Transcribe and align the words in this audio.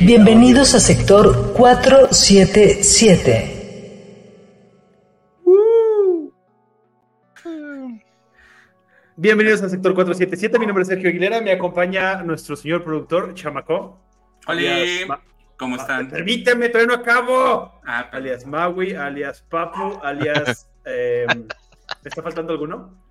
Bienvenidos 0.00 0.74
a 0.74 0.80
sector 0.80 1.54
477. 1.54 3.52
Bienvenidos 9.16 9.62
al 9.62 9.70
sector 9.70 9.94
477. 9.94 10.58
Mi 10.58 10.66
nombre 10.66 10.82
es 10.82 10.88
Sergio 10.88 11.08
Aguilera. 11.08 11.40
Me 11.40 11.52
acompaña 11.52 12.22
nuestro 12.22 12.56
señor 12.56 12.84
productor, 12.84 13.32
Chamaco. 13.32 13.98
Hola, 14.46 15.18
¿cómo 15.56 15.76
están? 15.76 16.10
Permíteme, 16.10 16.68
todavía 16.68 16.94
no 16.94 17.00
acabo. 17.02 17.80
Ah. 17.86 18.10
Alias 18.12 18.44
Maui, 18.44 18.94
alias 18.94 19.40
Papu, 19.48 19.98
alias. 20.02 20.68
eh, 20.84 21.24
¿Me 21.28 21.46
está 22.04 22.22
faltando 22.22 22.52
alguno? 22.52 23.02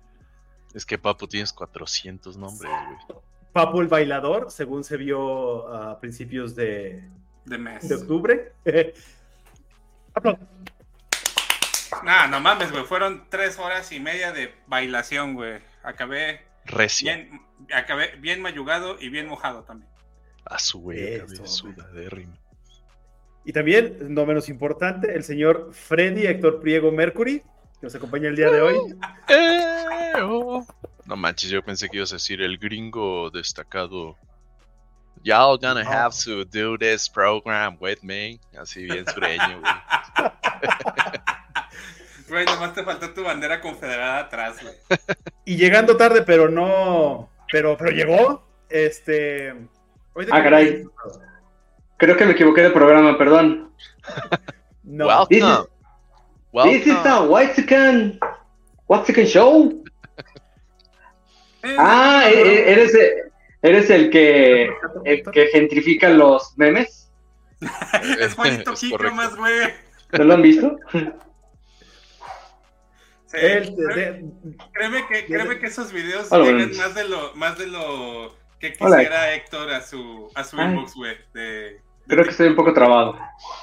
Es 0.72 0.86
que 0.86 0.98
Papu 0.98 1.26
tienes 1.26 1.52
400 1.52 2.36
nombres, 2.36 2.70
güey. 3.08 3.20
Papu 3.56 3.80
el 3.80 3.88
bailador, 3.88 4.50
según 4.50 4.84
se 4.84 4.98
vio 4.98 5.66
a 5.68 5.98
principios 5.98 6.54
de, 6.54 7.02
de 7.46 7.58
mes. 7.58 7.88
de 7.88 7.94
octubre. 7.94 8.52
Nah, 12.04 12.26
no 12.26 12.40
mames, 12.40 12.70
güey. 12.72 12.84
Fueron 12.84 13.26
tres 13.30 13.58
horas 13.58 13.90
y 13.92 14.00
media 14.00 14.32
de 14.32 14.52
bailación, 14.66 15.34
güey. 15.34 15.60
Acabé 15.82 16.42
bien, 17.00 17.40
acabé 17.72 18.16
bien 18.16 18.42
mayugado 18.42 18.96
y 19.00 19.08
bien 19.08 19.28
mojado 19.28 19.62
también. 19.62 19.90
A 20.44 20.58
su 20.58 20.80
güey. 20.80 21.22
Y 23.44 23.52
también, 23.52 24.14
no 24.14 24.26
menos 24.26 24.48
importante, 24.48 25.14
el 25.14 25.24
señor 25.24 25.70
Freddy 25.72 26.26
Héctor 26.26 26.60
Priego 26.60 26.92
Mercury, 26.92 27.40
que 27.40 27.46
nos 27.82 27.94
acompaña 27.94 28.28
el 28.28 28.36
día 28.36 28.50
de 28.50 28.60
hoy. 28.60 28.76
Oh. 31.06 31.10
No 31.10 31.16
manches, 31.16 31.50
yo 31.50 31.62
pensé 31.62 31.88
que 31.88 31.98
ibas 31.98 32.12
a 32.12 32.16
decir 32.16 32.42
el 32.42 32.58
gringo 32.58 33.30
destacado. 33.30 34.16
Y'all 35.22 35.56
gonna 35.58 35.82
No. 35.82 35.90
have 35.90 36.14
to 36.24 36.44
do 36.44 36.76
this 36.78 37.08
program 37.08 37.76
with 37.80 37.98
me. 38.02 38.38
Así 38.58 38.84
bien 38.84 39.04
sureño, 39.06 39.60
güey. 39.60 39.72
Güey, 42.28 42.44
nomás 42.44 42.74
te 42.74 42.82
faltó 42.82 43.10
tu 43.14 43.22
bandera 43.22 43.60
confederada 43.60 44.18
atrás, 44.18 44.56
güey. 44.60 44.74
Y 45.44 45.56
llegando 45.56 45.96
tarde, 45.96 46.22
pero 46.22 46.48
no. 46.48 47.30
Pero, 47.52 47.76
pero 47.76 47.92
llegó. 47.92 48.44
Este. 48.68 49.50
Ah, 50.32 50.42
caray. 50.42 50.84
Creo 51.98 52.16
que 52.16 52.24
me 52.26 52.32
equivoqué 52.32 52.62
de 52.62 52.70
programa, 52.70 53.16
perdón. 53.16 53.70
No. 54.82 55.06
Welcome. 55.06 55.28
This 55.38 56.80
is 56.86 56.94
Welcome. 56.94 57.02
the 57.04 57.28
Whitezican, 57.28 58.18
Whitezican 58.88 59.26
Show. 59.26 59.84
Ah, 61.78 62.24
e- 62.28 62.40
e- 62.40 62.72
eres, 62.72 62.94
el- 62.94 63.32
eres 63.62 63.90
el 63.90 64.10
que, 64.10 64.70
el 65.04 65.22
que 65.30 65.46
gentrifica 65.48 66.08
los 66.10 66.56
memes. 66.56 67.10
es 68.20 68.34
Juanito 68.36 68.74
más, 69.14 69.36
güey. 69.36 69.74
¿No 70.12 70.24
lo 70.24 70.34
han 70.34 70.42
visto? 70.42 70.76
Sí, 73.28 73.38
créeme, 74.72 75.06
que, 75.08 75.26
créeme 75.26 75.58
que 75.58 75.66
esos 75.66 75.92
videos 75.92 76.30
Hola, 76.30 76.44
llegan 76.44 76.76
más 76.76 76.94
de 76.94 77.08
lo, 77.08 77.34
más 77.34 77.58
de 77.58 77.66
lo 77.66 78.34
que 78.60 78.74
Hola. 78.80 78.96
quisiera 78.98 79.34
Héctor 79.34 79.70
a 79.72 79.82
su, 79.82 80.30
a 80.34 80.44
su 80.44 80.58
Ay. 80.58 80.68
inbox, 80.68 80.94
güey. 80.94 81.16
De, 81.34 81.40
de- 81.42 81.80
Creo 82.06 82.24
que 82.24 82.30
estoy 82.30 82.48
un 82.48 82.54
poco 82.56 82.72
trabado. 82.72 83.18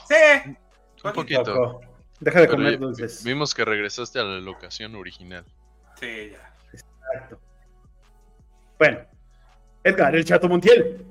Sí. 0.07 0.55
Un 1.03 1.13
poquito. 1.13 1.43
Poco. 1.43 1.81
Deja 2.19 2.41
de 2.41 2.45
Pero 2.47 2.57
comer 2.57 2.77
dulces. 2.77 3.23
Vimos 3.23 3.55
que 3.55 3.63
regresaste 3.65 4.19
a 4.19 4.23
la 4.23 4.39
locación 4.39 4.95
original. 4.95 5.45
Sí, 5.99 6.31
ya. 6.33 6.53
Exacto. 6.73 7.39
Bueno. 8.83 8.99
Edgar, 9.85 10.13
el 10.13 10.25
Chato 10.25 10.49
Montiel. 10.49 11.05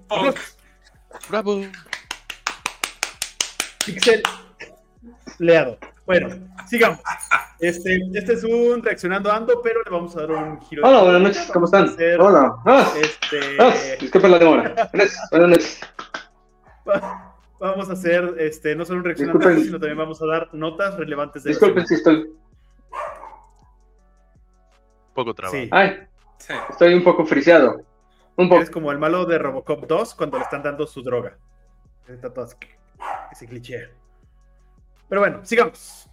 Bravo. 1.30 1.62
Pixel. 3.86 4.22
Leado. 5.38 5.78
Bueno, 6.04 6.28
sigamos. 6.68 6.98
Este, 7.60 7.98
este 8.12 8.34
es 8.34 8.44
un 8.44 8.82
reaccionando 8.82 9.32
ando, 9.32 9.62
pero 9.62 9.80
le 9.82 9.90
vamos 9.90 10.14
a 10.18 10.20
dar 10.20 10.32
un 10.32 10.60
giro. 10.60 10.86
Hola, 10.86 11.02
buenas 11.02 11.22
noches, 11.22 11.50
¿cómo 11.50 11.64
están? 11.64 11.84
hacer, 11.84 12.20
Hola. 12.20 12.56
Ah, 12.66 12.92
Este, 13.00 13.40
ah, 13.58 13.72
disculpen 13.98 14.30
la 14.32 14.38
demora. 14.38 14.90
Buenas 14.92 15.16
buenas 15.30 15.48
noches. 15.48 15.80
va- 16.86 17.34
vamos 17.58 17.88
a 17.88 17.92
hacer 17.94 18.34
este, 18.38 18.76
no 18.76 18.84
solo 18.84 18.98
un 18.98 19.04
reaccionando, 19.06 19.38
Disculpen. 19.38 19.56
ando, 19.56 19.64
sino 19.64 19.78
también 19.80 19.96
vamos 19.96 20.20
a 20.20 20.26
dar 20.26 20.50
notas 20.52 20.94
relevantes 20.98 21.42
de 21.42 21.50
Disculpen 21.52 21.86
si 21.86 21.94
estoy. 21.94 22.34
Poco 25.14 25.32
trabajo. 25.32 25.56
Sí. 25.56 25.68
Ay, 25.72 26.06
Sí. 26.42 26.52
estoy 26.70 26.94
un 26.94 27.04
poco 27.04 27.24
friseado. 27.24 27.84
Un 28.36 28.48
poco. 28.48 28.62
Es 28.62 28.70
como 28.70 28.90
el 28.90 28.98
malo 28.98 29.24
de 29.26 29.38
Robocop 29.38 29.86
2 29.86 30.14
cuando 30.16 30.38
le 30.38 30.44
están 30.44 30.62
dando 30.62 30.88
su 30.88 31.02
droga. 31.02 31.38
Está 32.08 32.32
todo 32.32 32.44
así, 32.44 32.56
ese 33.30 33.46
cliché. 33.46 33.90
Pero 35.08 35.20
bueno, 35.20 35.44
sigamos. 35.44 36.08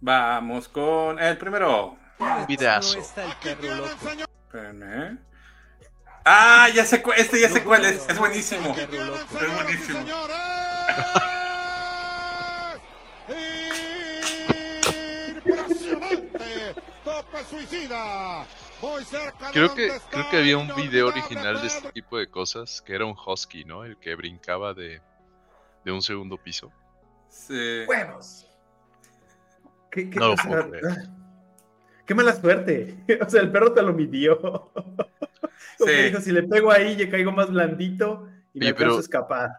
Vamos 0.00 0.68
con 0.68 1.20
el 1.20 1.38
primero. 1.38 1.96
Un 2.18 2.46
videazo. 2.48 2.98
Espérame. 2.98 3.30
Ah, 6.24 6.68
ya 6.74 6.84
sé 6.84 7.00
cuál, 7.00 7.18
este 7.18 7.40
ya 7.40 7.48
sé 7.48 7.62
cuál 7.62 7.84
es, 7.84 8.08
es 8.08 8.18
buenísimo. 8.18 8.74
Es 8.76 9.54
buenísimo. 9.54 10.00
Creo 19.52 19.74
que, 19.74 19.90
creo 20.10 20.30
que 20.30 20.36
había 20.38 20.58
un 20.58 20.74
video 20.74 21.08
original 21.08 21.60
de 21.60 21.66
este 21.68 21.92
tipo 21.92 22.18
de 22.18 22.28
cosas, 22.28 22.82
que 22.82 22.94
era 22.94 23.04
un 23.04 23.14
husky, 23.26 23.64
¿no? 23.64 23.84
El 23.84 23.96
que 23.98 24.14
brincaba 24.14 24.74
de, 24.74 25.00
de 25.84 25.92
un 25.92 26.02
segundo 26.02 26.36
piso. 26.36 26.72
Sí. 27.28 27.84
¡Huevos! 27.86 28.46
¿Qué, 29.90 30.10
qué, 30.10 30.18
No 30.18 30.28
lo 30.28 30.32
o 30.34 30.36
sea, 30.36 30.50
puedo 30.50 30.70
creer. 30.70 30.84
qué 32.06 32.14
mala 32.14 32.34
suerte. 32.34 32.96
O 33.26 33.30
sea, 33.30 33.40
el 33.40 33.52
perro 33.52 33.72
te 33.72 33.82
lo 33.82 33.92
midió. 33.92 34.70
Sí. 35.78 35.90
dijo, 35.90 36.20
si 36.20 36.30
le 36.30 36.44
pego 36.44 36.70
ahí, 36.70 36.94
ya 36.96 37.10
caigo 37.10 37.32
más 37.32 37.50
blandito 37.50 38.28
y 38.54 38.60
me 38.60 38.66
Oye, 38.66 38.68
alcanzo 38.68 38.76
pero- 38.76 38.96
a 38.96 39.00
escapar. 39.00 39.50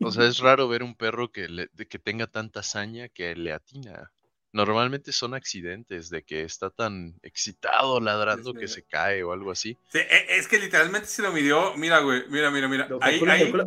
O 0.00 0.10
sea, 0.10 0.24
es 0.24 0.38
raro 0.38 0.68
ver 0.68 0.82
un 0.82 0.94
perro 0.94 1.30
que, 1.30 1.48
le- 1.48 1.68
que 1.68 1.98
tenga 1.98 2.26
tanta 2.26 2.60
hazaña 2.60 3.08
que 3.10 3.34
le 3.36 3.52
atina. 3.52 4.10
Normalmente 4.54 5.10
son 5.12 5.34
accidentes 5.34 6.08
de 6.10 6.22
que 6.22 6.42
está 6.44 6.70
tan 6.70 7.14
excitado 7.22 8.00
ladrando 8.00 8.54
que 8.54 8.68
se 8.68 8.84
cae 8.84 9.22
o 9.24 9.32
algo 9.32 9.50
así. 9.50 9.76
Sí, 9.92 9.98
e- 9.98 10.36
es 10.38 10.46
que 10.48 10.58
literalmente 10.60 11.08
se 11.08 11.22
lo 11.22 11.32
midió. 11.32 11.76
Mira, 11.76 11.98
güey. 11.98 12.22
Mira, 12.30 12.50
mira, 12.52 12.68
mira. 12.68 12.86
Lo 12.88 12.98
Ahí, 13.02 13.12
calcula, 13.18 13.32
ahí, 13.34 13.42
calcula. 13.52 13.66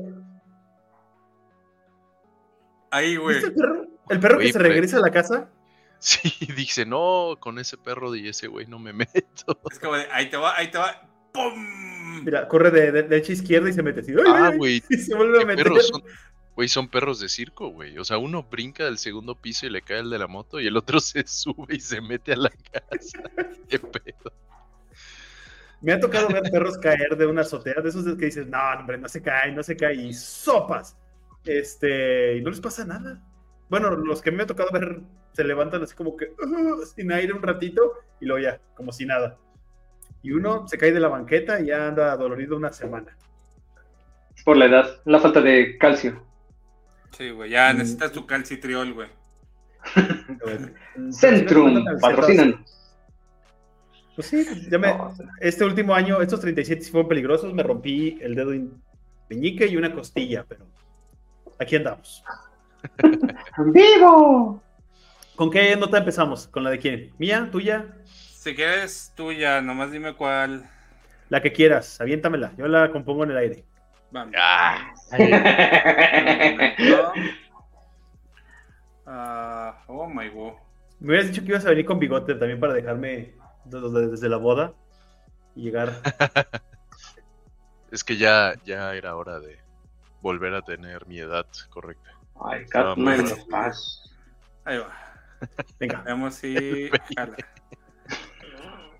ahí, 2.91 3.15
güey. 3.17 3.35
¿Viste 3.35 3.49
el 3.49 3.55
perro? 3.55 3.85
El 4.09 4.19
perro 4.21 4.35
Güey, 4.35 4.47
que 4.47 4.53
se 4.53 4.59
pero- 4.59 4.69
regresa 4.69 4.97
a 4.97 5.01
la 5.01 5.11
casa. 5.11 5.49
Sí, 5.99 6.31
dice, 6.55 6.85
no, 6.85 7.37
con 7.39 7.57
ese 7.57 7.75
perro 7.75 8.15
y 8.15 8.27
ese 8.29 8.45
güey 8.47 8.67
no 8.67 8.77
me 8.77 8.93
meto. 8.93 9.59
Es 9.71 9.79
como 9.79 9.95
de, 9.95 10.05
ahí 10.11 10.29
te 10.29 10.37
va, 10.37 10.55
ahí 10.55 10.69
te 10.69 10.77
va. 10.77 11.01
¡Pum! 11.33 12.23
Mira, 12.23 12.47
corre 12.47 12.69
de, 12.69 12.91
de- 12.91 13.03
derecha 13.03 13.31
a 13.31 13.35
izquierda 13.35 13.67
y 13.69 13.73
se 13.73 13.81
mete 13.81 14.01
así. 14.01 14.11
¡Ay, 14.11 14.23
Ah, 14.27 14.51
güey, 14.55 14.83
Y 14.91 14.97
se 14.97 15.15
vuelve 15.15 15.37
a 15.37 15.39
¿Qué 15.39 15.45
meter. 15.47 15.63
perros 15.65 15.87
son? 15.87 16.03
Güey, 16.57 16.69
son 16.69 16.87
perros 16.87 17.19
de 17.19 17.29
circo, 17.29 17.67
güey. 17.67 17.99
O 17.99 18.03
sea, 18.03 18.17
uno 18.17 18.41
brinca 18.41 18.85
del 18.85 18.97
segundo 18.97 19.35
piso 19.35 19.67
y 19.67 19.69
le 19.69 19.83
cae 19.83 19.99
el 19.99 20.09
de 20.09 20.17
la 20.17 20.25
moto 20.25 20.59
y 20.59 20.65
el 20.65 20.75
otro 20.75 20.99
se 20.99 21.23
sube 21.27 21.75
y 21.75 21.79
se 21.79 22.01
mete 22.01 22.33
a 22.33 22.37
la 22.37 22.49
casa. 22.49 23.21
Qué 23.69 23.77
pedo. 23.77 24.33
Me 25.81 25.93
ha 25.93 25.99
tocado 25.99 26.29
ver 26.29 26.41
perros 26.51 26.79
caer 26.79 27.15
de 27.15 27.27
una 27.27 27.41
azotea, 27.41 27.75
de 27.79 27.89
esos 27.89 28.03
que 28.17 28.25
dices, 28.25 28.47
no, 28.47 28.57
hombre, 28.75 28.97
no 28.97 29.07
se 29.07 29.21
cae, 29.21 29.51
no 29.51 29.61
se 29.61 29.77
cae, 29.77 29.93
y 29.93 30.13
sopas. 30.15 30.97
Este, 31.45 32.37
y 32.37 32.41
no 32.41 32.49
les 32.49 32.59
pasa 32.59 32.83
nada. 32.85 33.21
Bueno, 33.69 33.91
los 33.91 34.23
que 34.23 34.31
me 34.31 34.41
ha 34.41 34.47
tocado 34.47 34.71
ver 34.71 35.01
se 35.33 35.43
levantan 35.43 35.83
así 35.83 35.93
como 35.95 36.17
que 36.17 36.31
"Uh", 36.43 36.83
sin 36.87 37.11
aire 37.11 37.33
un 37.33 37.43
ratito 37.43 37.99
y 38.19 38.25
luego 38.25 38.43
ya, 38.43 38.59
como 38.73 38.91
si 38.91 39.05
nada. 39.05 39.37
Y 40.23 40.31
uno 40.31 40.67
se 40.67 40.79
cae 40.79 40.91
de 40.91 40.99
la 41.01 41.09
banqueta 41.09 41.59
y 41.59 41.67
ya 41.67 41.89
anda 41.89 42.17
dolorido 42.17 42.57
una 42.57 42.73
semana. 42.73 43.15
Por 44.43 44.57
la 44.57 44.65
edad, 44.65 45.01
la 45.05 45.19
falta 45.19 45.39
de 45.41 45.77
calcio. 45.77 46.25
Sí, 47.11 47.29
güey. 47.31 47.49
Ya 47.51 47.73
Mm. 47.73 47.77
necesitas 47.77 48.11
tu 48.11 48.25
calcitriol, 48.25 48.93
güey. 48.93 49.09
Centrum, 51.11 51.83
patrocinan. 52.01 52.63
Pues 54.15 54.27
sí, 54.27 54.45
ya 54.69 54.79
me, 54.79 54.87
No, 54.87 55.13
este 55.39 55.63
último 55.63 55.93
año, 55.93 56.21
estos 56.21 56.39
37 56.39 56.81
sí 56.83 56.91
fueron 56.91 57.07
peligrosos, 57.07 57.53
me 57.53 57.61
rompí 57.63 58.17
el 58.21 58.33
dedo 58.35 58.51
meñique 59.29 59.67
y 59.67 59.77
una 59.77 59.93
costilla, 59.93 60.43
pero 60.47 60.65
aquí 61.59 61.75
andamos. 61.75 62.23
¡Vivo! 63.57 64.61
¿Con 65.35 65.51
qué 65.51 65.75
nota 65.75 65.99
empezamos? 65.99 66.47
¿Con 66.47 66.63
la 66.63 66.71
de 66.71 66.79
quién? 66.79 67.11
¿Mía? 67.19 67.47
¿Tuya? 67.51 67.85
Si 68.05 68.55
quieres 68.55 69.13
tuya, 69.15 69.61
nomás 69.61 69.91
dime 69.91 70.15
cuál. 70.15 70.67
La 71.29 71.41
que 71.41 71.51
quieras, 71.51 72.01
aviéntamela. 72.01 72.53
Yo 72.57 72.67
la 72.67 72.89
compongo 72.91 73.23
en 73.25 73.31
el 73.31 73.37
aire. 73.37 73.65
Vamos. 74.11 74.35
Ah. 74.37 74.93
Ah, 79.09 79.85
oh 79.87 80.05
my 80.05 80.27
god. 80.27 80.55
Me 80.99 81.07
hubieras 81.07 81.29
dicho 81.29 81.41
que 81.41 81.47
ibas 81.47 81.65
a 81.65 81.69
venir 81.69 81.85
con 81.85 81.97
bigote 81.97 82.35
también 82.35 82.59
para 82.59 82.73
dejarme 82.73 83.35
desde, 83.63 84.09
desde 84.09 84.27
la 84.27 84.35
boda 84.35 84.73
y 85.55 85.63
llegar. 85.63 85.93
es 87.91 88.03
que 88.03 88.17
ya, 88.17 88.55
ya 88.65 88.93
era 88.95 89.15
hora 89.15 89.39
de 89.39 89.59
volver 90.21 90.53
a 90.55 90.61
tener 90.61 91.07
mi 91.07 91.19
edad 91.19 91.45
correcta. 91.69 92.11
Ay, 92.43 92.65
Catman, 92.65 93.27
paz. 93.49 94.11
Ahí 94.65 94.77
va. 94.77 94.91
Venga. 95.79 96.01
Veamos 96.01 96.35
si. 96.35 96.91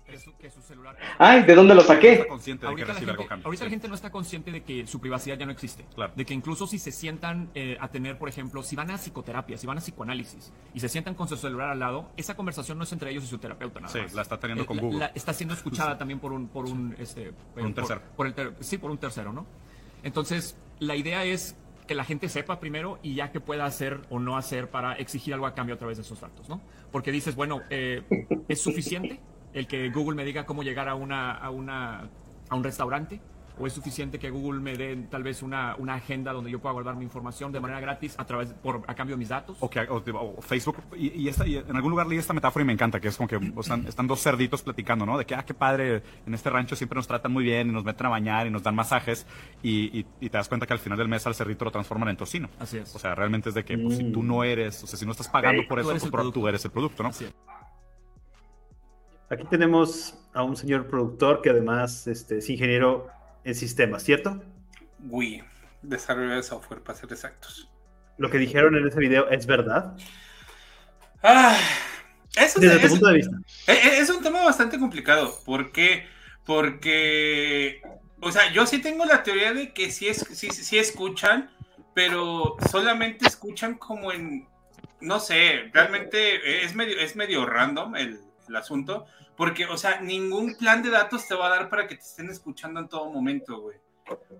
que 0.08 0.18
su, 0.18 0.36
que 0.36 0.50
su 0.50 0.62
celular. 0.62 0.96
Ay, 1.18 1.42
¿de 1.42 1.54
dónde 1.54 1.74
lo 1.74 1.82
saqué? 1.82 2.26
Consciente 2.26 2.66
de 2.66 2.74
que 2.74 2.82
Ahorita, 2.82 2.88
la 2.88 2.94
recibe 2.94 3.12
gente, 3.28 3.34
ahorita 3.44 3.64
la 3.64 3.68
Sí. 3.68 3.70
gente 3.70 3.88
no 3.88 3.94
está 3.94 4.10
consciente 4.10 4.50
de 4.50 4.62
que 4.62 4.86
su 4.86 5.00
privacidad 5.00 5.38
ya 5.38 5.44
no 5.46 5.52
existe. 5.52 5.84
Claro. 5.94 6.12
De 6.16 6.24
que 6.24 6.34
incluso 6.34 6.66
si 6.66 6.78
se 6.78 6.90
sientan 6.92 7.50
eh, 7.54 7.76
a 7.80 7.88
tener, 7.88 8.18
por 8.18 8.28
ejemplo, 8.28 8.62
si 8.62 8.74
van 8.74 8.90
a 8.90 8.96
psicoterapia, 8.98 9.58
si 9.58 9.66
van 9.66 9.78
a 9.78 9.80
psicoanálisis 9.80 10.52
y 10.74 10.80
se 10.80 10.88
sientan 10.88 11.14
con 11.14 11.28
su 11.28 11.36
celular 11.36 11.70
al 11.70 11.78
lado, 11.78 12.10
esa 12.16 12.34
conversación 12.36 12.78
no 12.78 12.84
es 12.84 12.92
entre 12.92 13.10
ellos 13.10 13.24
y 13.24 13.26
su 13.26 13.38
terapeuta 13.38 13.80
nada 13.80 13.92
Sí, 13.92 14.00
más. 14.00 14.14
la 14.14 14.22
está 14.22 14.38
teniendo 14.40 14.64
Eh, 14.64 14.66
con 14.66 14.76
la- 14.76 14.82
Google. 14.82 14.98
la- 14.98 15.12
está 15.14 15.32
siendo 15.34 15.54
escuchada 15.54 15.98
también 15.98 16.18
por 16.20 16.32
un, 16.32 16.48
por 16.48 16.64
un, 16.64 16.96
este, 16.98 17.32
Por 17.54 17.62
un 17.64 17.74
tercero. 17.74 18.00
por 18.16 18.26
el 18.26 18.34
ter- 18.34 18.54
sí, 18.60 18.78
por 18.78 18.90
un 18.90 18.98
tercero, 18.98 19.32
¿no? 19.32 19.46
Entonces, 20.02 20.56
la 20.78 20.96
idea 20.96 21.24
es 21.24 21.56
que 21.86 21.94
la 21.94 22.04
gente 22.04 22.28
sepa 22.28 22.60
primero 22.60 22.98
y 23.02 23.14
ya 23.14 23.32
que 23.32 23.40
pueda 23.40 23.64
hacer 23.64 24.00
o 24.10 24.18
no 24.18 24.36
hacer 24.36 24.70
para 24.70 24.92
exigir 24.94 25.32
algo 25.34 25.46
a 25.46 25.54
cambio 25.54 25.74
a 25.74 25.78
través 25.78 25.96
de 25.96 26.02
esos 26.02 26.20
datos, 26.20 26.48
¿no? 26.48 26.60
Porque 26.92 27.10
dices, 27.12 27.34
bueno, 27.34 27.62
eh, 27.70 28.02
¿es 28.48 28.60
suficiente 28.60 29.20
el 29.52 29.66
que 29.66 29.88
Google 29.90 30.16
me 30.16 30.24
diga 30.24 30.46
cómo 30.46 30.62
llegar 30.62 30.88
a, 30.88 30.94
una, 30.94 31.32
a, 31.32 31.50
una, 31.50 32.08
a 32.48 32.54
un 32.56 32.64
restaurante? 32.64 33.20
¿O 33.60 33.66
es 33.66 33.72
suficiente 33.72 34.20
que 34.20 34.30
Google 34.30 34.60
me 34.60 34.76
dé 34.76 34.94
tal 35.10 35.24
vez 35.24 35.42
una, 35.42 35.74
una 35.78 35.94
agenda 35.94 36.32
donde 36.32 36.48
yo 36.48 36.60
pueda 36.60 36.74
guardar 36.74 36.94
mi 36.94 37.02
información 37.02 37.50
de 37.50 37.58
manera 37.58 37.80
gratis 37.80 38.14
a, 38.16 38.24
través, 38.24 38.52
por, 38.52 38.84
a 38.86 38.94
cambio 38.94 39.16
de 39.16 39.18
mis 39.18 39.30
datos? 39.30 39.56
O, 39.58 39.68
que, 39.68 39.80
o, 39.80 39.96
o 39.96 40.40
Facebook, 40.40 40.76
y, 40.96 41.08
y 41.24 41.28
esta, 41.28 41.44
y 41.44 41.56
en 41.56 41.74
algún 41.74 41.90
lugar 41.90 42.06
leí 42.06 42.18
esta 42.18 42.32
metáfora 42.32 42.62
y 42.62 42.66
me 42.66 42.72
encanta, 42.72 43.00
que 43.00 43.08
es 43.08 43.16
como 43.16 43.28
que 43.28 43.34
o 43.56 43.62
sea, 43.64 43.74
están 43.88 44.06
dos 44.06 44.22
cerditos 44.22 44.62
platicando, 44.62 45.04
¿no? 45.06 45.18
De 45.18 45.26
que, 45.26 45.34
ah, 45.34 45.44
qué 45.44 45.54
padre, 45.54 46.04
en 46.24 46.34
este 46.34 46.50
rancho 46.50 46.76
siempre 46.76 46.94
nos 46.98 47.08
tratan 47.08 47.32
muy 47.32 47.42
bien 47.42 47.68
y 47.70 47.72
nos 47.72 47.82
meten 47.82 48.06
a 48.06 48.10
bañar 48.10 48.46
y 48.46 48.50
nos 48.50 48.62
dan 48.62 48.76
masajes 48.76 49.26
y, 49.60 49.86
y- 49.98 50.06
y 50.20 50.28
te 50.30 50.36
das 50.38 50.48
cuenta 50.48 50.64
que 50.64 50.74
al 50.74 50.78
final 50.78 50.96
del 50.96 51.08
mes 51.08 51.26
al 51.26 51.34
cerdito 51.34 51.64
lo 51.64 51.72
transforman 51.72 52.10
en 52.10 52.16
tocino. 52.16 52.48
Así 52.60 52.78
es. 52.78 52.94
O 52.94 53.00
sea, 53.00 53.16
realmente 53.16 53.48
es 53.48 53.56
de 53.56 53.64
que 53.64 53.76
pues, 53.76 53.96
si 53.96 54.12
tú 54.12 54.22
no 54.22 54.44
eres, 54.44 54.84
o 54.84 54.86
sea, 54.86 54.96
si 54.96 55.04
no 55.04 55.10
estás 55.10 55.26
pagando 55.28 55.64
por 55.66 55.78
Tú 55.78 55.80
eso, 55.80 55.90
eres 55.90 56.02
pues, 56.04 56.12
pro- 56.12 56.18
producto. 56.20 56.40
tú 56.42 56.46
eres 56.46 56.64
el 56.64 56.70
producto, 56.70 57.02
¿no? 57.02 57.08
Así 57.08 57.24
es. 57.24 57.34
Aquí 59.30 59.44
tenemos 59.50 60.14
a 60.32 60.42
un 60.42 60.56
señor 60.56 60.88
productor 60.88 61.42
que 61.42 61.50
además 61.50 62.06
este, 62.06 62.38
es 62.38 62.48
ingeniero 62.48 63.08
en 63.44 63.54
sistemas, 63.54 64.02
¿cierto? 64.02 64.42
Wii. 65.00 65.44
Desarrollo 65.82 66.34
de 66.34 66.42
software, 66.42 66.82
para 66.82 66.98
ser 66.98 67.12
exactos. 67.12 67.70
Lo 68.16 68.30
que 68.30 68.38
dijeron 68.38 68.74
en 68.76 68.86
ese 68.86 68.98
video 68.98 69.28
es 69.28 69.46
verdad. 69.46 69.96
Ah, 71.22 71.56
eso 72.36 72.58
Desde 72.58 72.78
tu 72.78 72.86
es, 72.86 72.92
punto 72.92 73.06
de 73.06 73.14
vista. 73.14 73.36
Eh, 73.66 73.72
eh, 73.72 73.98
Es 73.98 74.10
un 74.10 74.22
tema 74.22 74.44
bastante 74.44 74.78
complicado. 74.78 75.38
¿Por 75.44 75.72
qué? 75.72 76.06
Porque, 76.44 77.82
o 78.20 78.32
sea, 78.32 78.50
yo 78.52 78.66
sí 78.66 78.80
tengo 78.80 79.04
la 79.04 79.22
teoría 79.22 79.52
de 79.52 79.72
que 79.72 79.90
sí, 79.90 80.08
es, 80.08 80.26
sí, 80.32 80.50
sí 80.50 80.78
escuchan, 80.78 81.50
pero 81.94 82.56
solamente 82.70 83.26
escuchan 83.26 83.74
como 83.74 84.10
en, 84.10 84.48
no 85.00 85.20
sé, 85.20 85.70
realmente 85.72 86.64
es 86.64 86.74
medio, 86.74 86.98
es 86.98 87.14
medio 87.14 87.44
random 87.44 87.96
el, 87.96 88.20
el 88.48 88.56
asunto, 88.56 89.06
porque, 89.36 89.66
o 89.66 89.76
sea, 89.76 90.00
ningún 90.00 90.56
plan 90.56 90.82
de 90.82 90.90
datos 90.90 91.26
te 91.26 91.34
va 91.34 91.46
a 91.46 91.56
dar 91.56 91.68
para 91.68 91.86
que 91.86 91.94
te 91.96 92.02
estén 92.02 92.30
escuchando 92.30 92.80
en 92.80 92.88
todo 92.88 93.10
momento, 93.10 93.60
güey. 93.60 93.76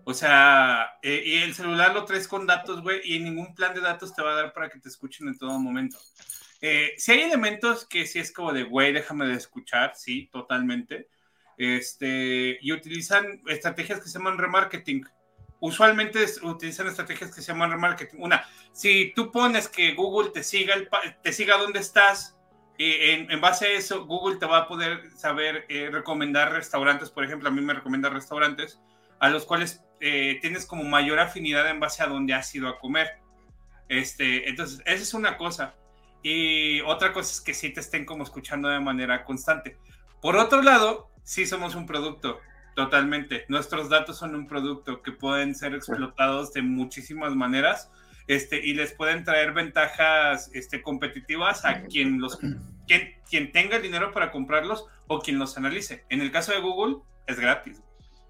O 0.05 0.15
sea, 0.15 0.99
eh, 1.03 1.23
y 1.27 1.37
el 1.43 1.55
celular 1.55 1.93
lo 1.93 2.05
traes 2.07 2.27
con 2.27 2.47
datos, 2.47 2.83
güey, 2.83 3.01
y 3.05 3.19
ningún 3.21 3.55
plan 3.55 3.75
de 3.75 3.81
datos 3.83 4.15
te 4.15 4.23
va 4.23 4.33
a 4.33 4.37
dar 4.37 4.53
para 4.53 4.71
que 4.71 4.81
te 4.81 4.89
escuchen 4.89 5.29
en 5.29 5.37
todo 5.37 5.59
momento. 5.59 5.99
Eh, 6.61 6.95
si 6.97 7.13
hay 7.13 7.21
elementos 7.21 7.87
que 7.87 8.07
sí 8.07 8.19
es 8.19 8.33
como 8.33 8.53
de, 8.53 8.65
güey, 8.65 8.93
déjame 8.93 9.27
de 9.27 9.35
escuchar, 9.35 9.93
sí, 9.95 10.29
totalmente. 10.33 11.09
Este, 11.59 12.59
y 12.63 12.73
utilizan 12.73 13.43
estrategias 13.47 14.01
que 14.01 14.09
se 14.09 14.19
llaman 14.19 14.39
remarketing. 14.39 15.05
Usualmente 15.61 16.23
es- 16.23 16.43
utilizan 16.43 16.87
estrategias 16.87 17.35
que 17.35 17.43
se 17.43 17.53
llaman 17.53 17.71
remarketing. 17.71 18.23
Una, 18.23 18.47
si 18.73 19.13
tú 19.15 19.31
pones 19.31 19.69
que 19.69 19.95
Google 19.95 20.31
te 20.31 20.45
siga, 20.45 20.75
el 20.75 20.89
te 21.23 21.33
siga 21.33 21.59
donde 21.59 21.81
estás, 21.81 22.38
eh, 22.79 23.15
en, 23.15 23.31
en 23.31 23.41
base 23.41 23.67
a 23.67 23.73
eso, 23.73 24.07
Google 24.07 24.37
te 24.37 24.47
va 24.47 24.59
a 24.59 24.69
poder 24.69 25.11
saber 25.11 25.67
eh, 25.69 25.91
recomendar 25.93 26.53
restaurantes. 26.53 27.11
Por 27.11 27.25
ejemplo, 27.25 27.49
a 27.49 27.53
mí 27.53 27.61
me 27.61 27.75
recomienda 27.75 28.09
restaurantes 28.09 28.81
a 29.19 29.29
los 29.29 29.45
cuales 29.45 29.83
eh, 30.01 30.39
tienes 30.41 30.65
como 30.65 30.85
mayor 30.85 31.19
afinidad 31.19 31.69
en 31.69 31.81
base 31.81 32.03
a 32.03 32.07
donde 32.07 32.35
has 32.35 32.55
ido 32.55 32.69
a 32.69 32.79
comer. 32.79 33.19
Este, 33.89 34.49
entonces, 34.49 34.81
esa 34.87 35.03
es 35.03 35.13
una 35.13 35.37
cosa. 35.37 35.75
Y 36.23 36.81
otra 36.83 37.13
cosa 37.13 37.33
es 37.33 37.41
que 37.41 37.55
sí 37.55 37.71
te 37.71 37.81
estén 37.81 38.05
como 38.05 38.23
escuchando 38.23 38.69
de 38.69 38.81
manera 38.81 39.25
constante. 39.25 39.77
Por 40.21 40.37
otro 40.37 40.63
lado, 40.63 41.11
sí 41.25 41.47
somos 41.47 41.75
un 41.75 41.87
producto, 41.87 42.41
totalmente. 42.77 43.45
Nuestros 43.49 43.89
datos 43.89 44.19
son 44.19 44.35
un 44.37 44.47
producto 44.47 45.03
que 45.03 45.13
pueden 45.13 45.55
ser 45.55 45.75
explotados 45.75 46.53
de 46.53 46.63
muchísimas 46.63 47.35
maneras 47.35 47.91
este, 48.29 48.65
y 48.65 48.75
les 48.75 48.93
pueden 48.93 49.25
traer 49.25 49.53
ventajas 49.53 50.51
este, 50.55 50.81
competitivas 50.83 51.65
a 51.65 51.83
quien, 51.83 52.21
los, 52.21 52.39
quien, 52.87 53.15
quien 53.29 53.51
tenga 53.53 53.77
el 53.77 53.83
dinero 53.83 54.13
para 54.13 54.31
comprarlos 54.31 54.85
o 55.09 55.19
quien 55.21 55.39
los 55.39 55.57
analice. 55.57 56.05
En 56.11 56.21
el 56.21 56.31
caso 56.31 56.53
de 56.53 56.61
Google, 56.61 56.99
es 57.27 57.41
gratis. 57.41 57.83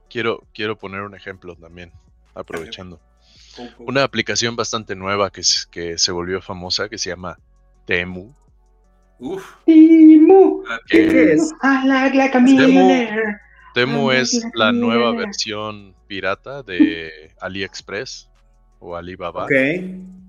Quiero, 0.08 0.46
quiero 0.54 0.78
poner 0.78 1.02
un 1.02 1.14
ejemplo 1.14 1.54
también, 1.56 1.92
aprovechando. 2.34 3.00
Una 3.78 4.04
aplicación 4.04 4.54
bastante 4.56 4.94
nueva 4.96 5.30
que, 5.30 5.42
se- 5.42 5.68
que 5.70 5.98
se 5.98 6.12
volvió 6.12 6.40
famosa, 6.40 6.88
que 6.88 6.96
se 6.96 7.10
llama 7.10 7.38
Temu. 7.86 8.32
Uf, 9.18 9.44
que- 9.66 11.08
¿Qué 11.08 11.32
es? 11.32 11.52
I 11.62 11.86
like 11.86 12.16
like 12.16 12.36
a 12.36 12.40
millionaire. 12.40 13.36
Temu 13.74 14.10
Ah, 14.10 14.16
es 14.16 14.46
la 14.54 14.70
nueva 14.72 15.12
versión 15.12 15.94
pirata 16.06 16.62
de 16.62 17.34
AliExpress 17.40 18.27
o 18.78 18.96
Alibaba. 18.96 19.44
Ok. 19.44 19.52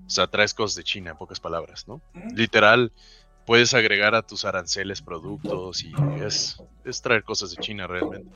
O 0.06 0.10
sea, 0.12 0.26
traes 0.26 0.54
cosas 0.54 0.76
de 0.76 0.84
China, 0.84 1.12
en 1.12 1.16
pocas 1.16 1.40
palabras, 1.40 1.86
¿no? 1.86 2.02
Literal, 2.34 2.92
puedes 3.46 3.74
agregar 3.74 4.14
a 4.14 4.22
tus 4.22 4.44
aranceles 4.44 5.02
productos 5.02 5.84
y 5.84 5.94
es, 6.18 6.64
es 6.84 7.00
traer 7.02 7.24
cosas 7.24 7.50
de 7.52 7.58
China 7.58 7.86
realmente. 7.86 8.28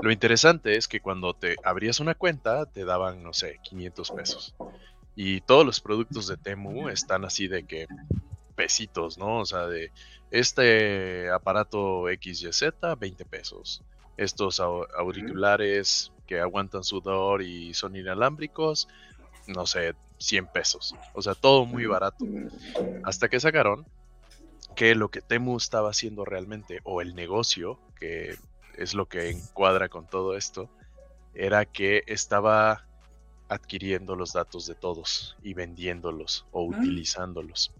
Lo 0.00 0.10
interesante 0.12 0.76
es 0.76 0.88
que 0.88 1.00
cuando 1.00 1.34
te 1.34 1.56
abrías 1.62 2.00
una 2.00 2.14
cuenta, 2.14 2.66
te 2.66 2.84
daban, 2.84 3.22
no 3.22 3.32
sé, 3.32 3.60
500 3.62 4.10
pesos. 4.10 4.54
Y 5.14 5.40
todos 5.42 5.64
los 5.64 5.80
productos 5.80 6.26
de 6.26 6.36
Temu 6.36 6.88
están 6.88 7.24
así 7.24 7.48
de 7.48 7.64
que 7.66 7.86
pesitos, 8.54 9.18
¿no? 9.18 9.40
O 9.40 9.46
sea, 9.46 9.66
de 9.66 9.92
este 10.30 11.30
aparato 11.30 12.08
XYZ, 12.08 12.96
20 12.98 13.24
pesos. 13.24 13.82
Estos 14.16 14.60
au- 14.60 14.86
auriculares 14.96 16.12
que 16.26 16.40
aguantan 16.40 16.84
sudor 16.84 17.42
y 17.42 17.74
son 17.74 17.96
inalámbricos, 17.96 18.88
no 19.46 19.66
sé, 19.66 19.94
100 20.18 20.46
pesos. 20.46 20.94
O 21.12 21.22
sea, 21.22 21.34
todo 21.34 21.66
muy 21.66 21.86
barato. 21.86 22.24
Hasta 23.02 23.28
que 23.28 23.40
sacaron 23.40 23.86
que 24.74 24.94
lo 24.94 25.10
que 25.10 25.20
Temu 25.20 25.56
estaba 25.56 25.90
haciendo 25.90 26.24
realmente, 26.24 26.80
o 26.84 27.00
el 27.00 27.14
negocio, 27.14 27.78
que 27.98 28.36
es 28.76 28.94
lo 28.94 29.06
que 29.06 29.30
encuadra 29.30 29.88
con 29.88 30.06
todo 30.06 30.36
esto, 30.36 30.68
era 31.34 31.64
que 31.64 32.02
estaba 32.06 32.86
adquiriendo 33.48 34.16
los 34.16 34.32
datos 34.32 34.66
de 34.66 34.74
todos 34.74 35.36
y 35.42 35.54
vendiéndolos 35.54 36.46
o 36.50 36.66
Mm. 36.66 36.78
utilizándolos. 36.78 37.72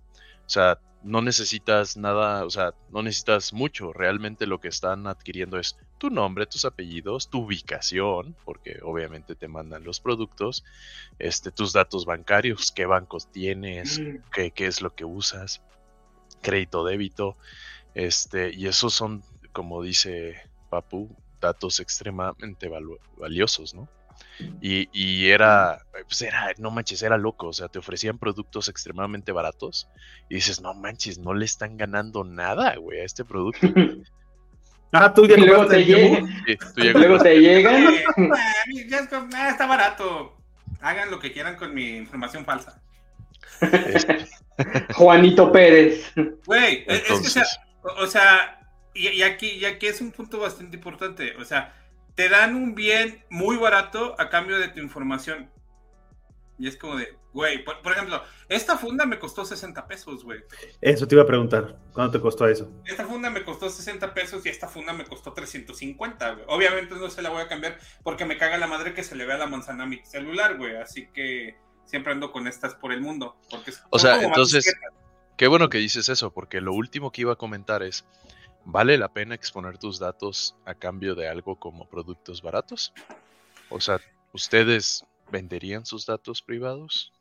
O 0.47 0.49
sea, 0.51 0.79
no 1.03 1.21
necesitas 1.23 1.97
nada, 1.97 2.45
o 2.45 2.51
sea, 2.51 2.75
no 2.91 3.03
necesitas 3.03 3.53
mucho. 3.53 3.93
Realmente 3.93 4.47
lo 4.47 4.61
que 4.61 4.69
están 4.69 5.07
adquiriendo 5.07 5.59
es 5.59 5.77
tu 5.99 6.11
nombre, 6.11 6.47
tus 6.47 6.65
apellidos, 6.65 7.29
tu 7.29 7.45
ubicación, 7.45 8.37
porque 8.45 8.79
obviamente 8.83 9.35
te 9.35 9.49
mandan 9.49 9.85
los 9.85 10.01
productos, 10.01 10.65
este, 11.19 11.51
tus 11.51 11.73
datos 11.73 12.05
bancarios, 12.05 12.73
qué 12.73 12.87
bancos 12.87 13.31
tienes, 13.31 14.01
qué, 14.33 14.51
qué 14.51 14.67
es 14.67 14.83
lo 14.83 14.95
que 14.95 15.05
usas, 15.05 15.63
crédito, 16.43 16.85
débito, 16.85 17.37
este, 17.95 18.53
y 18.53 18.67
esos 18.67 18.93
son, 18.93 19.23
como 19.53 19.83
dice 19.83 20.41
Papu, 20.69 21.15
datos 21.41 21.81
extremadamente 21.81 22.69
valiosos, 23.17 23.75
¿no? 23.75 23.89
Y, 24.61 24.89
y 24.93 25.31
era, 25.31 25.85
pues 25.93 26.23
era, 26.23 26.53
no 26.59 26.71
manches, 26.71 27.03
era 27.03 27.17
loco, 27.17 27.49
o 27.49 27.53
sea, 27.53 27.69
te 27.69 27.79
ofrecían 27.79 28.19
productos 28.19 28.69
extremadamente 28.69 29.33
baratos 29.33 29.89
y 30.29 30.37
dices, 30.37 30.61
no 30.61 30.75
manches, 30.75 31.19
no 31.19 31.35
le 31.35 31.45
están 31.45 31.77
ganando 31.77 32.25
nada, 32.25 32.77
güey, 32.77 33.01
a 33.01 33.05
este 33.05 33.25
producto. 33.25 33.61
Ah, 34.97 35.13
tú 35.13 35.27
ya 35.27 35.37
Y 35.37 35.41
luego 35.41 35.67
te 35.67 35.77
el 35.77 35.87
Temu? 35.87 36.15
llega, 36.15 36.29
Sí, 36.47 36.57
tú 36.75 36.83
ya 36.85 36.93
luego 36.95 37.19
te 37.19 37.41
llegan. 37.41 37.95
Eh, 37.95 38.05
ah, 39.35 39.49
está 39.49 39.67
barato. 39.67 40.37
Hagan 40.81 41.11
lo 41.11 41.19
que 41.19 41.33
quieran 41.33 41.57
con 41.57 41.75
mi 41.75 41.97
información 41.97 42.45
falsa. 42.45 42.81
Juanito 44.95 45.51
Pérez. 45.51 46.13
Güey, 46.47 46.85
es, 46.87 47.03
que, 47.03 47.13
o 47.13 47.25
sea, 47.25 47.45
o 47.83 48.07
sea 48.07 48.61
y, 48.95 49.23
aquí, 49.23 49.49
y 49.49 49.65
aquí 49.65 49.87
es 49.87 50.01
un 50.01 50.13
punto 50.13 50.39
bastante 50.39 50.77
importante. 50.77 51.35
O 51.37 51.45
sea, 51.45 51.75
te 52.15 52.29
dan 52.29 52.55
un 52.55 52.75
bien 52.75 53.25
muy 53.31 53.57
barato 53.57 54.15
a 54.19 54.31
cambio 54.31 54.59
de 54.59 54.69
tu 54.69 54.81
información. 54.81 55.51
Y 56.59 56.69
es 56.69 56.77
como 56.77 56.97
de, 56.97 57.17
güey, 57.33 57.65
por, 57.65 57.93
ejemplo, 57.93 58.23
esta 58.49 58.79
funda 58.79 59.07
me 59.07 59.19
costó 59.19 59.45
60 59.45 59.87
pesos, 59.89 60.23
güey. 60.23 60.41
Eso 60.81 61.07
te 61.09 61.17
iba 61.17 61.25
a 61.25 61.27
preguntar, 61.27 61.79
¿cuánto 61.93 62.19
te 62.19 62.23
costó 62.23 62.47
eso? 62.47 62.71
Esta 62.85 63.05
funda 63.07 63.29
me 63.29 63.45
costó 63.45 63.69
60 63.69 64.15
pesos 64.15 64.47
y 64.47 64.51
esta 64.51 64.69
funda 64.69 64.93
me 64.93 65.05
costó 65.05 65.33
350, 65.33 66.35
güey. 66.35 66.45
Obviamente 66.49 66.95
no 66.95 67.11
se 67.11 67.23
la 67.23 67.31
voy 67.31 67.43
a 67.43 67.49
cambiar 67.49 67.79
porque 68.05 68.25
me 68.25 68.39
caga 68.39 68.57
la 68.59 68.69
madre 68.69 68.95
que 68.95 69.03
se 69.03 69.17
le 69.17 69.27
vea 69.27 69.37
la 69.37 69.47
manzana 69.47 69.85
a 69.85 69.87
mi 69.87 69.99
celular, 70.05 70.57
güey. 70.57 70.77
Así 70.77 71.09
que 71.09 71.57
siempre 71.87 72.13
ando 72.13 72.31
con 72.31 72.47
estas 72.47 72.77
por 72.77 72.93
el 72.93 73.01
mundo. 73.01 73.37
Porque 73.51 73.73
o 73.91 73.99
sea, 73.99 74.23
entonces, 74.23 74.73
qué 75.37 75.49
bueno 75.49 75.69
que 75.69 75.79
dices 75.79 76.09
eso, 76.09 76.33
porque 76.33 76.61
lo 76.61 76.73
último 76.73 77.11
que 77.11 77.23
iba 77.23 77.33
a 77.33 77.37
comentar 77.37 77.83
es, 77.83 78.05
¿vale 78.65 78.97
la 78.97 79.13
pena 79.13 79.35
exponer 79.35 79.79
tus 79.79 79.99
datos 79.99 80.57
a 80.65 80.75
cambio 80.75 81.17
de 81.17 81.29
algo 81.29 81.59
como 81.59 81.89
productos 81.89 82.43
baratos? 82.43 82.93
O 83.71 83.81
sea, 83.81 84.01
¿ustedes 84.33 85.05
venderían 85.31 85.85
sus 85.87 86.07
datos 86.07 86.43
privados? 86.43 87.13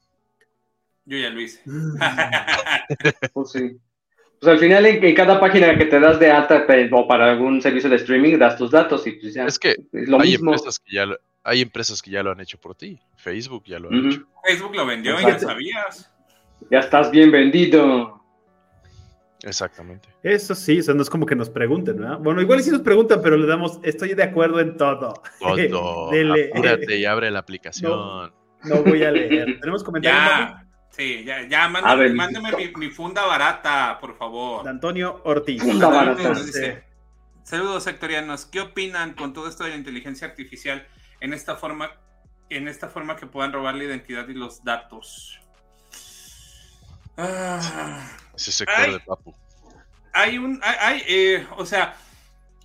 Yo 1.05 1.17
ya 1.17 1.29
lo 1.29 1.41
hice. 1.41 1.61
pues 3.33 3.51
sí. 3.51 3.77
Pues 4.39 4.51
al 4.51 4.59
final 4.59 4.85
en, 4.85 5.15
cada 5.15 5.39
página 5.39 5.77
que 5.77 5.85
te 5.85 5.99
das 5.99 6.19
de 6.19 6.31
alta 6.31 6.65
o 6.91 7.07
para 7.07 7.31
algún 7.31 7.61
servicio 7.61 7.89
de 7.89 7.95
streaming 7.97 8.37
das 8.37 8.57
tus 8.57 8.71
datos 8.71 9.05
y 9.07 9.11
pues 9.13 9.33
ya. 9.33 9.45
Es 9.45 9.57
que 9.57 9.75
hay, 10.19 10.33
Empresas 10.33 10.79
que 10.79 10.95
ya 10.95 11.05
lo, 11.05 11.17
hay 11.43 11.61
empresas 11.61 12.01
que 12.01 12.11
ya 12.11 12.23
lo 12.23 12.31
han 12.31 12.39
hecho 12.41 12.57
por 12.57 12.75
ti. 12.75 12.99
Facebook 13.15 13.63
ya 13.65 13.79
lo 13.79 13.89
ha 13.89 13.95
hecho. 13.95 14.25
Facebook 14.43 14.75
lo 14.75 14.85
vendió, 14.85 15.19
ya 15.19 15.39
sabías. 15.39 16.09
Ya 16.71 16.79
estás 16.79 17.11
bien 17.11 17.31
vendido. 17.31 18.22
Exactamente. 19.43 20.09
Eso 20.23 20.55
sí, 20.55 20.79
o 20.79 20.83
sea, 20.83 20.93
no 20.93 21.01
es 21.01 21.09
como 21.09 21.25
que 21.25 21.35
nos 21.35 21.49
pregunten, 21.49 21.97
¿verdad? 21.97 22.17
Bueno, 22.19 22.41
igual 22.41 22.63
sí 22.63 22.71
nos 22.71 22.81
preguntan, 22.81 23.21
pero 23.21 23.37
le 23.37 23.45
damos, 23.45 23.79
estoy 23.83 24.13
de 24.13 24.23
acuerdo 24.23 24.59
en 24.59 24.77
todo. 24.77 25.13
Todo. 25.39 26.11
Apúrate 26.53 26.97
y 26.97 27.05
abre 27.05 27.29
la 27.29 27.39
aplicación. 27.39 28.33
No, 28.63 28.83
voy 28.85 29.03
a 29.03 29.11
leer. 29.11 29.59
¿Tenemos 29.59 29.83
comentarios? 29.83 30.23
Ya, 30.23 30.65
sí, 30.89 31.23
ya, 31.25 31.47
ya, 31.47 31.67
mándame, 31.67 32.13
mi, 32.77 32.89
funda 32.89 33.25
barata, 33.25 33.97
por 33.99 34.17
favor. 34.17 34.67
Antonio 34.67 35.21
Ortiz. 35.25 35.61
Funda 35.61 35.89
barata. 35.89 36.33
Saludos, 37.43 37.83
sectorianos. 37.83 38.45
¿Qué 38.45 38.61
opinan 38.61 39.13
con 39.13 39.33
todo 39.33 39.49
esto 39.49 39.65
de 39.65 39.71
la 39.71 39.75
inteligencia 39.75 40.27
artificial 40.27 40.87
en 41.19 41.33
esta 41.33 41.57
forma, 41.57 41.91
en 42.49 42.69
esta 42.69 42.87
forma 42.87 43.17
que 43.17 43.27
puedan 43.27 43.51
robar 43.51 43.75
la 43.75 43.83
identidad 43.83 44.27
y 44.29 44.33
los 44.33 44.63
datos? 44.63 45.39
Ah, 47.17 48.01
Ese 48.35 48.51
sector 48.51 48.91
de 48.91 48.99
papu. 48.99 49.35
Hay 50.13 50.37
un, 50.37 50.59
hay, 50.63 51.03
eh, 51.07 51.47
o 51.57 51.65
sea, 51.65 51.97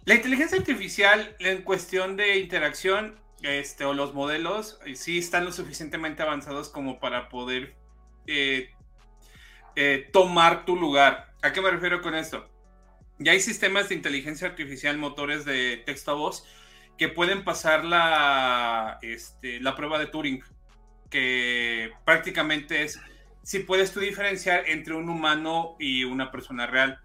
la 0.04 0.14
inteligencia 0.14 0.58
artificial 0.58 1.34
en 1.38 1.62
cuestión 1.62 2.16
de 2.16 2.38
interacción, 2.38 3.18
este, 3.42 3.84
o 3.84 3.94
los 3.94 4.12
modelos, 4.14 4.78
eh, 4.84 4.96
sí 4.96 5.18
están 5.18 5.44
lo 5.44 5.52
suficientemente 5.52 6.22
avanzados 6.22 6.68
como 6.68 7.00
para 7.00 7.28
poder 7.28 7.74
eh, 8.26 8.70
tomar 10.12 10.64
tu 10.64 10.76
lugar. 10.76 11.32
¿A 11.42 11.52
qué 11.52 11.60
me 11.60 11.70
refiero 11.70 12.02
con 12.02 12.14
esto? 12.14 12.48
Ya 13.18 13.32
hay 13.32 13.40
sistemas 13.40 13.88
de 13.88 13.94
inteligencia 13.94 14.48
artificial, 14.48 14.98
motores 14.98 15.44
de 15.44 15.82
texto 15.86 16.10
a 16.10 16.14
voz, 16.14 16.44
que 16.98 17.08
pueden 17.08 17.44
pasar 17.44 17.84
la, 17.84 18.98
este, 19.02 19.60
la 19.60 19.74
prueba 19.74 19.98
de 19.98 20.06
Turing, 20.06 20.42
que 21.10 21.92
prácticamente 22.04 22.82
es 22.82 23.00
si 23.48 23.60
puedes 23.60 23.94
tú 23.94 24.00
diferenciar 24.00 24.64
entre 24.68 24.92
un 24.92 25.08
humano 25.08 25.74
y 25.78 26.04
una 26.04 26.30
persona 26.30 26.66
real. 26.66 27.00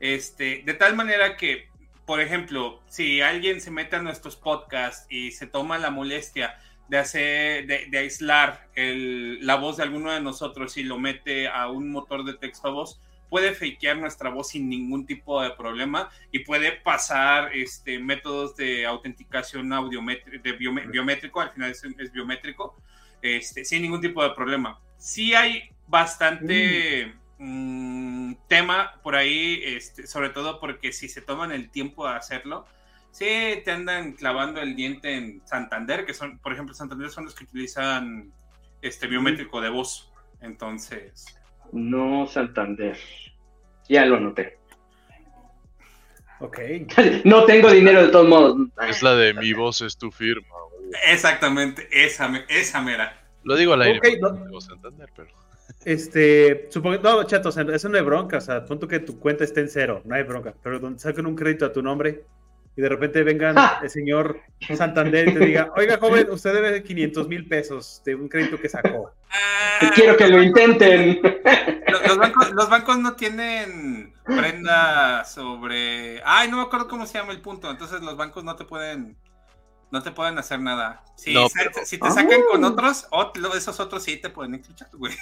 Este, 0.00 0.64
de 0.66 0.74
tal 0.74 0.96
manera 0.96 1.36
que, 1.36 1.68
por 2.04 2.20
ejemplo, 2.20 2.82
si 2.88 3.20
alguien 3.20 3.60
se 3.60 3.70
mete 3.70 3.94
a 3.94 4.02
nuestros 4.02 4.34
podcasts 4.34 5.06
y 5.08 5.30
se 5.30 5.46
toma 5.46 5.78
la 5.78 5.90
molestia 5.90 6.58
de 6.88 6.98
hacer, 6.98 7.66
de, 7.68 7.96
aislar 7.96 8.68
la 8.74 9.54
voz 9.54 9.76
de 9.76 9.84
alguno 9.84 10.10
de 10.10 10.20
nosotros 10.20 10.76
y 10.78 10.82
lo 10.82 10.98
mete 10.98 11.46
a 11.46 11.68
un 11.68 11.92
motor 11.92 12.24
de 12.24 12.34
texto 12.34 12.66
a 12.66 12.72
voz, 12.72 13.00
puede 13.30 13.54
fakear 13.54 13.96
nuestra 13.96 14.30
voz 14.30 14.48
sin 14.48 14.68
ningún 14.68 15.06
tipo 15.06 15.40
de 15.42 15.50
problema 15.50 16.10
y 16.32 16.40
puede 16.40 16.72
pasar 16.72 17.54
este, 17.54 18.00
métodos 18.00 18.56
de 18.56 18.84
autenticación 18.84 19.70
de 19.70 20.52
biométrico, 20.54 21.40
al 21.40 21.52
final 21.52 21.70
es, 21.70 22.12
biométrico, 22.12 22.74
este, 23.22 23.64
sin 23.64 23.82
ningún 23.82 24.00
tipo 24.00 24.24
de 24.24 24.30
problema. 24.30 24.80
Sí 24.96 25.34
hay 25.34 25.70
bastante 25.86 27.14
mm, 27.38 28.34
tema 28.48 29.00
por 29.02 29.16
ahí, 29.16 29.60
este, 29.64 30.06
sobre 30.06 30.30
todo 30.30 30.60
porque 30.60 30.92
si 30.92 31.08
se 31.08 31.20
toman 31.20 31.52
el 31.52 31.70
tiempo 31.70 32.08
de 32.08 32.14
hacerlo, 32.14 32.66
sí 33.10 33.26
te 33.64 33.70
andan 33.70 34.12
clavando 34.12 34.60
el 34.60 34.74
diente 34.76 35.14
en 35.14 35.42
Santander, 35.46 36.04
que 36.04 36.14
son, 36.14 36.38
por 36.38 36.52
ejemplo, 36.52 36.74
Santander 36.74 37.10
son 37.10 37.24
los 37.24 37.34
que 37.34 37.44
utilizan 37.44 38.32
este 38.82 39.06
biométrico 39.06 39.60
de 39.60 39.70
voz. 39.70 40.12
Entonces. 40.40 41.26
No, 41.72 42.26
Santander. 42.26 42.98
Ya 43.88 44.04
lo 44.04 44.16
anoté. 44.16 44.58
Ok. 46.40 46.58
no 47.24 47.44
tengo 47.44 47.70
dinero 47.70 48.02
de 48.04 48.08
todos 48.12 48.28
modos. 48.28 48.56
Es 48.88 49.02
la 49.02 49.14
de 49.14 49.34
mi 49.34 49.52
voz 49.52 49.80
es 49.80 49.96
tu 49.96 50.10
firma. 50.10 50.46
Exactamente, 51.06 51.88
esa, 51.90 52.44
esa 52.48 52.80
mera. 52.80 53.20
Lo 53.42 53.56
digo 53.56 53.72
al 53.72 53.82
aire. 53.82 54.00
no. 54.20 54.60
Santander, 54.60 55.08
pero... 55.16 55.30
Este, 55.84 56.68
supongo, 56.70 56.98
no, 57.02 57.24
chato, 57.24 57.50
o 57.50 57.52
sea, 57.52 57.64
eso 57.64 57.88
no 57.88 57.96
hay 57.96 58.02
bronca, 58.02 58.38
o 58.38 58.40
sea, 58.40 58.64
punto 58.64 58.88
que 58.88 59.00
tu 59.00 59.18
cuenta 59.18 59.44
esté 59.44 59.60
en 59.60 59.68
cero, 59.68 60.02
no 60.04 60.14
hay 60.14 60.22
bronca, 60.22 60.54
pero 60.62 60.78
donde 60.78 60.98
saquen 60.98 61.26
un 61.26 61.36
crédito 61.36 61.66
a 61.66 61.72
tu 61.72 61.82
nombre 61.82 62.24
y 62.76 62.82
de 62.82 62.88
repente 62.88 63.22
vengan 63.22 63.56
ah. 63.58 63.80
el 63.82 63.90
señor 63.90 64.40
Santander 64.74 65.28
y 65.28 65.34
te 65.34 65.38
diga, 65.40 65.72
oiga, 65.76 65.98
joven, 65.98 66.28
usted 66.30 66.54
debe 66.54 66.82
500 66.82 67.28
mil 67.28 67.46
pesos 67.46 68.02
de 68.04 68.14
un 68.14 68.28
crédito 68.28 68.58
que 68.58 68.68
sacó. 68.68 69.12
Ah. 69.30 69.90
Quiero 69.94 70.16
que 70.16 70.28
lo 70.28 70.42
intenten. 70.42 71.20
Los, 71.88 72.16
bancos, 72.16 72.52
los 72.52 72.68
bancos 72.70 72.98
no 72.98 73.14
tienen 73.14 74.14
prenda 74.24 75.24
sobre, 75.24 76.22
ay, 76.24 76.50
no 76.50 76.56
me 76.56 76.62
acuerdo 76.62 76.88
cómo 76.88 77.06
se 77.06 77.18
llama 77.18 77.32
el 77.32 77.40
punto, 77.40 77.70
entonces 77.70 78.00
los 78.00 78.16
bancos 78.16 78.42
no 78.42 78.56
te 78.56 78.64
pueden 78.64 79.16
no 79.90 80.02
te 80.02 80.10
pueden 80.10 80.36
hacer 80.38 80.58
nada. 80.58 81.04
Si, 81.14 81.36
si 81.84 81.98
te 81.98 82.10
sacan 82.10 82.40
con 82.50 82.64
otros, 82.64 83.06
esos 83.54 83.78
otros 83.78 84.02
sí 84.02 84.16
te 84.16 84.28
pueden 84.28 84.56
escuchar, 84.56 84.88
güey. 84.92 85.14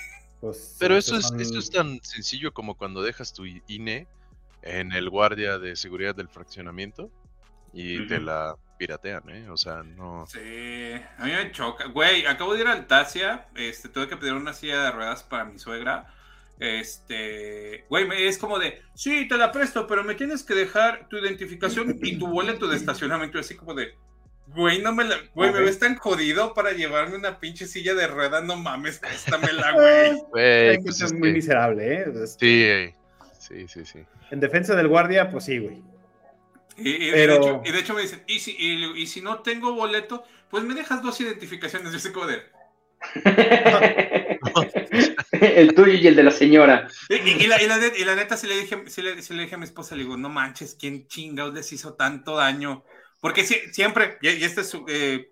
Pues, 0.43 0.75
Pero 0.81 0.97
eso 0.97 1.17
es, 1.17 1.33
eso 1.39 1.57
es 1.61 1.71
tan 1.71 2.03
sencillo 2.03 2.53
como 2.53 2.75
cuando 2.75 3.01
dejas 3.01 3.33
tu 3.33 3.45
INE 3.69 4.09
en 4.63 4.91
el 4.91 5.09
guardia 5.09 5.61
de 5.61 5.77
seguridad 5.77 6.17
del 6.17 6.29
fraccionamiento 6.29 7.13
y 7.73 8.09
te 8.09 8.19
la 8.19 8.57
piratean, 8.77 9.31
¿eh? 9.31 9.49
O 9.51 9.57
sea, 9.57 9.85
no. 9.85 10.27
Sí, 10.27 10.41
a 11.17 11.25
mí 11.27 11.31
me 11.31 11.53
choca. 11.53 11.87
Güey, 11.87 12.27
acabo 12.27 12.55
de 12.55 12.63
ir 12.63 12.67
al 12.67 12.89
Tasia, 12.89 13.47
este, 13.55 13.89
tuve 13.89 14.09
que 14.09 14.17
pedir 14.17 14.33
una 14.33 14.53
silla 14.53 14.83
de 14.83 14.91
ruedas 14.91 15.23
para 15.23 15.45
mi 15.45 15.61
suegra. 15.61 16.13
Este, 16.59 17.87
güey, 17.89 18.09
es 18.27 18.37
como 18.37 18.59
de, 18.59 18.83
sí, 18.97 19.29
te 19.29 19.37
la 19.37 19.53
presto, 19.53 19.87
pero 19.87 20.03
me 20.03 20.17
tienes 20.17 20.43
que 20.43 20.55
dejar 20.55 21.09
tu 21.09 21.19
identificación 21.19 22.01
y 22.03 22.19
tu 22.19 22.27
boleto 22.27 22.67
de 22.67 22.77
estacionamiento, 22.77 23.39
así 23.39 23.55
como 23.55 23.75
de, 23.75 23.97
Güey, 24.49 24.83
no 24.83 24.93
me 24.93 25.05
la. 25.05 25.17
Güey, 25.35 25.53
me 25.53 25.61
ves 25.61 25.79
tan 25.79 25.97
jodido 25.97 26.53
para 26.53 26.73
llevarme 26.73 27.17
una 27.17 27.39
pinche 27.39 27.67
silla 27.67 27.95
de 27.95 28.07
ruedas, 28.07 28.45
no 28.45 28.57
mames, 28.57 28.99
préstamela, 28.99 29.73
güey. 29.75 30.21
Güey, 30.31 30.83
pues 30.83 31.01
es 31.01 31.13
muy 31.13 31.33
miserable, 31.33 31.95
¿eh? 31.95 32.07
Sí, 32.39 32.93
sí, 33.39 33.67
sí, 33.69 33.85
sí. 33.85 34.05
En 34.31 34.41
defensa 34.41 34.75
del 34.75 34.89
guardia, 34.89 35.31
pues 35.31 35.45
sí, 35.45 35.59
güey. 35.59 35.83
Y, 36.77 37.11
de 37.11 37.79
hecho, 37.79 37.95
me 37.95 38.03
dicen, 38.03 38.23
¿y 38.27 38.41
si, 38.41 38.57
y, 38.59 39.07
si 39.07 39.21
no 39.21 39.41
tengo 39.41 39.75
boleto, 39.75 40.25
pues 40.51 40.65
me 40.65 40.75
dejas 40.75 41.03
dos 41.03 41.21
identificaciones. 41.21 41.93
Yo 41.93 41.99
sé 41.99 42.13
cómo 42.13 42.27
de. 42.27 42.43
el 45.33 45.75
tuyo 45.75 45.95
y 45.95 46.07
el 46.07 46.17
de 46.17 46.23
la 46.23 46.31
señora. 46.31 46.89
Y, 47.09 47.47
la, 47.47 47.59
la, 47.59 48.15
neta, 48.15 48.37
si 48.37 48.47
le, 48.47 48.61
dije, 48.61 48.85
si 48.87 49.03
le, 49.03 49.21
si 49.23 49.35
le 49.35 49.43
dije 49.43 49.55
a 49.55 49.59
mi 49.59 49.65
esposa, 49.65 49.97
le 49.97 50.03
digo, 50.03 50.17
no 50.17 50.29
manches, 50.29 50.77
¿quién 50.79 51.07
chingados 51.09 51.55
les 51.55 51.73
hizo 51.73 51.95
tanto 51.95 52.37
daño? 52.37 52.85
Porque 53.23 53.45
siempre, 53.45 54.19
y, 54.21 54.43
este 54.43 54.63
es 54.63 54.77
eh, 54.89 55.31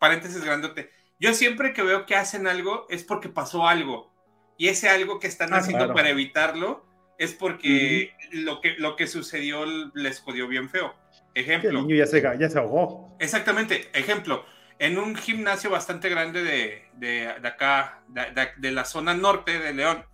paréntesis 0.00 0.44
grandote, 0.44 0.90
yo 1.20 1.32
siempre 1.34 1.72
que 1.72 1.82
veo 1.82 2.04
que 2.04 2.16
hacen 2.16 2.48
algo 2.48 2.88
es 2.90 3.04
porque 3.04 3.28
pasó 3.28 3.68
algo. 3.68 4.12
Y 4.58 4.66
ese 4.66 4.88
algo 4.88 5.20
que 5.20 5.28
están 5.28 5.54
ah, 5.54 5.58
haciendo 5.58 5.94
para 5.94 6.10
evitarlo 6.10 6.84
es 7.16 7.34
porque 7.34 8.12
lo, 8.32 8.60
que, 8.60 8.74
lo 8.78 8.96
que 8.96 9.06
sucedió 9.06 9.64
les 9.94 10.18
jodió 10.18 10.48
bien 10.48 10.68
feo. 10.68 10.96
Ejemplo. 11.32 11.70
El 11.70 11.86
niño 11.86 11.94
ya 11.94 12.06
se, 12.06 12.20
ya 12.20 12.50
se 12.50 12.58
ahogó. 12.58 13.16
Exactamente. 13.20 13.88
Ejemplo. 13.92 14.44
En 14.80 14.98
un 14.98 15.14
gimnasio 15.14 15.70
bastante 15.70 16.08
grande 16.08 16.42
de, 16.42 16.88
de, 16.94 17.28
acá, 17.46 18.02
de, 18.08 18.72
la 18.72 18.84
zona 18.84 19.14
norte 19.14 19.60
de 19.60 19.74
León, 19.74 20.04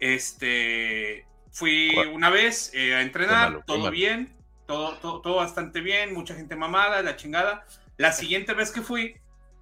este, 0.00 1.26
fui 1.52 1.92
una 2.12 2.30
vez 2.30 2.72
eh, 2.74 2.94
a 2.94 3.02
entrenar, 3.02 3.64
todo 3.66 3.90
bien, 3.90 4.35
todo, 4.66 5.20
todo, 5.20 5.36
bastante 5.36 5.80
bien, 5.80 6.12
mucha 6.12 6.34
gente 6.34 6.56
mamada, 6.56 7.02
la 7.02 7.16
chingada. 7.16 7.64
La 7.96 8.12
siguiente 8.12 8.52
vez 8.52 8.70
que 8.70 8.82
fui, 8.82 9.16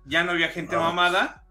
ya 0.04 0.24
no 0.24 0.32
había 0.32 0.48
gente 0.48 0.76
mamada. 0.76 1.44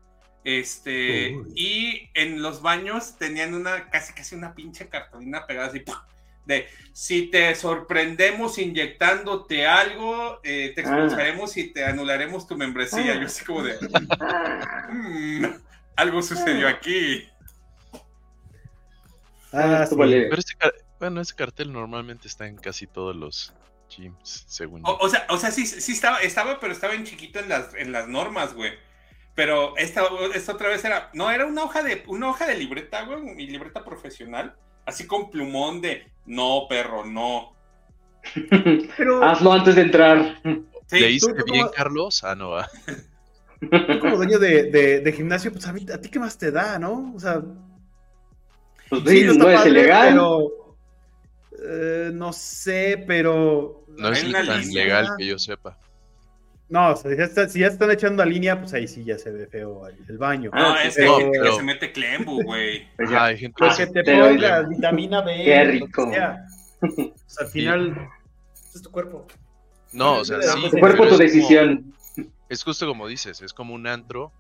Este, 0.44 1.38
y 1.56 2.10
en 2.14 2.42
los 2.42 2.62
baños 2.62 3.18
tenían 3.18 3.54
una, 3.54 3.90
casi 3.90 4.14
casi 4.14 4.36
una 4.36 4.54
pinche 4.54 4.90
cartulina 4.90 5.48
pegada 5.48 5.68
así, 5.68 5.86
de 6.46 6.68
si 6.92 7.28
te 7.28 7.56
sorprendemos 7.56 8.58
inyectándote 8.58 9.66
algo, 9.66 10.42
eh, 10.44 10.74
te 10.76 10.82
ah. 10.82 10.84
expulsaremos 10.84 11.56
y 11.58 11.72
te 11.72 11.86
anularemos 11.86 12.48
tu 12.48 12.58
membresía. 12.58 13.16
Yo 13.16 13.28
así 13.28 13.46
como 13.46 13.64
de, 13.64 13.78
mm, 14.90 15.46
algo 15.96 16.22
sucedió 16.22 16.68
aquí. 16.68 17.30
Ah, 19.54 19.88
Pero 19.90 20.42
bueno, 21.04 21.20
ese 21.20 21.36
cartel 21.36 21.74
normalmente 21.74 22.30
está 22.30 22.48
en 22.48 22.56
casi 22.56 22.88
todos 22.88 23.14
los 23.14 23.54
gyms, 23.90 24.46
según 24.48 24.84
o, 24.86 25.10
sea, 25.10 25.26
o 25.30 25.38
sea, 25.38 25.52
sí, 25.52 25.66
sí 25.66 25.92
estaba, 25.92 26.20
estaba, 26.20 26.62
pero 26.62 26.72
estaba 26.72 26.94
en 26.94 27.04
chiquito 27.04 27.40
en 27.40 27.50
las, 27.50 27.74
en 27.74 27.92
las 27.92 28.08
normas, 28.08 28.54
güey. 28.54 28.72
Pero 29.36 29.76
esta, 29.76 30.04
esta 30.34 30.54
otra 30.54 30.70
vez 30.70 30.86
era, 30.86 31.10
no, 31.14 31.30
era 31.30 31.46
una 31.46 31.66
hoja 31.66 31.84
de, 31.84 32.06
una 32.08 32.30
hoja 32.30 32.48
de 32.48 32.56
libreta, 32.56 33.04
güey, 33.04 33.22
mi 33.22 33.48
libreta 33.48 33.84
profesional, 33.84 34.56
así 34.86 35.06
con 35.06 35.30
plumón 35.30 35.82
de, 35.82 36.10
no, 36.26 36.68
perro, 36.70 37.04
no. 37.04 37.52
Hazlo 39.24 39.52
antes 39.52 39.76
de 39.76 39.82
entrar. 39.82 40.42
¿Le 40.90 41.12
hice 41.12 41.34
bien, 41.52 41.68
Carlos? 41.76 42.24
Ah, 42.24 42.34
no 42.34 42.52
va. 42.52 42.70
Tú 43.60 44.00
como 44.00 44.16
dueño 44.16 44.40
de, 44.40 45.02
de, 45.02 45.12
gimnasio, 45.12 45.52
pues 45.52 45.68
a, 45.68 45.74
mí, 45.74 45.86
a 45.94 46.00
ti 46.00 46.08
qué 46.08 46.20
más 46.20 46.38
te 46.38 46.50
da, 46.50 46.80
¿no? 46.80 47.12
O 47.14 47.20
sea, 47.20 47.42
pues 48.90 49.04
sí, 49.06 49.26
no, 49.38 49.50
es 49.50 49.66
ilegal. 49.66 50.10
Pero, 50.10 50.63
eh, 51.66 52.12
no 52.14 52.34
sé, 52.34 53.04
pero. 53.08 53.86
No 53.98 54.10
es 54.10 54.32
tan 54.32 54.74
legal 54.74 55.10
que 55.18 55.26
yo 55.26 55.40
sepa. 55.40 55.78
No, 56.70 56.92
o 56.92 56.96
sea, 56.96 57.48
si 57.48 57.60
ya, 57.60 57.68
están 57.68 57.92
echando 57.92 58.24
a 58.24 58.26
línea, 58.26 58.60
pues 58.60 58.74
ahí 58.74 58.88
sí 58.88 59.04
ya 59.04 59.18
se 59.20 59.30
ve 59.32 59.46
feo 59.46 59.88
el, 59.88 60.18
baño. 60.18 60.50
Ah, 60.54 60.78
es 60.84 60.96
que, 60.96 61.04
que 61.04 61.52
se 61.52 61.62
mete 61.62 61.92
Clembu, 61.92 62.42
güey. 62.44 62.88
Pues 62.98 63.12
Ay, 63.12 63.38
gente 63.38 63.64
que 63.78 63.88
te 63.88 64.04
ponga 64.04 64.64
vitamina 64.64 65.22
B. 65.22 65.44
Qué 65.44 65.64
rico. 65.66 66.08
O 66.08 66.12
sea, 66.12 66.46
al 67.40 67.48
final, 67.48 68.10
es 68.74 68.82
tu 68.82 68.90
cuerpo. 68.90 69.28
No, 69.92 70.20
o 70.20 70.26
sea, 70.26 70.42
sí. 70.42 70.70
Tu 70.72 70.80
cuerpo, 70.80 71.08
tu 71.08 71.18
decisión. 71.18 71.94
es 72.50 72.64
justo 72.64 72.88
como 72.88 73.08
dices, 73.08 73.42
es 73.42 73.54
como 73.54 73.76
un 73.76 73.86
antro 73.86 74.32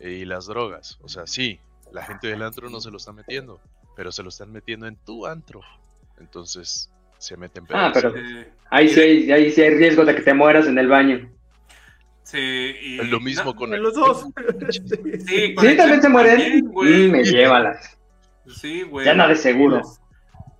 y 0.00 0.24
las 0.24 0.46
drogas. 0.46 0.98
O 1.02 1.08
sea, 1.08 1.26
sí, 1.26 1.60
la 1.92 2.02
gente 2.02 2.26
del 2.26 2.42
antro 2.42 2.68
no 2.68 2.80
se 2.80 2.90
lo 2.90 2.96
está 2.96 3.12
metiendo, 3.12 3.60
pero 3.94 4.10
se 4.10 4.24
lo 4.24 4.30
están 4.30 4.50
metiendo 4.50 4.88
en 4.88 4.96
tu 4.96 5.26
antro. 5.26 5.60
Entonces 6.20 6.90
se 7.18 7.36
meten 7.36 7.66
Ah, 7.70 7.90
pero 7.92 8.14
ahí, 8.70 8.88
sí 8.88 9.00
hay, 9.00 9.32
ahí 9.32 9.50
sí 9.50 9.60
hay 9.62 9.70
riesgo 9.70 10.04
de 10.04 10.14
que 10.14 10.22
te 10.22 10.34
mueras 10.34 10.66
en 10.66 10.78
el 10.78 10.88
baño. 10.88 11.28
Sí, 12.22 12.38
y... 12.38 12.96
lo 12.96 13.18
mismo 13.20 13.56
con 13.56 13.70
los 13.82 13.94
dos. 13.94 14.26
sí, 14.70 15.54
también 15.54 16.00
se 16.00 16.08
mueren. 16.08 16.64
Mm, 16.66 17.10
me 17.10 17.24
llévalas. 17.24 17.98
Sí, 18.46 18.82
güey. 18.82 19.04
Ya 19.04 19.14
nada 19.14 19.30
de 19.30 19.36
seguro. 19.36 19.82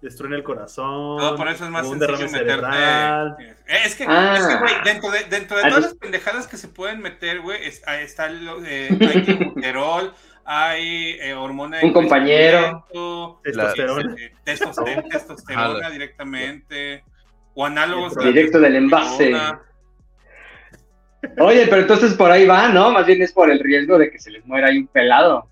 Destruyen 0.02 0.38
el 0.38 0.43
corazón. 0.43 1.19
No, 1.19 1.37
por 1.37 1.49
eso 1.49 1.64
es 1.64 1.71
más 1.71 1.87
sencillo 1.87 2.31
meterte. 2.31 3.55
Es 3.67 3.95
que, 3.95 4.05
ah. 4.09 4.37
es 4.38 4.47
que, 4.47 4.57
güey, 4.57 4.75
dentro 4.85 5.11
de, 5.11 5.25
dentro 5.25 5.57
de 5.59 5.62
todas 5.64 5.83
las 5.83 5.95
pendejadas 5.95 6.47
que 6.47 6.57
se 6.57 6.69
pueden 6.69 7.00
meter, 7.00 7.40
güey, 7.40 7.64
está 7.64 8.26
el 8.26 8.49
eh, 8.64 8.88
hay 9.00 9.62
hay 10.52 11.16
eh, 11.21 11.33
hormona 11.33 11.78
de 11.78 11.87
Un 11.87 11.92
compañero. 11.92 12.85
Testosterona. 13.45 14.16
testosterona, 14.42 15.02
testosterona 15.09 15.90
directamente. 15.90 17.04
O 17.54 17.64
análogos. 17.64 18.16
Directo 18.19 18.59
del 18.59 18.75
envase. 18.75 19.33
Oye, 21.38 21.66
pero 21.69 21.83
entonces 21.83 22.14
por 22.14 22.33
ahí 22.33 22.47
va, 22.47 22.69
¿no? 22.69 22.90
Más 22.90 23.07
bien 23.07 23.23
es 23.23 23.33
por 23.33 23.49
el 23.49 23.61
riesgo 23.61 23.96
de 23.96 24.11
que 24.11 24.18
se 24.18 24.33
les 24.33 24.44
muera 24.44 24.68
ahí 24.68 24.79
un 24.79 24.88
pelado. 24.88 25.48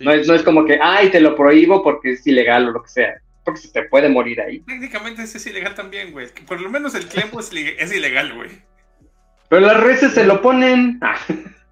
no, 0.00 0.10
es, 0.12 0.26
no 0.26 0.32
es 0.32 0.42
como 0.42 0.64
que, 0.64 0.78
ay, 0.80 1.10
te 1.10 1.20
lo 1.20 1.36
prohíbo 1.36 1.82
porque 1.82 2.12
es 2.12 2.26
ilegal 2.26 2.68
o 2.68 2.70
lo 2.70 2.82
que 2.82 2.88
sea. 2.88 3.20
Porque 3.44 3.60
se 3.60 3.72
te 3.72 3.82
puede 3.82 4.08
morir 4.08 4.40
ahí. 4.40 4.60
Técnicamente 4.60 5.24
es 5.24 5.46
ilegal 5.46 5.74
también, 5.74 6.12
güey. 6.12 6.28
Por 6.46 6.62
lo 6.62 6.70
menos 6.70 6.94
el 6.94 7.06
tiempo 7.06 7.40
es, 7.40 7.52
ilegal, 7.52 8.32
güey. 8.32 8.50
Pero 9.50 9.66
las 9.66 9.80
reses 9.80 10.14
se 10.14 10.24
lo 10.24 10.40
ponen. 10.40 10.98
Ah. 11.02 11.18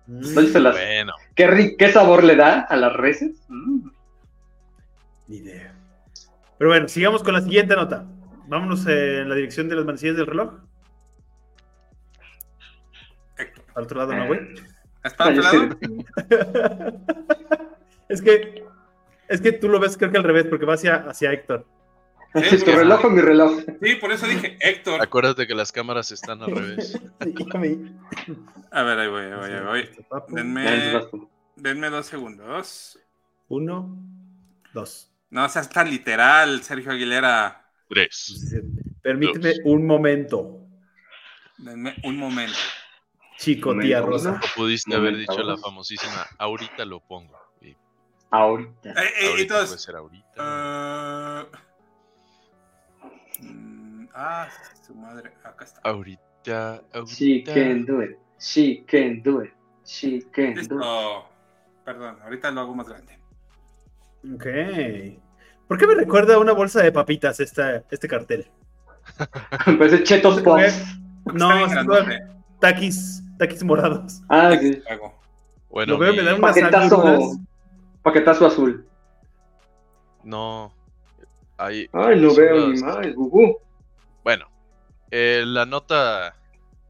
Bueno. 0.09 1.13
¿Qué, 1.35 1.77
¿Qué, 1.79 1.93
sabor 1.93 2.25
le 2.25 2.35
da 2.35 2.61
a 2.61 2.77
las 2.77 2.95
reses? 2.95 3.45
Mm. 3.49 3.89
Ni 5.29 5.37
idea. 5.37 5.75
Pero 6.57 6.71
bueno, 6.71 6.89
sigamos 6.89 7.23
con 7.23 7.35
la 7.35 7.43
siguiente 7.43 7.77
nota. 7.77 8.07
Vámonos 8.47 8.87
en 8.87 9.29
la 9.29 9.35
dirección 9.35 9.69
de 9.69 9.77
las 9.77 9.85
manecillas 9.85 10.17
del 10.17 10.27
reloj. 10.27 10.55
Al 13.75 13.85
otro 13.85 13.99
lado, 13.99 14.15
¿no, 14.15 14.27
güey? 14.27 14.41
¿Es 15.05 15.15
para 15.15 15.31
otro 15.31 15.43
lado? 15.43 15.79
es 18.09 18.23
que 18.23 18.65
es 19.29 19.41
que 19.43 19.53
tú 19.53 19.69
lo 19.69 19.79
ves 19.79 19.97
creo 19.97 20.11
que 20.11 20.17
al 20.17 20.25
revés, 20.25 20.47
porque 20.47 20.65
va 20.65 20.75
hacia, 20.75 20.97
hacia 20.97 21.33
Héctor. 21.33 21.67
¿Es 22.35 22.65
tu 22.65 22.71
reloj 22.73 23.05
o 23.05 23.11
mi 23.11 23.21
reloj? 23.21 23.61
Sí, 23.83 23.95
por 23.97 24.13
eso 24.13 24.27
dije 24.27 24.59
Héctor. 24.61 25.01
Acuérdate 25.01 25.47
que 25.47 25.55
las 25.55 25.73
cámaras 25.73 26.13
están 26.13 26.43
al 26.43 26.51
revés. 26.55 27.01
a 28.71 28.83
ver, 28.83 28.99
ahí 28.99 29.09
voy, 29.09 29.23
ahí 29.23 29.35
voy, 29.35 29.51
ahí 29.51 29.65
voy. 29.65 29.91
Denme, 30.29 31.01
denme 31.57 31.91
dos 31.91 32.07
segundos. 32.07 32.99
Uno, 33.49 33.97
dos. 34.75 35.11
No 35.31 35.49
seas 35.49 35.69
tan 35.71 35.91
literal, 35.91 36.63
Sergio 36.63 36.93
Aguilera. 36.93 37.71
Tres. 37.89 38.55
Permíteme 39.03 39.55
un 39.65 39.87
momento. 39.87 40.61
Denme 41.57 41.97
un 42.05 42.17
momento. 42.17 42.59
Chico, 43.39 43.79
tía 43.79 44.01
Rosa. 44.01 44.41
pudiste 44.57 44.95
haber 44.95 45.17
dicho 45.17 45.43
la 45.43 45.57
famosísima, 45.57 46.27
ahorita 46.39 46.85
lo 46.85 47.01
pongo. 47.01 47.39
Ahorita. 48.31 48.91
Eh, 48.91 49.09
eh, 49.21 49.29
ahorita 49.31 49.55
puede 49.65 49.79
ser 49.79 49.97
ahorita. 49.97 51.47
Uh... 51.51 51.68
Ah, 54.15 54.49
su 54.87 54.95
madre, 54.95 55.33
acá 55.45 55.65
está. 55.65 55.81
Ahorita, 55.85 56.83
ahorita. 56.93 57.15
She 57.15 57.45
can 57.45 57.85
do 57.85 58.03
it. 58.03 58.19
She 58.39 58.85
can 58.87 59.23
do 59.23 59.43
it. 59.43 59.53
She 59.85 60.23
can 60.33 60.55
do 60.55 60.79
it. 60.79 61.25
Perdón, 61.85 62.19
ahorita 62.23 62.51
lo 62.51 62.61
hago 62.61 62.75
más 62.75 62.89
grande. 62.89 63.19
Ok. 64.35 64.47
¿Por 65.69 65.79
qué 65.79 65.87
me 65.87 65.95
recuerda 65.95 66.35
a 66.35 66.39
una 66.39 66.53
bolsa 66.53 66.83
de 66.83 66.93
papitas 66.93 67.41
esta, 67.41 67.85
este 67.91 68.09
cartel? 68.09 68.51
pues 69.79 69.93
es 69.93 70.03
Chetos 70.05 70.41
Pops. 70.43 70.99
No, 71.35 71.67
es 71.67 71.73
taquis, 72.61 73.23
taquis 73.39 73.63
morados. 73.63 74.23
Ah, 74.29 74.57
sí. 74.61 74.83
Bueno, 75.71 75.93
lo 75.93 75.99
veo, 75.99 76.15
me 76.15 76.23
da 76.23 76.35
unas 76.35 76.55
paquetazo, 76.55 77.39
paquetazo 78.03 78.47
azul. 78.47 78.87
No. 80.25 80.73
Hay, 81.59 81.89
Ay, 81.93 82.21
no 82.21 82.35
veo 82.35 82.69
ni 82.69 82.81
más, 82.81 83.15
gugu. 83.15 83.59
Bueno, 84.23 84.49
eh, 85.11 85.43
la 85.45 85.67
nota 85.67 86.35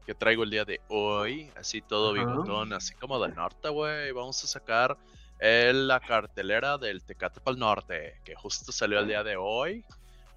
que 0.05 0.13
traigo 0.13 0.43
el 0.43 0.49
día 0.49 0.65
de 0.65 0.81
hoy, 0.89 1.51
así 1.55 1.81
todo 1.81 2.13
bigotón, 2.13 2.73
así 2.73 2.93
como 2.95 3.19
del 3.19 3.35
norte, 3.35 3.69
güey, 3.69 4.11
vamos 4.11 4.43
a 4.43 4.47
sacar 4.47 4.97
eh, 5.39 5.71
la 5.73 5.99
cartelera 5.99 6.77
del 6.77 7.03
Tecate 7.03 7.39
Pal 7.39 7.57
Norte, 7.57 8.15
que 8.23 8.35
justo 8.35 8.71
salió 8.71 8.99
el 8.99 9.07
día 9.07 9.23
de 9.23 9.37
hoy. 9.37 9.85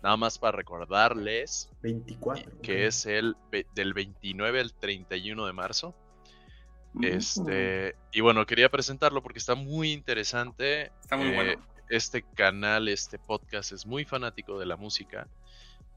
Nada 0.02 0.16
más 0.16 0.38
para 0.38 0.56
recordarles 0.56 1.70
24, 1.82 2.60
que 2.60 2.86
es 2.86 3.06
el 3.06 3.36
del 3.74 3.94
29 3.94 4.60
al 4.60 4.72
31 4.74 5.46
de 5.46 5.52
marzo. 5.52 5.94
Este, 7.00 7.94
y 8.12 8.20
bueno, 8.20 8.44
quería 8.44 8.68
presentarlo 8.68 9.22
porque 9.22 9.38
está 9.38 9.54
muy 9.54 9.92
interesante. 9.92 10.92
Está 11.00 11.16
muy 11.16 11.34
bueno. 11.34 11.62
Este 11.92 12.22
canal, 12.22 12.88
este 12.88 13.18
podcast 13.18 13.70
es 13.72 13.84
muy 13.84 14.06
fanático 14.06 14.58
de 14.58 14.64
la 14.64 14.78
música 14.78 15.28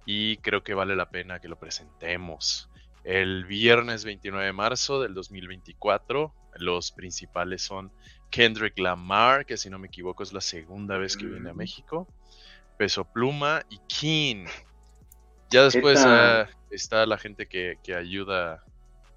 y 0.06 0.36
creo 0.40 0.62
que 0.62 0.74
vale 0.74 0.94
la 0.94 1.10
pena 1.10 1.40
que 1.40 1.48
lo 1.48 1.58
presentemos. 1.58 2.70
El 3.06 3.46
viernes 3.46 4.04
29 4.04 4.48
de 4.48 4.52
marzo 4.52 5.02
del 5.02 5.14
2024, 5.14 6.34
los 6.56 6.92
principales 6.92 7.62
son 7.62 7.94
Kendrick 8.30 8.78
Lamar, 8.78 9.46
que 9.46 9.56
si 9.56 9.70
no 9.70 9.80
me 9.80 9.88
equivoco 9.88 10.22
es 10.22 10.34
la 10.34 10.42
segunda 10.42 10.98
vez 10.98 11.16
que 11.16 11.28
viene 11.28 11.52
a. 11.52 11.54
México, 11.54 12.10
Peso 12.78 13.06
Pluma 13.06 13.64
y 13.70 13.78
King. 13.88 14.48
Ya 15.50 15.64
después 15.64 16.04
ah, 16.06 16.50
está 16.72 17.06
la 17.06 17.18
gente 17.18 17.48
que, 17.48 17.80
ayuda 17.96 18.56
a 18.56 18.64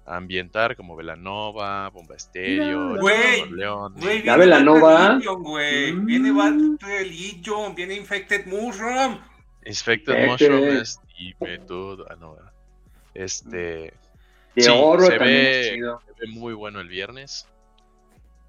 ambientar, 0.09 0.75
como 0.75 0.95
Velanova, 0.95 1.89
Bomba 1.89 2.15
Estéreo, 2.15 2.95
León. 3.51 3.95
ya 4.23 4.37
Velanova. 4.37 5.19
Viene 6.03 6.31
Bad 6.31 6.55
Religion, 6.81 7.75
viene 7.75 7.95
Infected 7.95 8.45
Mushroom. 8.47 9.19
Infected 9.65 10.27
Mushroom 10.27 10.77
es 10.77 10.99
y 11.17 11.33
método. 11.39 12.05
Ah, 12.09 12.15
no, 12.19 12.35
este. 13.13 13.93
De 14.55 14.63
sí, 14.63 14.71
oro 14.73 15.05
se, 15.05 15.17
ve, 15.17 15.77
se 15.77 15.79
ve 15.79 16.31
muy 16.31 16.53
bueno 16.53 16.79
el 16.79 16.87
viernes. 16.87 17.47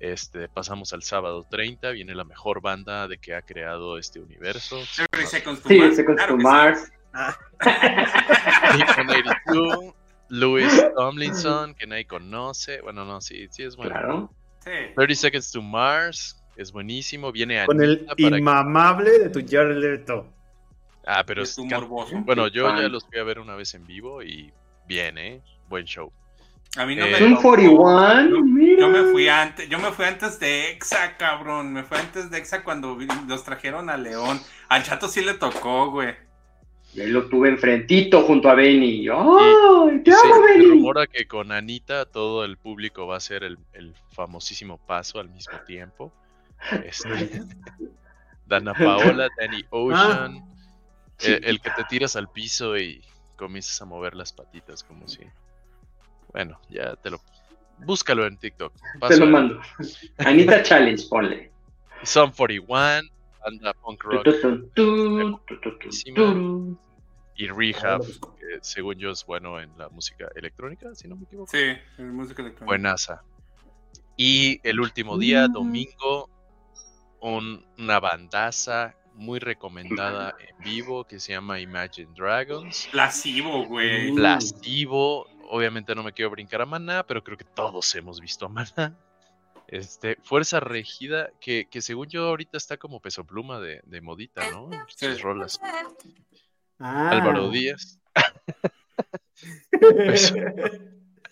Este, 0.01 0.49
pasamos 0.49 0.94
al 0.94 1.03
sábado 1.03 1.46
30, 1.51 1.90
viene 1.90 2.14
la 2.14 2.25
mejor 2.25 2.62
banda 2.62 3.07
de 3.07 3.18
que 3.18 3.35
ha 3.35 3.42
creado 3.42 3.99
este 3.99 4.18
universo. 4.18 4.83
Sí, 4.87 5.03
Seconds 5.27 5.62
to 5.62 6.37
Mars. 6.38 6.90
Louis 10.31 10.66
Tomlinson, 10.97 11.75
que 11.75 11.87
nadie 11.87 12.07
conoce. 12.07 12.81
Bueno, 12.81 13.05
no, 13.05 13.21
sí, 13.21 13.49
sí 13.51 13.62
es 13.64 13.77
bueno. 13.77 13.93
Claro. 13.93 14.31
Sí. 14.64 14.71
30 14.95 15.14
Seconds 15.14 15.53
to 15.53 15.62
Mars 15.62 16.43
es 16.57 16.73
buenísimo. 16.73 17.31
Viene 17.33 17.64
Con 17.66 17.83
el 17.83 18.07
que- 18.16 18.23
inmamable 18.25 19.19
de 19.19 19.29
tu 19.31 19.40
Jared 19.47 19.77
Leto. 19.77 20.27
Ah, 21.07 21.25
pero 21.27 21.43
Es 21.43 21.51
es 21.53 21.59
un 21.59 21.69
can- 21.69 21.81
morboso. 21.81 22.16
Bueno, 22.25 22.47
yo 22.49 22.69
ya 22.77 22.88
los 22.88 23.05
fui 23.07 23.19
a 23.19 23.25
ver 23.25 23.38
una 23.38 23.55
vez 23.57 23.75
en 23.75 23.87
vivo 23.87 24.23
y 24.23 24.53
bien, 24.87 25.19
¿eh? 25.19 25.43
Buen 25.69 25.85
show. 25.87 26.12
A 26.77 26.87
mí 26.87 26.95
no 26.95 27.05
Eh, 27.05 27.16
me 27.21 27.31
tocó. 27.31 27.43
41, 27.43 28.31
Yo- 28.31 28.45
mira. 28.45 28.81
Yo 28.83 28.88
me 28.90 29.03
fui 29.11 29.29
antes, 29.29 29.69
yo 29.69 29.79
me 29.81 29.90
fui 29.90 30.05
antes 30.05 30.38
de 30.38 30.71
Exa, 30.71 31.16
cabrón. 31.16 31.73
Me 31.73 31.83
fui 31.83 31.99
antes 31.99 32.31
de 32.31 32.38
Exa 32.38 32.62
cuando 32.62 32.97
los 33.27 33.43
trajeron 33.43 33.90
a 33.90 33.97
León. 33.97 34.40
Al 34.69 34.83
chato 34.85 35.09
sí 35.09 35.23
le 35.23 35.35
tocó, 35.35 35.90
güey. 35.90 36.14
Y 36.94 37.00
ahí 37.03 37.11
lo 37.11 37.29
tuve 37.29 37.48
enfrentito 37.50 38.22
junto 38.22 38.48
a 38.50 38.55
Benny. 38.55 39.07
¡Ay, 39.09 40.03
te 40.03 40.11
Y 40.11 40.12
se, 40.12 40.26
amo, 40.26 40.35
se 40.46 40.53
Benny! 40.53 40.66
rumora 40.70 41.07
que 41.07 41.26
con 41.26 41.53
Anita 41.53 42.05
todo 42.07 42.44
el 42.44 42.57
público 42.57 43.07
va 43.07 43.14
a 43.14 43.18
hacer 43.18 43.44
el, 43.44 43.59
el 43.72 43.94
famosísimo 44.12 44.76
paso 44.79 45.20
al 45.20 45.29
mismo 45.31 45.59
tiempo. 45.66 46.12
Este, 46.85 47.09
Dana 48.46 48.74
Paola, 48.74 49.29
Danny 49.38 49.64
Ocean, 49.70 50.44
Sí. 51.18 51.33
el, 51.33 51.44
el 51.44 51.61
que 51.61 51.70
te 51.70 51.85
tiras 51.85 52.16
al 52.16 52.31
piso 52.31 52.79
y 52.79 53.03
comienzas 53.37 53.81
a 53.83 53.85
mover 53.85 54.14
las 54.14 54.33
patitas 54.33 54.83
como 54.83 55.07
si... 55.07 55.20
Bueno, 56.33 56.59
ya 56.70 56.96
te 56.96 57.11
lo... 57.11 57.20
Búscalo 57.79 58.26
en 58.26 58.37
TikTok. 58.38 58.72
Te 59.07 59.16
lo 59.18 59.26
mando. 59.26 59.61
Anita 60.18 60.62
Challenge, 60.64 61.03
ponle. 61.11 61.50
Son 62.03 62.33
41, 62.33 63.09
banda 63.44 63.72
punk 63.74 64.03
rock 64.05 64.26
y 67.37 67.46
Rehab, 67.48 68.03
que 68.03 68.59
según 68.61 68.96
yo 68.96 69.11
es 69.11 69.24
bueno 69.24 69.59
en 69.61 69.76
la 69.79 69.88
música 69.88 70.29
electrónica, 70.35 70.94
si 70.94 71.09
no 71.09 71.16
me 71.16 71.24
equivoco. 71.24 71.50
Sí, 71.50 71.72
en 71.98 72.14
música 72.14 72.42
electrónica. 72.42 72.66
Buenaza. 72.66 73.22
Y 74.16 74.61
el 74.62 74.79
último 74.81 75.16
día, 75.16 75.48
Mm. 75.48 75.53
domingo, 75.53 76.29
un- 77.20 77.64
una 77.79 77.98
bandaza 78.00 78.94
muy 79.14 79.38
recomendada 79.38 80.35
en 80.38 80.57
vivo 80.64 81.05
que 81.05 81.18
se 81.18 81.33
llama 81.33 81.61
Imagine 81.61 82.11
Dragons. 82.14 82.88
Lascivo, 82.92 83.64
güey. 83.66 84.12
Mm. 84.12 84.16
Plasivo. 84.16 85.26
Obviamente 85.50 85.94
no 85.94 86.03
me 86.03 86.12
quiero 86.12 86.31
brincar 86.31 86.61
a 86.62 86.66
Maná, 86.66 87.05
pero 87.07 87.24
creo 87.24 87.37
que 87.38 87.44
todos 87.44 87.94
hemos 87.94 88.20
visto 88.20 88.46
a 88.46 88.48
Maná. 88.48 88.96
Este, 89.70 90.16
Fuerza 90.24 90.59
Regida, 90.59 91.30
que, 91.40 91.68
que 91.70 91.80
según 91.80 92.09
yo 92.09 92.26
ahorita 92.26 92.59
está 92.59 92.76
como 92.76 93.00
peso 93.00 93.24
pluma 93.24 93.61
de, 93.61 93.80
de 93.85 94.00
modita, 94.00 94.50
¿no? 94.50 94.68
Sí. 94.88 95.06
rolas. 95.14 95.61
Ah. 96.80 97.11
Álvaro 97.11 97.50
Díaz. 97.50 98.00
Eso. 99.80 100.35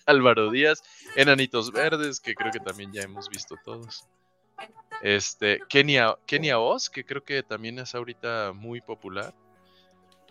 Álvaro 0.07 0.53
Díaz, 0.53 0.85
Enanitos 1.16 1.72
Verdes, 1.72 2.20
que 2.20 2.35
creo 2.35 2.53
que 2.53 2.61
también 2.61 2.92
ya 2.92 3.03
hemos 3.03 3.29
visto 3.29 3.57
todos. 3.64 4.07
Este, 5.03 5.59
Kenia, 5.68 6.16
Kenia 6.24 6.61
Oz, 6.61 6.88
que 6.88 7.05
creo 7.05 7.24
que 7.24 7.42
también 7.42 7.81
es 7.81 7.96
ahorita 7.96 8.53
muy 8.55 8.81
popular. 8.81 9.35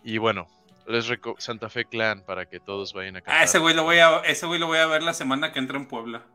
Y 0.01 0.17
bueno, 0.17 0.47
les 0.87 1.11
Santa 1.39 1.69
Fe 1.69 1.83
Clan 1.83 2.23
para 2.25 2.47
que 2.47 2.61
todos 2.61 2.93
vayan 2.93 3.17
a 3.17 3.21
cantar. 3.21 3.41
Ah, 3.41 3.43
ese 3.43 3.59
güey 3.59 3.75
lo 3.75 3.83
voy 3.83 3.97
a, 3.97 4.19
ese 4.19 4.45
güey 4.45 4.59
lo 4.59 4.67
voy 4.67 4.77
a 4.77 4.87
ver 4.87 5.03
la 5.03 5.13
semana 5.13 5.51
que 5.51 5.59
entra 5.59 5.77
en 5.77 5.87
Puebla, 5.87 6.25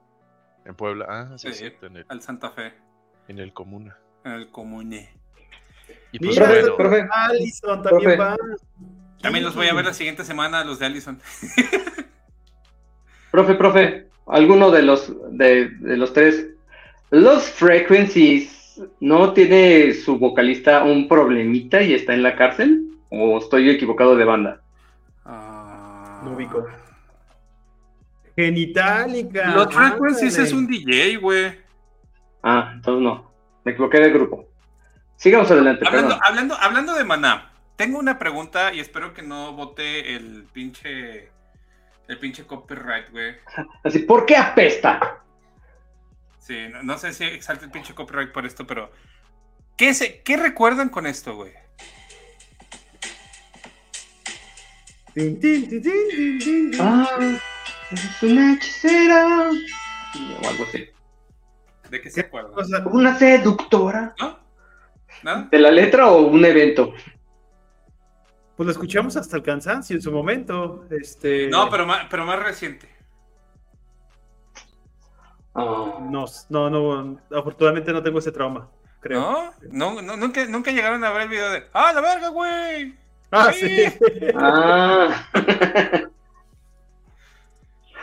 En 0.64 0.74
Puebla, 0.74 1.06
ah, 1.08 1.28
sí, 1.38 1.46
Sí. 1.46 1.48
es 1.48 1.58
cierto, 1.58 1.86
en 1.86 1.96
el, 1.98 2.06
al 2.08 2.20
Santa 2.22 2.50
Fe, 2.50 2.72
en 3.28 3.38
el 3.38 3.52
Comuna. 3.52 3.96
en 4.24 4.32
el 4.32 4.48
Comune. 4.50 5.10
Y 6.12 6.18
pues 6.18 6.30
Mira, 6.38 6.46
bueno, 6.48 6.76
profe. 6.76 7.08
Allison 7.10 7.82
también 7.82 8.16
Profe. 8.16 8.16
va. 8.16 8.36
También 9.20 9.44
los 9.44 9.54
voy 9.54 9.68
a 9.68 9.74
ver 9.74 9.84
la 9.84 9.94
siguiente 9.94 10.24
semana, 10.24 10.64
los 10.64 10.78
de 10.78 10.86
Allison. 10.86 11.20
Profe, 13.30 13.54
profe, 13.54 14.08
alguno 14.26 14.70
de 14.70 14.82
los 14.82 15.10
de, 15.30 15.70
de 15.70 15.96
los 15.96 16.12
tres, 16.12 16.48
los 17.10 17.44
Frequencies, 17.44 18.80
¿no 19.00 19.32
tiene 19.32 19.94
su 19.94 20.18
vocalista 20.18 20.84
un 20.84 21.08
problemita 21.08 21.80
y 21.82 21.94
está 21.94 22.12
en 22.12 22.22
la 22.22 22.36
cárcel? 22.36 22.88
¿O 23.08 23.38
estoy 23.38 23.70
equivocado 23.70 24.16
de 24.16 24.24
banda? 24.26 24.60
Ah. 25.24 26.20
No 26.24 26.32
ubico. 26.32 26.66
Genitalica. 28.36 29.48
Los 29.48 29.74
Frequencies 29.74 30.38
es 30.38 30.52
un 30.52 30.66
DJ, 30.66 31.16
güey. 31.16 31.60
Ah, 32.42 32.72
entonces 32.74 33.02
no, 33.02 33.32
me 33.64 33.72
equivoqué 33.72 34.00
de 34.00 34.10
grupo. 34.10 34.48
Sigamos 35.16 35.50
adelante, 35.50 35.86
Hablando, 35.86 36.18
hablando, 36.20 36.56
hablando 36.56 36.94
de 36.94 37.04
Maná, 37.04 37.52
tengo 37.76 37.98
una 37.98 38.18
pregunta 38.18 38.72
y 38.74 38.80
espero 38.80 39.14
que 39.14 39.22
no 39.22 39.52
vote 39.52 40.16
el 40.16 40.46
pinche. 40.52 41.30
El 42.08 42.18
pinche 42.18 42.44
copyright, 42.44 43.10
güey. 43.10 43.36
Así, 43.84 44.00
¿por 44.00 44.26
qué 44.26 44.36
apesta? 44.36 45.22
Sí, 46.38 46.66
no, 46.70 46.82
no 46.82 46.98
sé 46.98 47.12
si 47.12 47.24
exalte 47.24 47.66
el 47.66 47.70
pinche 47.70 47.94
copyright 47.94 48.32
por 48.32 48.44
esto, 48.44 48.66
pero. 48.66 48.90
¿Qué, 49.76 49.94
se, 49.94 50.20
¿Qué 50.22 50.36
recuerdan 50.36 50.88
con 50.88 51.06
esto, 51.06 51.36
güey? 51.36 51.52
Ah, 56.80 57.40
es 57.94 58.22
una 58.22 58.54
hechicera. 58.54 59.50
O 59.50 60.48
algo 60.48 60.64
así. 60.64 60.88
¿De 61.90 62.00
qué 62.00 62.10
se? 62.10 62.30
O 62.32 62.64
sea, 62.64 62.80
¿Una 62.86 63.18
seductora? 63.18 64.14
¿No? 64.18 64.38
¿Nada? 65.22 65.48
¿De 65.50 65.58
la 65.58 65.70
letra 65.70 66.08
o 66.08 66.22
un 66.22 66.44
evento? 66.44 66.94
pues 68.56 68.66
lo 68.66 68.72
escuchamos 68.72 69.16
hasta 69.16 69.36
el 69.36 69.42
cansancio 69.42 69.96
en 69.96 70.02
su 70.02 70.12
momento. 70.12 70.84
Este, 70.90 71.48
No, 71.48 71.68
pero 71.70 71.84
más, 71.86 72.06
pero 72.08 72.24
más 72.24 72.38
reciente. 72.38 72.88
Ah, 75.54 75.98
No, 76.00 76.24
no, 76.48 76.70
no, 76.70 77.18
afortunadamente 77.36 77.92
no 77.92 78.02
tengo 78.02 78.18
ese 78.20 78.32
trauma, 78.32 78.68
creo. 79.00 79.20
¿No? 79.70 79.94
¿No? 79.94 80.02
no 80.02 80.16
nunca, 80.16 80.44
nunca 80.46 80.70
llegaron 80.70 81.02
a 81.04 81.10
ver 81.10 81.22
el 81.22 81.28
video 81.28 81.50
de. 81.50 81.64
¡Ah, 81.72 81.92
la 81.92 82.00
verga, 82.00 82.28
güey! 82.28 82.96
Ah, 83.30 83.50
Sí. 83.52 83.86
sí. 83.86 83.94
ah. 84.36 85.28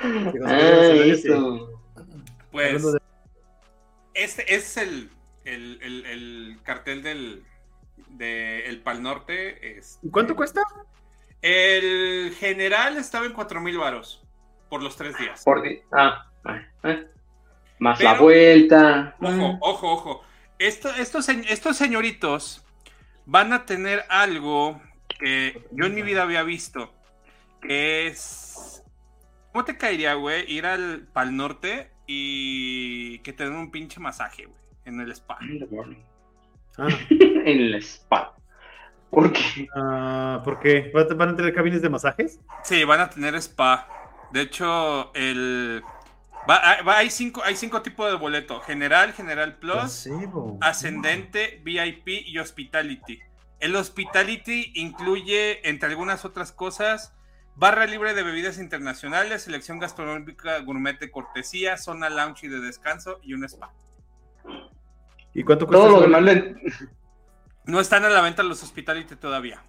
ah, 0.46 0.92
eso. 1.06 1.70
Pues. 2.52 2.84
Este 4.14 4.56
es 4.56 4.78
el, 4.78 5.10
el, 5.46 5.80
el- 5.82 6.06
el 6.06 6.60
cartel 6.64 7.04
del 7.04 7.44
de 8.10 8.66
el 8.68 8.82
Pal 8.82 9.02
Norte. 9.04 9.78
este, 9.78 10.08
¿Y 10.08 10.10
¿Cuánto 10.12 10.36
cuesta? 10.36 10.62
El 11.42 12.36
general 12.38 12.98
estaba 12.98 13.26
en 13.26 13.34
4000 13.34 13.78
varos 13.78 14.24
por 14.70 14.84
los 14.84 14.96
tres 14.98 15.18
días. 15.18 15.44
Por 15.44 15.62
di- 15.62 15.80
ah, 15.92 16.26
ah, 16.46 16.62
ah. 16.84 16.96
Más 17.80 17.98
Pero- 17.98 18.12
la 18.12 18.20
vuelta. 18.20 19.16
Ojo, 19.22 19.58
ojo, 19.62 19.92
ojo. 19.94 20.24
Esto- 20.58 20.94
estos, 20.96 21.30
estos 21.30 21.78
señoritos 21.78 22.66
van 23.26 23.54
a 23.54 23.66
tener 23.66 24.04
algo 24.10 24.82
que 25.20 25.64
yo 25.72 25.86
en 25.86 25.96
mi 25.96 26.02
vida 26.02 26.24
había 26.24 26.44
visto. 26.44 26.94
Que 27.62 28.08
es. 28.08 28.84
¿Cómo 29.52 29.66
te 29.66 29.78
caería, 29.78 30.14
güey? 30.14 30.52
Ir 30.52 30.66
al 30.66 31.08
Pal 31.14 31.36
Norte 31.36 31.92
y 32.08 33.20
que 33.20 33.34
te 33.34 33.44
den 33.46 33.54
un 33.56 33.72
pinche 33.72 34.00
masaje, 34.00 34.46
güey, 34.46 34.60
en 34.86 35.00
el 35.02 35.12
spa. 35.12 35.38
Ah, 36.78 36.88
en 37.10 37.60
el 37.60 37.76
spa. 37.76 38.36
¿Por 39.10 39.34
qué? 39.34 39.68
ah, 39.76 40.42
¿Por 40.44 40.60
qué? 40.60 40.92
¿Van 40.94 41.08
a- 41.12 41.16
¿Van 41.16 41.30
a 41.30 41.36
tener 41.36 41.54
cabines 41.54 41.82
de 41.82 41.90
masajes? 41.90 42.40
Sí, 42.64 42.84
van 42.84 43.02
a 43.02 43.10
tener 43.10 43.34
spa. 43.36 43.88
De 44.32 44.42
hecho, 44.42 45.12
el. 45.16 45.82
va- 46.48 46.62
hay- 46.70 46.84
va- 46.86 46.98
hay, 47.00 47.10
cinco, 47.10 47.42
hay 47.44 47.56
cinco 47.56 47.82
tipos 47.82 48.10
de 48.12 48.18
boleto: 48.18 48.60
General, 48.62 49.12
General 49.14 49.56
Plus, 49.58 49.76
Placebo. 49.76 50.60
Ascendente, 50.62 51.60
VIP 51.64 52.08
y 52.28 52.38
Hospitality. 52.38 53.20
El 53.60 53.76
Hospitality 53.76 54.72
incluye, 54.76 55.68
entre 55.68 55.90
algunas 55.90 56.24
otras 56.24 56.52
cosas, 56.52 57.14
barra 57.60 57.86
libre 57.86 58.14
de 58.14 58.24
bebidas 58.24 58.58
internacionales, 58.58 59.44
selección 59.44 59.80
gastronómica 59.80 60.60
gourmet 60.60 60.98
de 60.98 61.12
cortesía, 61.12 61.78
zona 61.78 62.10
lounge 62.10 62.48
y 62.48 62.50
de 62.50 62.62
descanso 62.62 63.20
y 63.22 63.34
un 63.34 63.44
spa. 63.44 63.72
¿Y 65.34 65.44
cuánto 65.44 65.68
cuesta? 65.68 65.86
Todo 65.86 66.00
lo 66.00 66.02
demás 66.02 66.24
No 67.66 67.80
están 67.82 68.06
a 68.06 68.10
la 68.10 68.22
venta 68.22 68.44
los 68.44 68.64
Hospitality 68.64 69.16
todavía. 69.18 69.62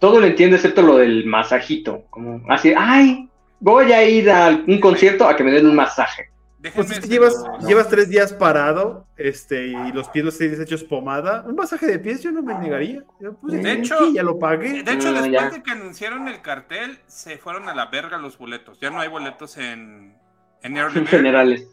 todo 0.00 0.20
lo 0.20 0.26
entiendo 0.26 0.56
excepto 0.56 0.82
lo 0.82 0.96
del 0.96 1.24
masajito. 1.24 2.04
Como 2.10 2.42
así, 2.52 2.74
ay, 2.76 3.30
voy 3.60 3.92
a 3.92 4.04
ir 4.04 4.28
a 4.30 4.48
un 4.48 4.80
concierto 4.80 5.26
a 5.26 5.36
que 5.36 5.44
me 5.44 5.52
den 5.52 5.66
un 5.66 5.76
masaje. 5.76 6.28
Pues 6.72 6.88
Déjenme 6.88 6.94
es 6.94 7.00
que 7.00 7.08
llevas, 7.08 7.44
llevas 7.66 7.88
tres 7.90 8.08
días 8.08 8.32
parado 8.32 9.06
este, 9.18 9.66
y 9.66 9.92
los 9.92 10.08
pies 10.08 10.24
los 10.24 10.38
tienes 10.38 10.58
hechos 10.60 10.82
pomada. 10.82 11.42
Un 11.46 11.56
masaje 11.56 11.84
de 11.86 11.98
pies 11.98 12.22
yo 12.22 12.32
no 12.32 12.42
me 12.42 12.54
negaría. 12.54 13.04
Yo, 13.20 13.34
pues, 13.34 13.62
De 13.62 13.70
aquí 13.70 13.80
hecho- 13.82 14.10
ya 14.14 14.22
lo 14.22 14.38
pagué. 14.38 14.82
De 14.82 14.92
hecho, 14.92 15.08
Ah, 15.10 15.12
después 15.12 15.30
ya. 15.30 15.50
de 15.50 15.62
que 15.62 15.70
anunciaron 15.72 16.26
el 16.26 16.40
cartel, 16.40 16.98
se 17.06 17.36
fueron 17.36 17.68
a 17.68 17.74
la 17.74 17.86
verga 17.86 18.16
los 18.16 18.38
boletos. 18.38 18.80
Ya 18.80 18.88
no 18.88 18.98
hay 19.00 19.08
boletos 19.08 19.58
en, 19.58 20.16
en 20.62 20.76
Early 20.78 21.04
generales. 21.06 21.68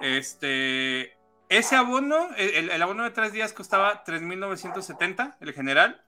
Este, 0.00 1.16
ese 1.48 1.76
abono, 1.76 2.28
el, 2.36 2.70
el 2.70 2.82
abono 2.82 3.04
de 3.04 3.10
tres 3.10 3.32
días 3.32 3.52
costaba 3.52 4.02
3.970, 4.04 5.36
el 5.40 5.52
general. 5.52 6.02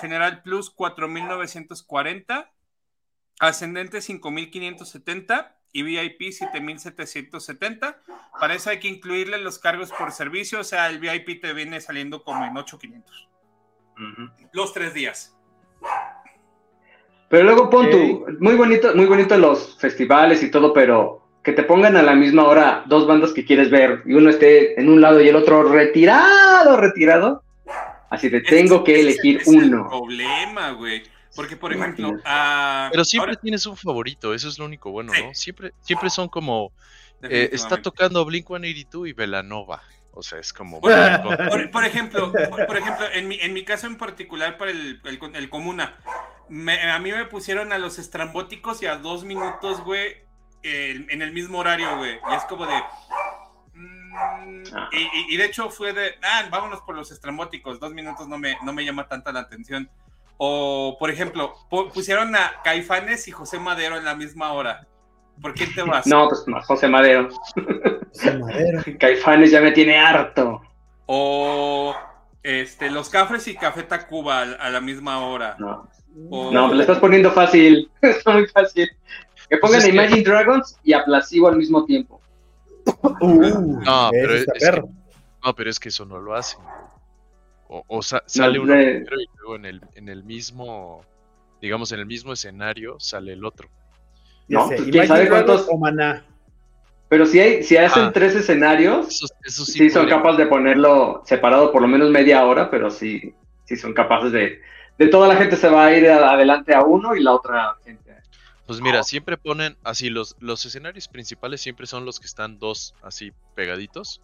General 0.00 0.42
Plus 0.42 0.74
4.940. 0.74 2.50
Ascendente 3.38 3.98
5.570. 3.98 5.53
y 5.74 5.82
VIP 5.82 6.30
7770. 6.30 8.00
Para 8.40 8.54
eso 8.54 8.70
hay 8.70 8.78
que 8.78 8.88
incluirle 8.88 9.38
los 9.38 9.58
cargos 9.58 9.92
por 9.92 10.12
servicio, 10.12 10.60
o 10.60 10.64
sea, 10.64 10.88
el 10.88 10.98
VIP 10.98 11.42
te 11.42 11.52
viene 11.52 11.80
saliendo 11.80 12.22
como 12.22 12.44
en 12.44 12.56
8500. 12.56 13.28
Los 14.52 14.72
tres 14.72 14.94
días. 14.94 15.36
Pero 17.28 17.44
luego 17.44 17.68
pon 17.68 17.90
tu, 17.90 18.26
muy 18.38 18.54
bonito, 18.54 18.94
muy 18.94 19.06
bonito 19.06 19.36
los 19.36 19.76
festivales 19.78 20.42
y 20.42 20.50
todo, 20.50 20.72
pero 20.72 21.28
que 21.42 21.52
te 21.52 21.64
pongan 21.64 21.96
a 21.96 22.02
la 22.02 22.14
misma 22.14 22.44
hora 22.44 22.84
dos 22.86 23.06
bandas 23.06 23.32
que 23.32 23.44
quieres 23.44 23.70
ver 23.70 24.02
y 24.06 24.14
uno 24.14 24.30
esté 24.30 24.80
en 24.80 24.88
un 24.88 25.00
lado 25.00 25.20
y 25.20 25.28
el 25.28 25.36
otro 25.36 25.64
retirado, 25.64 26.76
retirado. 26.76 27.43
Así 28.14 28.30
te 28.30 28.40
tengo 28.40 28.84
que 28.84 29.00
elegir 29.00 29.42
uno. 29.46 29.88
problema, 29.88 30.70
güey. 30.72 31.02
Porque, 31.34 31.56
por 31.56 31.72
ejemplo, 31.72 32.12
pero 32.92 33.04
siempre 33.04 33.36
tienes 33.36 33.66
un 33.66 33.76
favorito, 33.76 34.34
eso 34.34 34.48
es 34.48 34.58
lo 34.58 34.66
único 34.66 34.90
bueno, 34.90 35.12
¿no? 35.12 35.34
Siempre, 35.34 35.72
siempre 35.80 36.08
son 36.08 36.28
como 36.28 36.72
eh, 37.22 37.50
está 37.52 37.80
tocando 37.80 38.24
Blink 38.24 38.46
182 38.46 39.08
y 39.08 39.12
Velanova. 39.12 39.82
O 40.12 40.22
sea, 40.22 40.38
es 40.38 40.52
como. 40.52 40.80
por, 40.80 40.92
ejemplo, 40.92 42.32
por, 42.32 42.76
ejemplo, 42.76 43.06
en 43.12 43.26
mi, 43.26 43.38
en 43.40 43.52
mi 43.52 43.64
caso 43.64 43.88
en 43.88 43.96
particular 43.96 44.56
para 44.58 44.70
el, 44.70 45.00
el, 45.34 45.50
Comuna, 45.50 45.96
a 46.48 46.98
mí 47.00 47.10
me 47.10 47.24
pusieron 47.24 47.72
a 47.72 47.78
los 47.78 47.98
estrambóticos 47.98 48.80
y 48.82 48.86
a 48.86 48.96
dos 48.96 49.24
minutos, 49.24 49.82
güey, 49.82 50.18
en 50.62 51.20
el 51.20 51.32
mismo 51.32 51.58
horario, 51.58 51.96
güey. 51.96 52.12
Y 52.30 52.34
es 52.34 52.44
como 52.44 52.64
de. 52.64 52.80
Mm, 54.14 54.62
y, 55.30 55.36
de 55.36 55.44
hecho 55.44 55.70
fue 55.70 55.92
de. 55.92 56.14
Ah, 56.22 56.44
vámonos 56.50 56.82
por 56.82 56.94
los 56.94 57.10
estrambóticos. 57.10 57.80
Dos 57.80 57.92
minutos 57.92 58.28
no 58.28 58.38
me, 58.38 58.56
no 58.62 58.72
me 58.72 58.84
llama 58.84 59.08
tanta 59.08 59.32
la 59.32 59.40
atención. 59.40 59.88
O, 60.36 60.96
por 60.98 61.10
ejemplo, 61.10 61.54
pusieron 61.92 62.34
a 62.34 62.60
Caifanes 62.62 63.28
y 63.28 63.30
José 63.30 63.58
Madero 63.58 63.96
en 63.96 64.04
la 64.04 64.14
misma 64.14 64.52
hora. 64.52 64.86
¿Por 65.40 65.54
quién 65.54 65.74
te 65.74 65.82
vas? 65.82 66.06
No, 66.06 66.28
pues 66.28 66.44
no, 66.46 66.60
José 66.62 66.88
Madero. 66.88 67.28
José 68.12 68.38
Madero. 68.38 68.82
Caifanes 68.98 69.50
ya 69.50 69.60
me 69.60 69.72
tiene 69.72 69.98
harto. 69.98 70.62
O 71.06 71.94
este, 72.42 72.90
los 72.90 73.08
Cafres 73.10 73.46
y 73.48 73.56
Café 73.56 73.82
Tacuba 73.82 74.42
a, 74.42 74.70
la 74.70 74.80
misma 74.80 75.26
hora. 75.26 75.56
No. 75.58 75.88
No, 76.14 76.72
le 76.72 76.82
estás 76.82 76.98
poniendo 76.98 77.32
fácil. 77.32 77.90
es 78.02 78.24
muy 78.26 78.46
fácil. 78.46 78.88
Que 79.48 79.58
pongan 79.58 79.80
pues 79.80 79.92
Imagine 79.92 80.22
Dragons 80.22 80.78
y 80.84 80.92
a 80.92 81.04
Placebo 81.04 81.48
al 81.48 81.56
mismo 81.56 81.84
tiempo. 81.84 82.20
Uh, 83.20 83.80
no, 83.82 84.10
pero 84.10 84.34
es, 84.34 84.46
que, 84.46 84.82
no, 85.44 85.54
pero 85.54 85.70
es 85.70 85.78
que 85.78 85.88
eso 85.88 86.04
no 86.04 86.18
lo 86.20 86.34
hacen. 86.34 86.60
O, 87.68 88.02
sale 88.02 88.58
uno 88.58 88.74
primero 88.74 89.20
y 89.20 89.28
luego 89.38 89.56
en 89.56 89.64
el, 89.64 89.80
en 89.94 90.08
el 90.08 90.22
mismo, 90.22 91.04
digamos, 91.60 91.90
en 91.92 92.00
el 92.00 92.06
mismo 92.06 92.32
escenario 92.32 93.00
sale 93.00 93.32
el 93.32 93.44
otro. 93.44 93.68
No, 94.48 94.66
pues, 94.68 94.82
quién 94.82 95.08
sabe 95.08 95.28
cuántos. 95.28 95.68
Pero 97.08 97.26
si, 97.26 97.40
hay, 97.40 97.62
si 97.62 97.76
hacen 97.76 98.04
ah. 98.04 98.12
tres 98.12 98.34
escenarios, 98.34 99.26
sí, 99.44 99.90
son 99.90 100.08
capaces 100.08 100.38
de 100.38 100.46
ponerlo 100.46 101.22
separado 101.24 101.70
por 101.72 101.82
lo 101.82 101.88
menos 101.88 102.10
media 102.10 102.44
hora, 102.44 102.70
pero 102.70 102.90
sí, 102.90 103.34
sí 103.64 103.76
son 103.76 103.92
capaces 103.92 104.32
de, 104.32 104.60
de 104.98 105.08
toda 105.08 105.28
la 105.28 105.36
gente 105.36 105.56
se 105.56 105.68
va 105.68 105.86
a 105.86 105.96
ir 105.96 106.08
adelante 106.08 106.74
a 106.74 106.82
uno 106.82 107.14
y 107.14 107.22
la 107.22 107.32
otra 107.32 107.76
gente. 107.84 108.03
Pues 108.66 108.80
mira, 108.80 109.02
siempre 109.02 109.36
ponen 109.36 109.76
así, 109.84 110.08
los, 110.08 110.36
los 110.40 110.64
escenarios 110.64 111.08
principales 111.08 111.60
siempre 111.60 111.86
son 111.86 112.06
los 112.06 112.18
que 112.18 112.26
están 112.26 112.58
dos 112.58 112.94
así 113.02 113.32
pegaditos, 113.54 114.22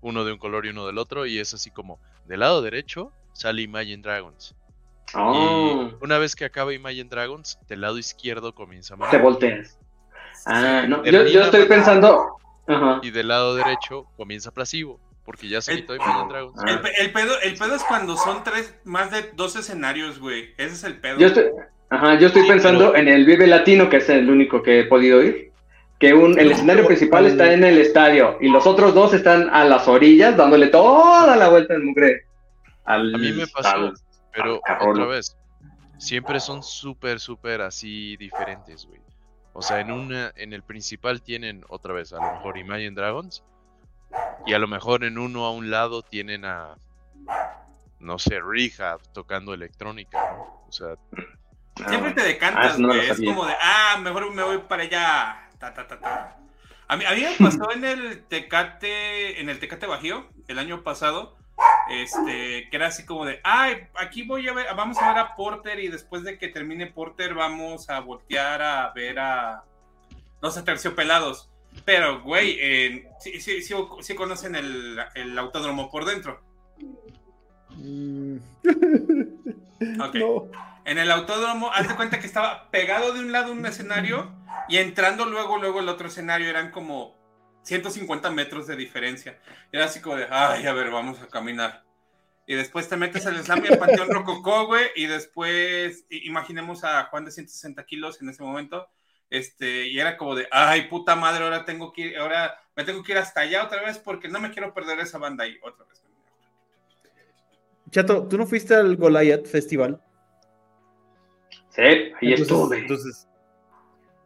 uno 0.00 0.24
de 0.24 0.32
un 0.32 0.38
color 0.38 0.64
y 0.64 0.70
uno 0.70 0.86
del 0.86 0.98
otro, 0.98 1.26
y 1.26 1.38
es 1.38 1.52
así 1.52 1.70
como, 1.70 1.98
del 2.26 2.40
lado 2.40 2.62
derecho 2.62 3.12
sale 3.32 3.62
Imagine 3.62 4.02
Dragons. 4.02 4.54
Y 5.12 5.16
oh. 5.18 5.98
una 6.00 6.18
vez 6.18 6.34
que 6.34 6.46
acaba 6.46 6.72
Imagine 6.72 7.08
Dragons, 7.08 7.58
del 7.68 7.82
lado 7.82 7.98
izquierdo 7.98 8.54
comienza 8.54 8.96
Te 9.10 9.18
volteas. 9.18 9.78
Ah, 10.46 10.86
no, 10.88 11.04
yo, 11.04 11.20
estoy 11.20 11.66
pensando. 11.66 12.38
Y 13.02 13.10
del 13.10 13.28
lado 13.28 13.54
derecho 13.56 14.06
comienza 14.16 14.50
Plasivo, 14.52 14.98
porque 15.24 15.48
ya 15.48 15.60
se 15.60 15.76
quitó 15.76 15.94
Imagine 15.94 16.28
Dragons. 16.28 16.62
El, 16.66 17.12
pedo, 17.12 17.38
el 17.42 17.54
pedo 17.56 17.74
es 17.74 17.84
cuando 17.84 18.16
son 18.16 18.42
tres, 18.42 18.74
más 18.84 19.10
de 19.10 19.30
dos 19.34 19.54
escenarios, 19.54 20.18
güey. 20.18 20.54
Ese 20.56 20.74
es 20.74 20.84
el 20.84 20.98
pedo. 20.98 21.18
Yo 21.18 21.26
estoy, 21.26 21.50
ajá, 21.94 22.18
yo 22.18 22.28
estoy 22.28 22.46
pensando 22.46 22.94
en 22.94 23.08
el 23.08 23.24
Vive 23.24 23.46
Latino, 23.46 23.88
que 23.88 23.98
es 23.98 24.08
el 24.08 24.28
único 24.28 24.62
que 24.62 24.80
he 24.80 24.84
podido 24.84 25.22
ir. 25.22 25.52
Que 25.98 26.12
un, 26.12 26.38
el 26.38 26.50
escenario 26.50 26.86
principal 26.86 27.24
está 27.26 27.52
en 27.52 27.64
el 27.64 27.78
estadio 27.78 28.36
y 28.40 28.48
los 28.48 28.66
otros 28.66 28.94
dos 28.94 29.14
están 29.14 29.48
a 29.50 29.64
las 29.64 29.86
orillas 29.86 30.36
dándole 30.36 30.66
toda 30.66 31.36
la 31.36 31.48
vuelta 31.48 31.74
en 31.74 31.84
mugre. 31.84 32.26
a 32.84 32.98
mí 32.98 33.32
me 33.32 33.46
pasó, 33.46 33.92
pero 34.32 34.60
otra 34.80 35.06
vez, 35.06 35.36
siempre 35.98 36.40
son 36.40 36.62
súper, 36.62 37.20
súper 37.20 37.62
así 37.62 38.16
diferentes, 38.16 38.86
güey. 38.86 39.00
O 39.52 39.62
sea, 39.62 39.80
en 39.80 39.92
una, 39.92 40.32
en 40.36 40.52
el 40.52 40.64
principal 40.64 41.22
tienen 41.22 41.64
otra 41.68 41.94
vez 41.94 42.12
a 42.12 42.16
lo 42.16 42.32
mejor 42.34 42.58
Imagine 42.58 42.90
Dragons 42.90 43.44
y 44.46 44.52
a 44.52 44.58
lo 44.58 44.66
mejor 44.66 45.04
en 45.04 45.16
uno 45.16 45.44
a 45.44 45.52
un 45.52 45.70
lado 45.70 46.02
tienen 46.02 46.44
a 46.44 46.76
no 48.04 48.18
sé, 48.18 48.38
Rehab 48.40 49.00
tocando 49.12 49.54
electrónica, 49.54 50.18
¿no? 50.36 50.64
O 50.68 50.72
sea, 50.72 50.96
siempre 51.88 52.12
te 52.12 52.22
decantas, 52.22 52.74
ah, 52.74 52.76
güey. 52.78 53.10
es 53.10 53.20
como 53.20 53.46
de, 53.46 53.54
ah, 53.60 53.98
mejor 54.00 54.32
me 54.32 54.42
voy 54.42 54.58
para 54.58 54.82
allá. 54.82 55.48
Ta, 55.58 55.72
ta, 55.72 55.86
ta, 55.86 56.36
a 56.86 56.96
mí, 56.96 57.04
a 57.04 57.12
mí 57.12 57.22
me 57.22 57.46
pasó 57.46 57.72
en 57.72 57.84
el 57.84 58.24
Tecate, 58.24 59.40
en 59.40 59.48
el 59.48 59.58
Tecate 59.58 59.86
Bajío, 59.86 60.28
el 60.48 60.58
año 60.58 60.82
pasado, 60.82 61.36
este, 61.88 62.68
que 62.68 62.76
era 62.76 62.88
así 62.88 63.06
como 63.06 63.24
de, 63.24 63.40
ay, 63.42 63.88
aquí 63.94 64.22
voy 64.22 64.46
a 64.48 64.52
ver, 64.52 64.66
vamos 64.76 64.98
a 64.98 65.08
ver 65.08 65.18
a 65.18 65.34
Porter 65.34 65.80
y 65.80 65.88
después 65.88 66.22
de 66.24 66.38
que 66.38 66.48
termine 66.48 66.86
Porter 66.86 67.34
vamos 67.34 67.88
a 67.88 68.00
voltear 68.00 68.60
a 68.62 68.92
ver 68.92 69.18
a 69.18 69.64
los 70.42 70.56
aterciopelados. 70.56 71.48
Pero, 71.84 72.22
güey, 72.22 73.04
sí, 73.18 73.40
sí, 73.40 73.62
sí, 73.62 74.14
conocen 74.14 74.54
el, 74.54 74.98
el, 75.14 75.36
autódromo 75.38 75.90
por 75.90 76.04
dentro. 76.04 76.40
Mm. 77.70 78.36
Ok. 80.00 80.16
En 80.84 80.98
el 80.98 81.10
autódromo, 81.10 81.70
haz 81.72 81.88
de 81.88 81.96
cuenta 81.96 82.20
que 82.20 82.26
estaba 82.26 82.70
pegado 82.70 83.12
de 83.12 83.20
un 83.20 83.32
lado 83.32 83.52
un 83.52 83.64
escenario 83.64 84.30
y 84.68 84.76
entrando 84.76 85.24
luego, 85.24 85.58
luego 85.58 85.80
el 85.80 85.88
otro 85.88 86.08
escenario 86.08 86.48
eran 86.48 86.70
como 86.70 87.16
150 87.62 88.30
metros 88.30 88.66
de 88.66 88.76
diferencia. 88.76 89.40
Era 89.72 89.86
así 89.86 90.00
como 90.00 90.16
de, 90.16 90.26
ay, 90.30 90.66
a 90.66 90.72
ver, 90.74 90.90
vamos 90.90 91.20
a 91.20 91.28
caminar. 91.28 91.84
Y 92.46 92.54
después 92.54 92.88
te 92.88 92.98
metes 92.98 93.26
al 93.26 93.42
slam 93.42 93.64
y 93.64 93.72
al 93.72 93.78
Panteón 93.78 94.10
Rococó, 94.10 94.66
güey, 94.66 94.88
y 94.94 95.06
después 95.06 96.04
imaginemos 96.10 96.84
a 96.84 97.04
Juan 97.04 97.24
de 97.24 97.30
160 97.30 97.84
kilos 97.86 98.20
en 98.20 98.28
ese 98.28 98.42
momento, 98.42 98.86
este, 99.30 99.86
y 99.86 99.98
era 99.98 100.18
como 100.18 100.34
de, 100.34 100.46
ay, 100.50 100.88
puta 100.88 101.16
madre, 101.16 101.44
ahora 101.44 101.64
tengo 101.64 101.90
que 101.94 102.02
ir, 102.02 102.18
ahora 102.18 102.60
me 102.76 102.84
tengo 102.84 103.02
que 103.02 103.12
ir 103.12 103.18
hasta 103.18 103.40
allá 103.40 103.64
otra 103.64 103.82
vez 103.82 103.98
porque 103.98 104.28
no 104.28 104.40
me 104.40 104.50
quiero 104.50 104.74
perder 104.74 105.00
esa 105.00 105.16
banda 105.16 105.44
ahí 105.44 105.58
otra 105.62 105.86
vez. 105.86 106.04
Chato, 107.90 108.28
¿tú 108.28 108.36
no 108.36 108.46
fuiste 108.46 108.74
al 108.74 108.96
Goliath 108.96 109.46
Festival? 109.46 110.02
Sí, 111.74 111.82
ahí 111.82 112.32
estuve. 112.32 112.78
Entonces, 112.78 113.28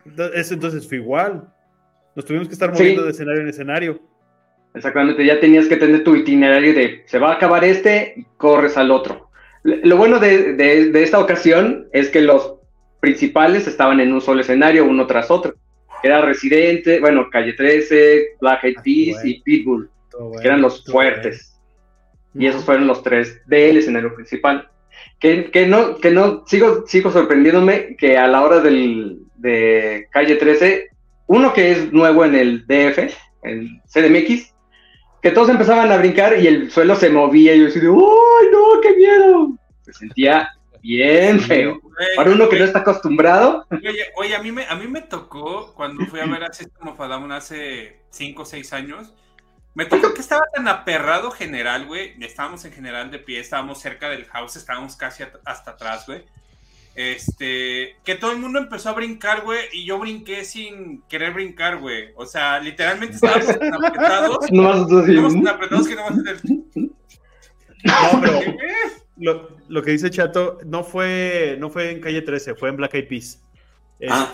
entonces 0.04 0.86
fue 0.86 0.98
igual. 0.98 1.52
Nos 2.14 2.24
tuvimos 2.24 2.48
que 2.48 2.54
estar 2.54 2.72
moviendo 2.72 3.04
de 3.04 3.10
escenario 3.10 3.42
en 3.42 3.48
escenario. 3.48 4.00
Exactamente, 4.74 5.24
ya 5.24 5.40
tenías 5.40 5.66
que 5.66 5.76
tener 5.76 6.04
tu 6.04 6.14
itinerario 6.14 6.74
de 6.74 7.02
se 7.06 7.18
va 7.18 7.32
a 7.32 7.34
acabar 7.36 7.64
este 7.64 8.14
y 8.16 8.24
corres 8.36 8.76
al 8.76 8.90
otro. 8.90 9.30
Lo 9.62 9.96
bueno 9.96 10.18
de, 10.18 10.90
esta 10.94 11.18
ocasión 11.18 11.88
es 11.92 12.10
que 12.10 12.20
los 12.20 12.54
principales 13.00 13.66
estaban 13.66 14.00
en 14.00 14.12
un 14.12 14.20
solo 14.20 14.40
escenario, 14.40 14.84
uno 14.84 15.06
tras 15.06 15.30
otro. 15.30 15.54
Era 16.02 16.20
Residente, 16.20 17.00
bueno, 17.00 17.28
Calle 17.30 17.54
13, 17.54 18.36
Black 18.40 18.64
Eyed 18.64 18.76
ah, 18.78 18.82
Peas 18.84 19.24
y 19.24 19.40
Pitbull, 19.42 19.90
que 20.40 20.46
eran 20.46 20.62
los 20.62 20.84
fuertes. 20.84 21.58
Y 22.34 22.46
esos 22.46 22.64
fueron 22.64 22.86
los 22.86 23.02
tres 23.02 23.40
del 23.46 23.78
escenario 23.78 24.14
principal. 24.14 24.70
Que, 25.18 25.50
que, 25.50 25.66
no, 25.66 25.96
que 25.96 26.10
no, 26.12 26.44
sigo, 26.46 26.84
sigo 26.86 27.10
sorprendiéndome 27.10 27.96
que 27.96 28.16
a 28.16 28.28
la 28.28 28.42
hora 28.42 28.60
del, 28.60 29.18
de 29.36 30.06
Calle 30.12 30.36
13 30.36 30.90
uno 31.28 31.52
que 31.52 31.70
es 31.70 31.92
nuevo 31.92 32.24
en 32.24 32.34
el 32.34 32.66
DF, 32.66 33.14
el 33.42 33.80
CDMX, 33.86 34.54
que 35.22 35.30
todos 35.30 35.50
empezaban 35.50 35.92
a 35.92 35.98
brincar 35.98 36.40
y 36.40 36.46
el 36.46 36.70
suelo 36.70 36.96
se 36.96 37.10
movía 37.10 37.54
y 37.54 37.60
yo 37.60 37.64
decía, 37.66 37.82
¡ay, 37.82 38.48
no, 38.50 38.80
qué 38.80 38.96
miedo! 38.96 39.58
Se 39.82 39.92
sentía 39.92 40.48
bien 40.82 41.40
feo. 41.40 41.80
Para 42.16 42.30
uno 42.30 42.48
que 42.48 42.58
no 42.58 42.64
está 42.64 42.78
acostumbrado. 42.78 43.66
Oye, 43.70 44.06
oye, 44.16 44.36
a, 44.36 44.42
mí 44.42 44.52
me, 44.52 44.64
a 44.66 44.74
mí 44.76 44.86
me 44.86 45.02
tocó 45.02 45.74
cuando 45.74 46.06
fui 46.06 46.20
a 46.20 46.26
ver 46.26 46.44
a 46.44 46.52
System 46.52 46.88
of 46.88 47.00
hace 47.00 48.00
5 48.10 48.42
o 48.42 48.44
6 48.44 48.72
años. 48.72 49.14
Me 49.74 49.84
tocó 49.84 50.12
que 50.12 50.20
estaba 50.20 50.42
tan 50.54 50.66
aperrado 50.66 51.30
general, 51.30 51.86
güey. 51.86 52.14
Estábamos 52.20 52.64
en 52.64 52.72
general 52.72 53.10
de 53.10 53.18
pie, 53.18 53.40
estábamos 53.40 53.80
cerca 53.80 54.08
del 54.08 54.24
house, 54.26 54.56
estábamos 54.56 54.96
casi 54.96 55.24
hasta 55.44 55.70
atrás, 55.70 56.06
güey. 56.06 56.24
Este, 56.94 57.94
que 58.02 58.16
todo 58.16 58.32
el 58.32 58.38
mundo 58.38 58.58
empezó 58.58 58.88
a 58.88 58.94
brincar, 58.94 59.44
güey, 59.44 59.60
y 59.72 59.84
yo 59.84 60.00
brinqué 60.00 60.44
sin 60.44 61.02
querer 61.02 61.32
brincar, 61.32 61.78
güey. 61.78 62.08
O 62.16 62.26
sea, 62.26 62.58
literalmente 62.58 63.14
estábamos 63.14 63.46
tan 63.46 63.74
apretados. 63.84 64.38
No, 64.50 64.72
estábamos 64.72 65.34
tan 65.34 65.48
apretados 65.48 65.86
que 65.86 65.94
no 65.94 66.06
hacer. 66.06 66.40
No, 66.74 66.90
pero 68.20 68.40
lo, 69.16 69.56
lo, 69.68 69.82
que 69.82 69.92
dice 69.92 70.10
Chato 70.10 70.58
no 70.66 70.82
fue, 70.82 71.56
no 71.60 71.70
fue 71.70 71.92
en 71.92 72.00
calle 72.00 72.22
13, 72.22 72.56
fue 72.56 72.70
en 72.70 72.76
Black 72.76 72.94
Eyed 72.94 73.08
Peas. 73.08 73.44
Ah. 74.08 74.32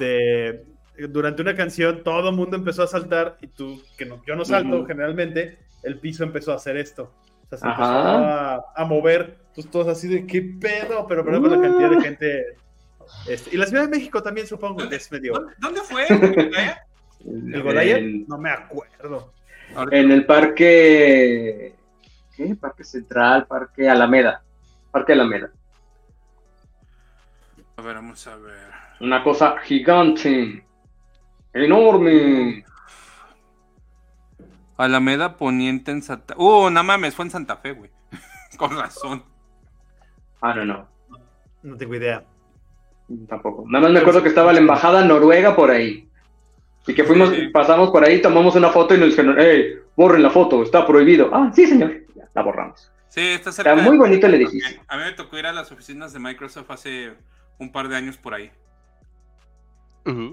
Durante 0.96 1.42
una 1.42 1.57
canción 1.57 2.02
todo 2.04 2.28
el 2.30 2.37
mundo 2.37 2.57
empezó 2.57 2.83
a 2.85 2.87
saltar 2.87 3.37
y 3.40 3.48
tú, 3.48 3.83
que 3.98 4.07
no, 4.07 4.22
yo 4.26 4.37
no 4.37 4.44
salto 4.44 4.85
generalmente, 4.87 5.59
el 5.83 5.98
piso 5.98 6.22
empezó 6.24 6.52
a 6.52 6.57
hacer 6.57 6.76
esto. 6.76 7.12
O 7.44 7.48
sea, 7.48 7.59
se 7.59 7.66
empezó 7.66 7.85
a, 7.85 8.64
a 8.76 8.85
mover, 8.85 9.37
pues 9.54 9.68
todos 9.70 9.88
así 9.88 10.09
de 10.09 10.26
qué 10.26 10.40
pedo, 10.42 11.07
pero 11.09 11.24
pero 11.24 11.40
con 11.40 11.50
la 11.50 11.61
cantidad 11.61 11.90
de 11.90 12.00
gente. 12.00 12.44
este, 13.28 13.54
y 13.54 13.59
la 13.59 13.66
Ciudad 13.66 13.83
de 13.85 13.88
México 13.90 14.22
también 14.22 14.46
supongo 14.46 14.88
que 14.88 14.96
es 14.96 15.11
medio. 15.11 15.33
¿Dónde, 15.59 15.80
fue? 15.83 16.07
¿El 17.26 17.62
Godaya? 17.62 17.98
En, 17.98 18.26
No 18.28 18.38
me 18.38 18.50
acuerdo. 18.50 19.33
Ahorita- 19.74 19.96
en 19.96 20.11
el 20.12 20.26
parque. 20.26 21.74
¿Qué? 22.37 22.54
Parque 22.57 22.85
Central, 22.85 23.46
Parque 23.46 23.88
Alameda. 23.88 24.42
Parque 24.90 25.12
Alameda. 25.12 25.50
A 27.76 27.83
ver, 27.83 27.94
vamos 27.96 28.26
a 28.26 28.37
ver. 28.37 28.54
Una 29.00 29.22
cosa 29.22 29.57
gigante. 29.59 30.64
Enorme. 31.55 32.64
Alameda 34.77 35.37
Poniente 35.37 35.93
en 35.93 36.03
Santa... 36.03 36.35
Uh, 36.37 36.69
no 36.69 36.83
mames, 36.83 37.14
fue 37.14 37.25
en 37.25 37.31
Santa 37.31 37.57
Fe, 37.59 37.73
güey. 37.73 37.90
Con 38.59 38.77
razón. 38.77 39.23
Ah, 40.40 40.53
no, 40.55 40.64
no. 40.64 40.88
No 41.62 41.77
tengo 41.77 41.95
idea. 41.95 42.25
Tampoco. 43.29 43.64
Nada 43.69 43.85
más 43.85 43.93
me 43.93 44.01
acuerdo 44.01 44.23
que 44.23 44.29
estaba 44.31 44.53
la 44.53 44.59
embajada 44.59 45.05
noruega 45.05 45.55
por 45.55 45.71
ahí. 45.71 46.09
Y 46.87 46.95
que 46.95 47.05
fuimos, 47.05 47.31
Sí. 47.31 47.49
pasamos 47.49 47.90
por 47.90 48.05
ahí, 48.05 48.21
tomamos 48.21 48.55
una 48.57 48.69
foto 48.71 48.95
y 48.95 48.99
nos 48.99 49.11
dijeron, 49.11 49.37
hey, 49.38 49.77
borren 49.97 50.23
la 50.23 50.31
foto, 50.31 50.62
está 50.62 50.87
prohibido. 50.87 51.31
Ah, 51.33 51.51
sí, 51.55 51.67
señor. 51.67 51.93
Ya, 52.14 52.29
la 52.35 52.43
borramos. 52.43 52.90
Sí, 53.09 53.21
está 53.21 53.53
cerca. 53.53 53.71
Está 53.71 53.83
de- 53.83 53.88
muy 53.88 53.97
bonito 53.97 54.27
el 54.27 54.35
edificio. 54.35 54.83
A 54.88 54.97
mí 54.97 55.05
me 55.05 55.12
tocó 55.12 55.38
ir 55.38 55.47
a 55.47 55.53
las 55.53 55.71
oficinas 55.73 56.12
de 56.12 56.19
Microsoft 56.19 56.71
hace 56.71 57.14
un 57.59 57.71
par 57.73 57.88
de 57.88 57.97
años 57.97 58.19
por 58.19 58.35
ahí. 58.35 58.51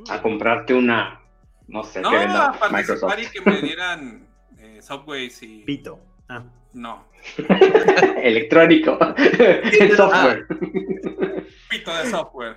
A 0.10 0.22
comprarte 0.22 0.74
una, 0.74 1.22
no 1.68 1.84
sé, 1.84 2.02
No, 2.02 2.10
qué 2.12 2.16
a 2.18 2.20
venda 2.20 2.52
participar 2.60 2.72
Microsoft. 2.72 3.20
y 3.20 3.40
que 3.40 3.50
me 3.50 3.62
dieran 3.62 4.28
eh, 4.58 4.80
Subways 4.82 5.42
y... 5.44 5.64
Pito. 5.64 6.00
Ah. 6.30 6.44
No, 6.74 7.06
Electrónico. 8.24 8.98
El 9.18 9.96
software. 9.98 10.48
pito 11.70 11.96
de 11.98 12.06
software. 12.10 12.56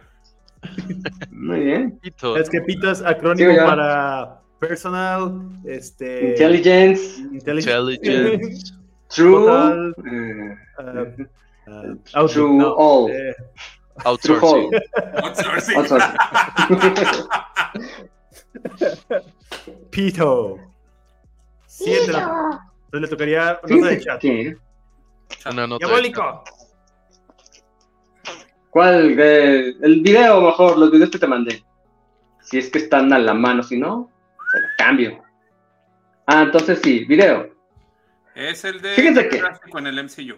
Muy 1.31 1.61
bien. 1.61 1.98
Pito. 2.00 2.37
Es 2.37 2.48
que 2.48 2.61
Pito 2.61 2.90
es 2.90 3.03
acrónimo 3.03 3.50
Sí, 3.50 3.57
para 3.59 4.40
personal, 4.61 5.42
este. 5.64 6.31
Intelligence, 6.31 7.20
Intelligence. 7.33 8.72
true, 9.09 9.33
Total. 9.44 9.94
uh, 9.98 11.70
uh, 11.70 12.29
True 12.29 12.55
no, 12.55 12.72
all. 12.77 13.11
eh, 13.11 13.35
Outsourcing. 14.04 14.70
Outsourcing. 15.22 15.76
Outsourcing. 15.76 17.28
Pito. 19.90 20.59
Siete. 21.66 22.11
Entonces 22.12 23.00
le 23.00 23.09
tocaría 23.09 23.61
nota 23.68 23.87
de 23.88 24.00
chat. 24.00 24.24
Una 25.50 25.66
nota 25.66 25.87
¡Diabólico! 25.87 26.44
¿Cuál? 28.70 29.16
Eh, 29.18 29.74
el 29.83 30.00
video 30.00 30.40
mejor, 30.40 30.76
los 30.78 30.90
videos 30.90 31.11
que 31.11 31.18
te 31.18 31.26
mandé. 31.26 31.64
Si 32.40 32.59
es 32.59 32.70
que 32.70 32.78
están 32.78 33.12
a 33.12 33.18
la 33.18 33.33
mano, 33.35 33.62
si 33.62 33.78
no, 33.78 34.11
se 34.52 34.61
la 34.61 34.66
cambio. 34.78 35.22
Ah, 36.26 36.42
entonces 36.42 36.80
sí, 36.83 37.04
video. 37.04 37.48
Es 38.35 38.64
el 38.64 38.80
de 38.80 38.94
Fíjense 38.94 39.28
que- 39.28 39.40
en 39.78 39.87
el 39.87 39.98
MCU. 39.98 40.37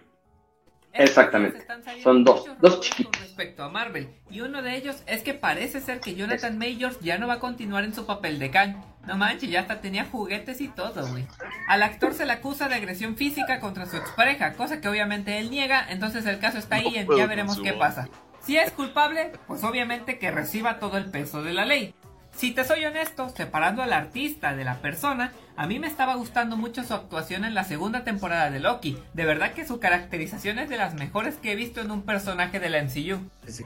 Exactamente. 0.98 1.64
Son 2.02 2.24
dos, 2.24 2.44
dos 2.60 2.80
chiquitos. 2.80 3.12
Con 3.12 3.22
respecto 3.22 3.62
a 3.62 3.68
Marvel, 3.68 4.08
y 4.30 4.40
uno 4.40 4.62
de 4.62 4.76
ellos 4.76 5.02
es 5.06 5.22
que 5.22 5.34
parece 5.34 5.80
ser 5.80 6.00
que 6.00 6.14
Jonathan 6.14 6.58
Majors 6.58 7.00
ya 7.00 7.18
no 7.18 7.26
va 7.26 7.34
a 7.34 7.38
continuar 7.38 7.84
en 7.84 7.94
su 7.94 8.06
papel 8.06 8.38
de 8.38 8.50
Kang. 8.50 8.76
No 9.06 9.16
manches, 9.16 9.50
ya 9.50 9.60
hasta 9.60 9.80
tenía 9.80 10.04
juguetes 10.04 10.60
y 10.60 10.68
todo, 10.68 11.06
güey. 11.06 11.26
Al 11.68 11.82
actor 11.82 12.12
se 12.12 12.26
le 12.26 12.32
acusa 12.32 12.68
de 12.68 12.74
agresión 12.74 13.16
física 13.16 13.60
contra 13.60 13.86
su 13.86 13.96
expareja, 13.96 14.54
cosa 14.54 14.80
que 14.80 14.88
obviamente 14.88 15.38
él 15.38 15.50
niega, 15.50 15.86
entonces 15.88 16.26
el 16.26 16.40
caso 16.40 16.58
está 16.58 16.76
ahí 16.76 17.04
No 17.06 17.14
y 17.14 17.18
ya 17.18 17.26
veremos 17.26 17.60
qué 17.60 17.72
pasa. 17.72 18.08
Si 18.40 18.56
es 18.56 18.70
culpable, 18.72 19.32
pues 19.46 19.62
obviamente 19.64 20.18
que 20.18 20.30
reciba 20.30 20.78
todo 20.78 20.98
el 20.98 21.06
peso 21.10 21.42
de 21.42 21.52
la 21.52 21.64
ley. 21.64 21.94
Si 22.36 22.50
te 22.50 22.64
soy 22.64 22.84
honesto, 22.84 23.30
separando 23.30 23.82
al 23.82 23.94
artista 23.94 24.54
de 24.54 24.62
la 24.62 24.76
persona, 24.82 25.32
a 25.56 25.66
mí 25.66 25.78
me 25.78 25.86
estaba 25.86 26.16
gustando 26.16 26.58
mucho 26.58 26.84
su 26.84 26.92
actuación 26.92 27.46
en 27.46 27.54
la 27.54 27.64
segunda 27.64 28.04
temporada 28.04 28.50
de 28.50 28.60
Loki. 28.60 28.98
De 29.14 29.24
verdad 29.24 29.54
que 29.54 29.66
su 29.66 29.80
caracterización 29.80 30.58
es 30.58 30.68
de 30.68 30.76
las 30.76 30.92
mejores 30.92 31.36
que 31.36 31.52
he 31.52 31.56
visto 31.56 31.80
en 31.80 31.90
un 31.90 32.02
personaje 32.02 32.60
de 32.60 32.68
la 32.68 32.82
MCU. 32.82 33.20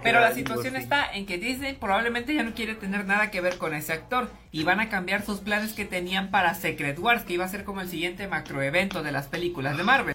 Pero 0.05 0.21
la 0.21 0.33
situación 0.35 0.77
está 0.77 1.05
en 1.13 1.27
que 1.27 1.39
Disney 1.39 1.75
probablemente 1.75 2.33
ya 2.33 2.45
no 2.45 2.55
quiere 2.55 2.77
tener 2.77 3.07
nada 3.07 3.33
que 3.33 3.41
ver 3.41 3.59
con 3.59 3.75
ese 3.75 3.93
actor 3.93 4.31
y 4.53 4.63
van 4.63 4.79
a 4.79 4.89
cambiar 4.89 5.23
sus 5.27 5.41
planes 5.41 5.73
que 5.73 5.85
tenían 5.85 6.31
para 6.31 6.55
Secret 6.55 6.97
Wars, 7.01 7.25
que 7.25 7.35
iba 7.35 7.45
a 7.45 7.49
ser 7.49 7.65
como 7.65 7.81
el 7.81 7.89
siguiente 7.89 8.29
macroevento 8.29 9.03
de 9.03 9.11
las 9.11 9.27
películas 9.27 9.77
de 9.77 9.83
Marvel. 9.83 10.15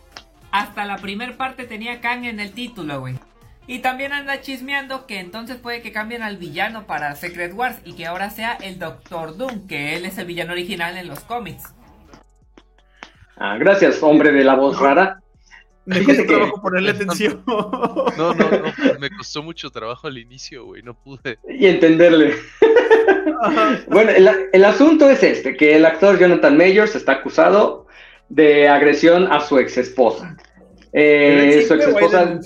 Hasta 0.52 0.86
la 0.86 0.96
primer 1.00 1.36
parte 1.36 1.66
tenía 1.66 2.00
Kang 2.00 2.24
en 2.24 2.40
el 2.40 2.54
título, 2.54 3.02
güey. 3.02 3.16
Y 3.68 3.80
también 3.80 4.14
anda 4.14 4.42
chismeando 4.42 5.08
que 5.08 5.20
entonces 5.20 5.58
puede 5.58 5.82
que 5.82 5.92
cambien 5.92 6.22
al 6.22 6.38
villano 6.38 6.86
para 6.86 7.16
Secret 7.16 7.54
Wars 7.54 7.78
y 7.84 7.94
que 7.94 8.06
ahora 8.06 8.30
sea 8.30 8.54
el 8.62 8.78
Doctor 8.78 9.38
Doom, 9.38 9.68
que 9.68 9.96
él 9.96 10.06
es 10.06 10.18
el 10.18 10.26
villano 10.28 10.54
original 10.54 10.98
en 10.98 11.08
los 11.08 11.22
cómics. 11.22 11.64
Ah, 13.38 13.58
gracias, 13.58 14.02
hombre 14.04 14.32
de 14.32 14.44
la 14.44 14.56
voz 14.56 14.80
rara. 14.80 15.20
Me 15.86 16.04
costó 16.04 16.22
que- 16.24 16.28
trabajo 16.28 16.62
ponerle 16.62 16.92
atención. 16.92 17.44
No, 17.46 18.12
no, 18.18 18.34
no. 18.34 18.50
pues 18.76 19.00
Me 19.00 19.10
costó 19.10 19.44
mucho 19.44 19.70
trabajo 19.70 20.08
al 20.08 20.18
inicio, 20.18 20.66
güey. 20.66 20.82
No 20.82 20.94
pude. 20.94 21.38
Y 21.50 21.66
entenderle. 21.68 22.36
Bueno, 23.88 24.12
el, 24.12 24.30
el 24.54 24.66
asunto 24.66 25.10
es 25.10 25.22
este, 25.22 25.56
que 25.58 25.76
el 25.76 25.86
actor 25.86 26.18
Jonathan 26.18 26.58
Majors 26.58 26.96
está 26.96 27.14
acusado 27.14 27.88
de 28.30 28.68
agresión 28.68 29.32
a 29.32 29.42
su 29.42 29.60
ex 29.60 29.78
esposa. 29.78 30.36
¿Pero 30.92 31.68
su 31.68 31.74
ex 31.76 31.88
esposa? 31.88 32.40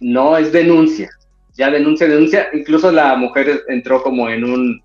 No 0.00 0.36
es 0.36 0.52
denuncia, 0.52 1.10
ya 1.56 1.70
denuncia, 1.70 2.06
denuncia, 2.06 2.48
incluso 2.52 2.90
la 2.92 3.16
mujer 3.16 3.62
entró 3.68 4.02
como 4.02 4.28
en 4.28 4.44
un... 4.44 4.82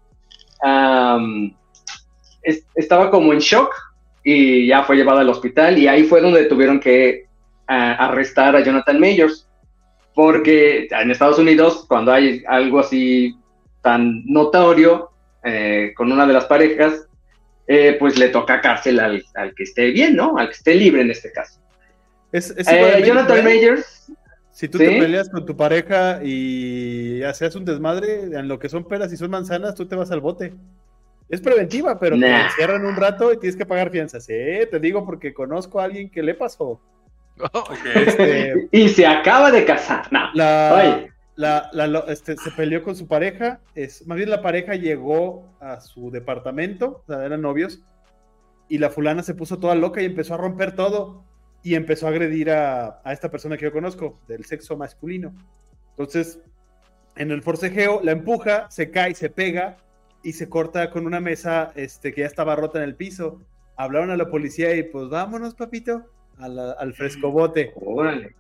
es- 2.44 2.66
estaba 2.76 3.10
como 3.12 3.34
en 3.34 3.40
shock 3.40 3.74
y 4.24 4.68
ya 4.68 4.84
fue 4.84 4.96
llevada 4.96 5.22
al 5.22 5.30
hospital 5.30 5.78
y 5.78 5.88
ahí 5.88 6.04
fue 6.04 6.22
donde 6.22 6.46
tuvieron 6.46 6.80
que 6.80 7.26
arrestar 7.68 8.56
a 8.56 8.62
Jonathan 8.62 9.00
Majors, 9.00 9.48
porque 10.14 10.88
en 10.92 11.10
Estados 11.12 11.40
Unidos 11.40 11.86
cuando 11.88 12.12
hay 12.12 12.44
algo 12.48 12.80
así 12.80 13.34
tan 13.82 14.24
notorio 14.26 15.10
eh, 15.44 15.94
con 15.96 16.12
una 16.12 16.28
de 16.28 16.34
las 16.34 16.46
parejas, 16.46 17.08
eh, 17.68 17.96
pues 17.98 18.18
le 18.20 18.28
toca 18.28 18.60
cárcel 18.60 19.00
al, 19.00 19.24
al 19.36 19.56
que 19.56 19.64
esté 19.64 19.92
bien, 19.92 20.16
¿no? 20.18 20.38
Al 20.38 20.48
que 20.48 20.54
esté 20.56 20.76
libre 20.76 21.02
en 21.02 21.12
este 21.12 21.32
caso. 21.32 21.60
Es, 22.34 22.50
es 22.58 22.68
Eh, 22.68 22.76
igual 22.78 23.04
Jonathan 23.06 23.38
¿eh? 23.38 23.42
Si 24.52 24.68
tú 24.68 24.78
¿Sí? 24.78 24.86
te 24.86 25.00
peleas 25.00 25.30
con 25.30 25.46
tu 25.46 25.56
pareja 25.56 26.22
y 26.24 27.24
haces 27.24 27.56
un 27.56 27.66
desmadre, 27.66 28.24
en 28.24 28.48
lo 28.48 28.60
que 28.60 28.70
son 28.70 28.84
peras 28.84 29.12
y 29.14 29.18
son 29.18 29.32
manzanas, 29.32 29.76
tú 29.76 29.86
te 29.86 29.96
vas 29.96 30.12
al 30.12 30.20
bote. 30.20 30.54
Es 31.30 31.40
preventiva, 31.40 31.98
pero 31.98 32.20
te 32.20 32.30
encierran 32.30 32.86
un 32.86 32.98
rato 32.98 33.32
y 33.32 33.38
tienes 33.38 33.56
que 33.56 33.66
pagar 33.66 33.90
fianzas. 33.90 34.26
¿eh? 34.30 34.68
Te 34.70 34.80
digo 34.80 35.06
porque 35.06 35.34
conozco 35.34 35.80
a 35.80 35.86
alguien 35.86 36.10
que 36.10 36.22
le 36.22 36.34
pasó. 36.36 36.82
Este, 37.96 38.68
y 38.72 38.90
se 38.90 39.08
acaba 39.08 39.50
de 39.50 39.64
casar. 39.64 40.12
No. 40.12 40.30
la, 41.36 42.06
este, 42.10 42.36
se 42.36 42.52
peleó 42.52 42.84
con 42.84 42.98
su 42.98 43.08
pareja. 43.08 43.62
Es, 43.74 44.06
más 44.06 44.18
bien 44.18 44.30
la 44.30 44.42
pareja 44.42 44.76
llegó 44.76 45.46
a 45.62 45.80
su 45.80 46.12
departamento, 46.12 47.02
o 47.02 47.06
sea, 47.08 47.26
eran 47.26 47.42
novios, 47.42 47.82
y 48.68 48.80
la 48.80 48.90
fulana 48.90 49.24
se 49.24 49.34
puso 49.34 49.58
toda 49.58 49.76
loca 49.76 50.02
y 50.02 50.06
empezó 50.06 50.34
a 50.34 50.38
romper 50.38 50.76
todo 50.76 51.24
y 51.64 51.76
empezó 51.76 52.08
a 52.08 52.10
agredir 52.10 52.50
a, 52.52 53.02
a 53.04 53.14
esta 53.14 53.30
persona 53.30 53.58
que 53.58 53.66
yo 53.66 53.72
conozco, 53.72 54.20
del 54.28 54.46
sexo 54.46 54.76
masculino. 54.78 55.34
Entonces, 55.92 56.40
en 57.16 57.32
el 57.32 57.42
forcejeo, 57.44 58.00
la 58.04 58.14
empuja, 58.14 58.70
se 58.72 58.90
cae, 58.90 59.14
se 59.16 59.30
pega 59.30 59.78
y 60.24 60.34
se 60.34 60.50
corta 60.50 60.90
con 60.90 61.06
una 61.06 61.20
mesa 61.20 61.72
este, 61.76 62.14
que 62.14 62.22
ya 62.22 62.28
estaba 62.28 62.56
rota 62.56 62.80
en 62.80 62.86
el 62.86 62.96
piso. 62.96 63.42
Hablaron 63.76 64.10
a 64.12 64.18
la 64.18 64.30
policía 64.30 64.76
y 64.76 64.84
pues 64.84 65.10
vámonos, 65.10 65.54
papito, 65.56 66.06
a 66.38 66.48
la- 66.48 66.72
al 66.72 66.94
frescobote. 66.94 67.74
Órale. 67.76 68.36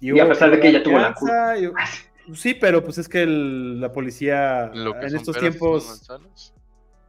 Y, 0.00 0.14
Y 0.14 0.20
a 0.20 0.28
pesar 0.28 0.50
de 0.50 0.60
que 0.60 0.68
ella 0.68 0.82
tuvo 0.82 0.98
la 0.98 1.14
y- 1.58 2.34
Sí, 2.34 2.54
pero 2.54 2.82
pues 2.82 2.98
es 2.98 3.08
que 3.08 3.22
el- 3.22 3.80
la 3.80 3.92
policía 3.92 4.70
Lo 4.74 4.92
que 4.98 5.06
en 5.06 5.14
estos 5.16 5.36
tiempos 5.38 6.06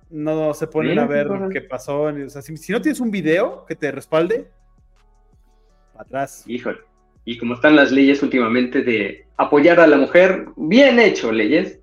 no 0.09 0.53
se 0.53 0.67
ponen 0.67 0.99
a 0.99 1.05
ver 1.05 1.27
qué 1.51 1.61
pasó. 1.61 2.03
O 2.03 2.29
sea, 2.29 2.41
si, 2.41 2.55
si 2.55 2.71
no 2.71 2.81
tienes 2.81 2.99
un 2.99 3.11
video 3.11 3.65
que 3.65 3.75
te 3.75 3.91
respalde, 3.91 4.49
atrás. 5.99 6.43
Híjole. 6.47 6.79
Y 7.25 7.37
como 7.37 7.55
están 7.55 7.75
las 7.75 7.91
leyes 7.91 8.23
últimamente 8.23 8.81
de 8.81 9.25
apoyar 9.35 9.79
a 9.79 9.87
la 9.87 9.97
mujer, 9.97 10.47
bien 10.55 10.99
hecho, 10.99 11.31
leyes. 11.31 11.79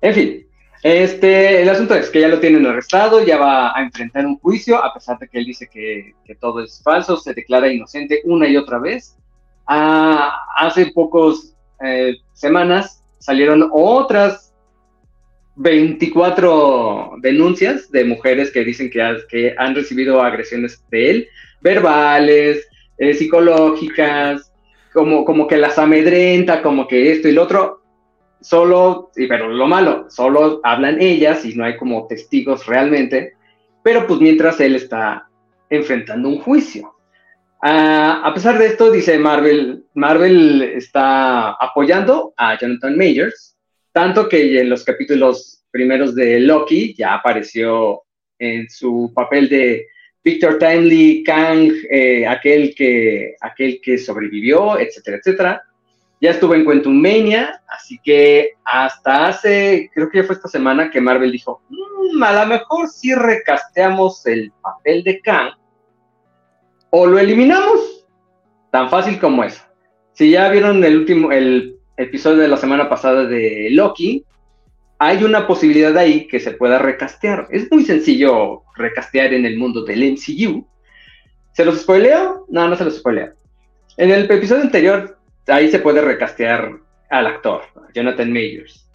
En 0.00 0.14
fin, 0.14 0.46
este, 0.82 1.62
el 1.62 1.68
asunto 1.68 1.94
es 1.94 2.10
que 2.10 2.20
ya 2.20 2.28
lo 2.28 2.40
tienen 2.40 2.66
arrestado, 2.66 3.24
ya 3.24 3.38
va 3.38 3.76
a 3.76 3.82
enfrentar 3.82 4.26
un 4.26 4.38
juicio, 4.38 4.82
a 4.82 4.92
pesar 4.92 5.18
de 5.18 5.28
que 5.28 5.38
él 5.38 5.46
dice 5.46 5.68
que, 5.72 6.14
que 6.24 6.34
todo 6.34 6.62
es 6.62 6.82
falso, 6.82 7.16
se 7.16 7.34
declara 7.34 7.72
inocente 7.72 8.20
una 8.24 8.46
y 8.48 8.56
otra 8.56 8.78
vez. 8.78 9.16
Ah, 9.66 10.36
hace 10.56 10.86
pocos 10.92 11.54
eh, 11.84 12.16
semanas 12.34 13.02
salieron 13.18 13.68
otras 13.72 14.54
24 15.56 17.14
denuncias 17.20 17.90
de 17.90 18.04
mujeres 18.04 18.50
que 18.52 18.64
dicen 18.64 18.90
que, 18.90 19.16
que 19.28 19.54
han 19.58 19.74
recibido 19.74 20.22
agresiones 20.22 20.84
de 20.90 21.10
él, 21.10 21.28
verbales, 21.62 22.68
eh, 22.98 23.14
psicológicas, 23.14 24.52
como, 24.92 25.24
como 25.24 25.46
que 25.46 25.56
las 25.56 25.78
amedrenta, 25.78 26.62
como 26.62 26.88
que 26.88 27.12
esto 27.12 27.28
y 27.28 27.32
lo 27.32 27.42
otro. 27.42 27.82
Solo, 28.40 29.10
pero 29.14 29.48
lo 29.48 29.66
malo, 29.66 30.06
solo 30.08 30.60
hablan 30.62 31.00
ellas 31.00 31.44
y 31.44 31.54
no 31.54 31.64
hay 31.64 31.76
como 31.76 32.06
testigos 32.06 32.66
realmente, 32.66 33.32
pero 33.82 34.06
pues 34.06 34.20
mientras 34.20 34.60
él 34.60 34.76
está 34.76 35.28
enfrentando 35.68 36.28
un 36.28 36.38
juicio. 36.38 36.92
Ah, 37.62 38.22
a 38.24 38.34
pesar 38.34 38.58
de 38.58 38.66
esto, 38.66 38.90
dice 38.90 39.18
Marvel, 39.18 39.84
Marvel 39.94 40.62
está 40.62 41.52
apoyando 41.52 42.34
a 42.36 42.58
Jonathan 42.58 42.96
Majors, 42.96 43.56
tanto 43.92 44.28
que 44.28 44.60
en 44.60 44.68
los 44.68 44.84
capítulos 44.84 45.64
primeros 45.70 46.14
de 46.14 46.40
Loki 46.40 46.94
ya 46.94 47.14
apareció 47.14 48.02
en 48.38 48.68
su 48.68 49.12
papel 49.14 49.48
de 49.48 49.86
Victor 50.26 50.58
Timely, 50.58 51.22
Kang, 51.22 51.70
eh, 51.88 52.26
aquel, 52.26 52.74
que, 52.74 53.36
aquel 53.40 53.80
que 53.80 53.96
sobrevivió, 53.96 54.76
etcétera, 54.76 55.18
etcétera. 55.18 55.62
Ya 56.20 56.30
estuvo 56.30 56.52
en 56.56 56.64
Quantum 56.64 57.00
Mania, 57.00 57.62
así 57.68 58.00
que 58.02 58.54
hasta 58.64 59.28
hace, 59.28 59.88
creo 59.94 60.10
que 60.10 60.18
ya 60.18 60.24
fue 60.24 60.34
esta 60.34 60.48
semana 60.48 60.90
que 60.90 61.00
Marvel 61.00 61.30
dijo, 61.30 61.62
mm, 61.68 62.20
a 62.20 62.44
lo 62.44 62.46
mejor 62.48 62.88
si 62.88 63.14
recasteamos 63.14 64.26
el 64.26 64.50
papel 64.60 65.04
de 65.04 65.20
Kang 65.20 65.50
o 66.90 67.06
lo 67.06 67.20
eliminamos. 67.20 68.04
Tan 68.72 68.90
fácil 68.90 69.20
como 69.20 69.44
eso. 69.44 69.62
Si 70.14 70.32
ya 70.32 70.48
vieron 70.48 70.82
el 70.82 70.96
último, 70.96 71.30
el 71.30 71.78
episodio 71.96 72.38
de 72.38 72.48
la 72.48 72.56
semana 72.56 72.88
pasada 72.88 73.26
de 73.26 73.68
Loki, 73.70 74.24
hay 74.98 75.24
una 75.24 75.46
posibilidad 75.46 75.96
ahí 75.96 76.26
que 76.26 76.40
se 76.40 76.52
pueda 76.52 76.78
recastear. 76.78 77.48
Es 77.50 77.70
muy 77.70 77.84
sencillo 77.84 78.62
recastear 78.74 79.34
en 79.34 79.44
el 79.44 79.58
mundo 79.58 79.84
del 79.84 80.12
MCU. 80.12 80.66
¿Se 81.52 81.64
los 81.64 81.80
spoileo? 81.80 82.46
No, 82.48 82.68
no 82.68 82.76
se 82.76 82.84
los 82.84 82.96
spoileo. 82.96 83.32
En 83.96 84.10
el 84.10 84.30
episodio 84.30 84.62
anterior, 84.62 85.18
ahí 85.46 85.70
se 85.70 85.78
puede 85.78 86.00
recastear 86.00 86.70
al 87.10 87.26
actor, 87.26 87.62
Jonathan 87.94 88.32
Majors. 88.32 88.86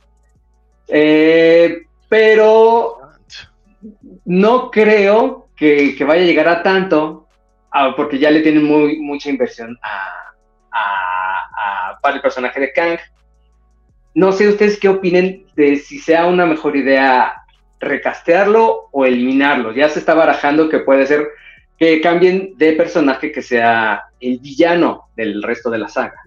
Eh, 0.88 1.84
pero 2.10 3.00
no 4.26 4.70
creo 4.70 5.50
que, 5.56 5.96
vaya 6.06 6.24
a 6.24 6.26
llegar 6.26 6.48
a 6.48 6.64
tanto, 6.64 7.28
ah, 7.72 7.94
porque 7.96 8.20
ya 8.20 8.32
le 8.32 8.42
tienen 8.42 8.64
muy, 8.64 9.00
mucha 9.00 9.30
inversión 9.30 9.78
para 12.02 12.16
el 12.16 12.22
personaje 12.22 12.60
de 12.60 12.74
Kang. 12.74 13.00
No 14.14 14.32
sé 14.32 14.50
ustedes 14.50 14.80
qué 14.80 14.90
opinen 14.90 15.46
de 15.56 15.78
si 15.78 16.00
sea 16.00 16.28
una 16.28 16.46
mejor 16.46 16.76
idea 16.76 17.34
recastearlo 17.80 18.90
o 18.92 19.06
eliminarlo. 19.06 19.74
Ya 19.74 19.90
se 19.90 20.00
está 20.00 20.14
barajando 20.14 20.70
que 20.70 20.80
puede 20.80 21.06
ser 21.06 21.28
que 21.78 22.00
cambien 22.00 22.54
de 22.58 22.74
personaje 22.74 23.32
que 23.32 23.42
sea 23.42 24.04
el 24.20 24.40
villano 24.40 25.10
del 25.16 25.42
resto 25.42 25.70
de 25.70 25.80
la 25.80 25.88
saga. 25.88 26.22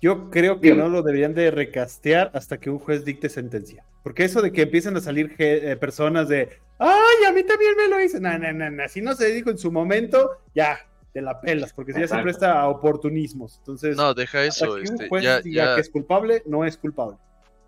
Yo 0.00 0.30
creo 0.30 0.60
que 0.60 0.74
no 0.74 0.88
lo 0.88 1.02
deberían 1.02 1.34
de 1.34 1.50
recastear 1.50 2.30
hasta 2.34 2.58
que 2.58 2.70
un 2.70 2.78
juez 2.78 3.04
dicte 3.04 3.28
sentencia. 3.28 3.84
Porque 4.02 4.24
eso 4.24 4.42
de 4.42 4.52
que 4.52 4.62
empiecen 4.62 4.96
a 4.96 5.00
salir 5.00 5.34
eh, 5.38 5.76
personas 5.80 6.28
de, 6.28 6.48
ay, 6.78 7.24
a 7.26 7.32
mí 7.32 7.42
también 7.42 7.72
me 7.76 7.88
lo 7.88 8.00
hice. 8.00 8.20
No, 8.20 8.38
no, 8.38 8.52
no, 8.52 8.70
no. 8.70 8.88
Si 8.88 9.00
no 9.00 9.14
se 9.14 9.32
dijo 9.32 9.50
en 9.50 9.58
su 9.58 9.72
momento, 9.72 10.30
ya, 10.54 10.78
te 11.12 11.22
la 11.22 11.40
pelas, 11.40 11.72
porque 11.72 11.92
si 11.92 12.00
ya 12.00 12.08
se 12.08 12.18
presta 12.18 12.60
a 12.60 12.68
oportunismos. 12.68 13.58
Entonces, 13.58 13.96
no, 13.96 14.14
deja 14.14 14.44
eso. 14.44 14.76
Que 14.76 14.90
un 14.90 15.02
este, 15.02 15.42
diga 15.42 15.74
que 15.74 15.80
es 15.80 15.90
culpable, 15.90 16.42
no 16.46 16.64
es 16.64 16.76
culpable. 16.76 17.16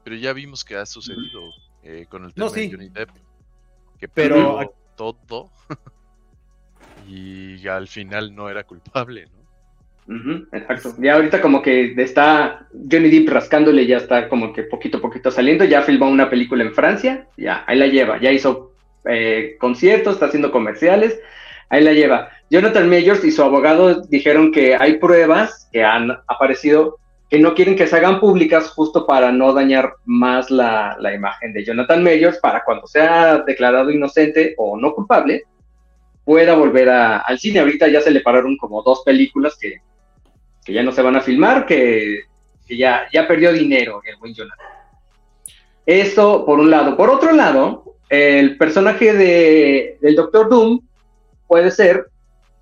Pero 0.04 0.16
ya 0.16 0.32
vimos 0.32 0.64
que 0.64 0.76
ha 0.76 0.86
sucedido 0.86 1.42
eh, 1.82 2.06
con 2.08 2.24
el 2.24 2.34
tema 2.34 2.46
no, 2.46 2.52
sí. 2.52 2.62
de 2.62 2.70
Johnny 2.72 2.88
Depp. 2.88 3.10
Que 3.98 4.08
pero 4.08 4.60
todo 4.96 5.50
y 7.08 7.66
al 7.66 7.88
final 7.88 8.34
no 8.34 8.48
era 8.48 8.64
culpable, 8.64 9.26
¿no? 9.26 9.40
exacto. 10.52 10.94
Ya 10.98 11.14
ahorita 11.14 11.40
como 11.40 11.62
que 11.62 11.94
está 11.96 12.66
Johnny 12.72 13.10
Depp 13.10 13.28
rascándole, 13.28 13.86
ya 13.86 13.98
está 13.98 14.28
como 14.28 14.52
que 14.52 14.64
poquito 14.64 14.98
a 14.98 15.00
poquito 15.00 15.30
saliendo, 15.30 15.64
ya 15.64 15.82
filmó 15.82 16.08
una 16.08 16.28
película 16.28 16.64
en 16.64 16.74
Francia, 16.74 17.28
ya, 17.36 17.64
ahí 17.66 17.78
la 17.78 17.86
lleva, 17.86 18.20
ya 18.20 18.32
hizo 18.32 18.72
eh, 19.04 19.56
conciertos, 19.60 20.14
está 20.14 20.26
haciendo 20.26 20.50
comerciales, 20.50 21.20
ahí 21.70 21.82
la 21.82 21.92
lleva. 21.92 22.28
Jonathan 22.50 22.90
Majors 22.90 23.24
y 23.24 23.30
su 23.30 23.42
abogado 23.42 24.02
dijeron 24.02 24.52
que 24.52 24.76
hay 24.76 24.98
pruebas 24.98 25.68
que 25.72 25.82
han 25.82 26.10
aparecido 26.26 26.98
que 27.30 27.38
no 27.38 27.54
quieren 27.54 27.76
que 27.76 27.86
se 27.86 27.96
hagan 27.96 28.18
públicas 28.18 28.70
justo 28.70 29.06
para 29.06 29.30
no 29.30 29.52
dañar 29.52 29.94
más 30.04 30.50
la, 30.50 30.96
imagen 31.14 31.52
de 31.52 31.64
Jonathan 31.64 32.02
Majors 32.02 32.38
para 32.38 32.64
cuando 32.64 32.88
sea 32.88 33.38
declarado 33.46 33.92
inocente 33.92 34.54
o 34.58 34.76
no 34.76 34.92
culpable 34.92 35.44
pueda 36.24 36.54
volver 36.54 36.88
al 36.88 37.38
cine. 37.38 37.60
Ahorita 37.60 37.86
ya 37.86 38.00
se 38.00 38.10
le 38.10 38.20
pararon 38.20 38.56
como 38.56 38.82
dos 38.82 39.02
películas 39.04 39.56
que, 39.58 39.80
ya 40.66 40.82
no 40.82 40.90
se 40.90 41.02
van 41.02 41.16
a 41.16 41.20
filmar, 41.20 41.66
que, 41.66 42.22
ya, 42.68 43.06
ya 43.12 43.26
perdió 43.28 43.52
dinero 43.52 44.02
el 44.04 44.16
buen 44.16 44.34
Jonathan. 44.34 44.66
Eso 45.86 46.44
por 46.44 46.58
un 46.58 46.68
lado. 46.68 46.96
Por 46.96 47.10
otro 47.10 47.32
lado, 47.32 47.96
el 48.08 48.56
personaje 48.56 49.12
de, 49.12 49.98
del 50.00 50.16
Doctor 50.16 50.48
Doom 50.48 50.80
puede 51.50 51.72
ser, 51.72 52.06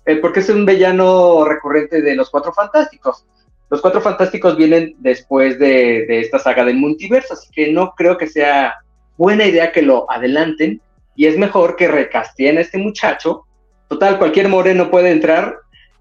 eh, 0.07 0.15
porque 0.15 0.39
es 0.39 0.49
un 0.49 0.65
villano 0.65 1.45
recurrente 1.45 2.01
de 2.01 2.15
los 2.15 2.31
Cuatro 2.31 2.51
Fantásticos. 2.51 3.23
Los 3.69 3.81
Cuatro 3.81 4.01
Fantásticos 4.01 4.57
vienen 4.57 4.95
después 4.97 5.59
de, 5.59 6.21
esta 6.21 6.39
saga 6.39 6.65
del 6.65 6.77
multiverso, 6.77 7.35
así 7.35 7.51
que 7.51 7.71
no 7.71 7.93
creo 7.95 8.17
que 8.17 8.25
sea 8.25 8.73
buena 9.15 9.45
idea 9.45 9.71
que 9.71 9.83
lo 9.83 10.09
adelanten 10.09 10.81
y 11.15 11.27
es 11.27 11.37
mejor 11.37 11.75
que 11.75 11.87
recasteen 11.87 12.57
a 12.57 12.61
este 12.61 12.79
muchacho. 12.79 13.45
Total, 13.89 14.17
cualquier 14.17 14.49
moreno 14.49 14.89
puede 14.89 15.11
entrar, 15.11 15.57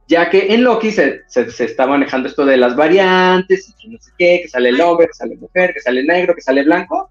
ya 0.06 0.30
que 0.30 0.54
en 0.54 0.64
Loki 0.64 0.90
se, 0.90 1.24
está 1.36 1.86
manejando 1.86 2.26
esto 2.26 2.46
de 2.46 2.56
las 2.56 2.74
variantes 2.74 3.68
y 3.68 3.74
que 3.74 3.88
no 3.88 3.98
sé 4.00 4.12
qué, 4.16 4.40
que 4.44 4.48
sale 4.48 4.70
el 4.70 4.80
hombre, 4.80 5.08
que 5.08 5.12
sale 5.12 5.36
mujer, 5.36 5.74
que 5.74 5.82
sale 5.82 6.04
negro, 6.04 6.34
que 6.34 6.40
sale 6.40 6.64
blanco. 6.64 7.10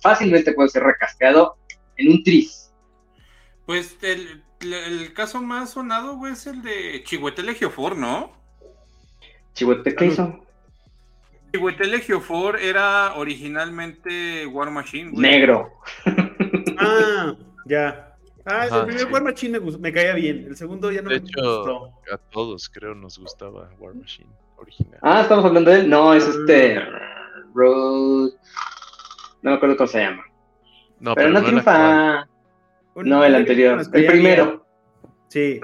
Fácilmente 0.00 0.52
puede 0.52 0.68
ser 0.68 0.84
recasteado 0.84 1.56
en 1.96 2.12
un 2.12 2.22
tris. 2.22 2.72
Pues 3.66 3.98
el, 4.02 4.44
el 4.60 5.12
caso 5.14 5.42
más 5.42 5.70
sonado, 5.70 6.16
güey, 6.16 6.32
es 6.32 6.46
el 6.46 6.62
de 6.62 7.02
Chihuetele 7.04 7.54
Geofor, 7.54 7.96
¿no? 7.96 8.32
Chihuete, 9.54 9.94
¿qué 9.94 10.06
hizo? 10.06 10.44
Chihuetele 11.52 12.00
Geofor 12.00 12.60
era 12.60 13.14
originalmente 13.16 14.46
War 14.46 14.70
Machine, 14.70 15.10
güey. 15.10 15.22
Negro. 15.22 15.72
ah, 16.78 17.34
ya. 17.66 18.16
Ah, 18.44 18.66
el 18.66 18.86
primer 18.86 19.12
War 19.12 19.22
Machine 19.22 19.60
me, 19.60 19.92
caía 19.92 20.14
bien. 20.14 20.46
El 20.48 20.56
segundo 20.56 20.90
ya 20.90 21.02
no 21.02 21.10
de 21.10 21.20
me 21.20 21.26
hecho, 21.26 21.40
gustó. 21.42 21.86
A 22.12 22.18
todos 22.30 22.68
creo 22.68 22.94
nos 22.94 23.18
gustaba 23.18 23.70
War 23.78 23.94
Machine 23.94 24.30
original. 24.56 24.98
Ah, 25.02 25.22
estamos 25.22 25.44
hablando 25.44 25.70
de 25.70 25.80
él. 25.80 25.90
No, 25.90 26.14
es 26.14 26.26
este. 26.26 26.80
Road. 27.54 28.30
No 29.42 29.50
me 29.50 29.56
acuerdo 29.56 29.76
cómo 29.76 29.88
se 29.88 30.00
llama. 30.00 30.24
No, 31.00 31.14
pero, 31.14 31.30
no, 31.30 31.42
triunfa. 31.42 32.28
No, 33.04 33.24
el 33.24 33.34
anterior. 33.34 33.80
El 33.92 34.06
primero. 34.06 34.66
Sí. 35.28 35.60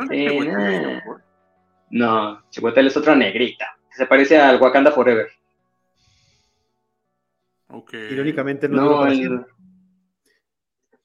No, 1.91 2.43
Chihuahua 2.51 2.81
es 2.83 2.97
otra 2.97 3.15
negrita. 3.15 3.77
Se 3.91 4.07
parece 4.07 4.39
al 4.39 4.61
Wakanda 4.61 4.91
Forever. 4.91 5.29
Ok. 7.69 7.95
Irónicamente 8.11 8.69
no. 8.69 9.07
no 9.07 9.47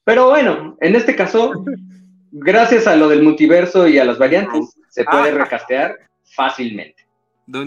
Pero 0.04 0.28
bueno, 0.28 0.76
en 0.80 0.96
este 0.96 1.14
caso, 1.14 1.64
gracias 2.32 2.86
a 2.86 2.96
lo 2.96 3.08
del 3.08 3.22
multiverso 3.22 3.88
y 3.88 3.98
a 3.98 4.04
las 4.04 4.18
variantes, 4.18 4.76
se 4.88 5.04
puede 5.04 5.30
ah. 5.30 5.44
recastear 5.44 5.96
fácilmente. 6.34 7.06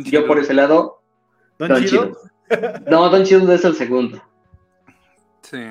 Yo 0.06 0.28
por 0.28 0.40
ese 0.40 0.54
lado. 0.54 1.02
Don, 1.58 1.84
Chido. 1.86 2.18
No, 2.88 3.10
Don 3.10 3.24
Chido 3.24 3.52
es 3.54 3.64
el 3.66 3.76
segundo. 3.76 4.22
Sí. 5.42 5.66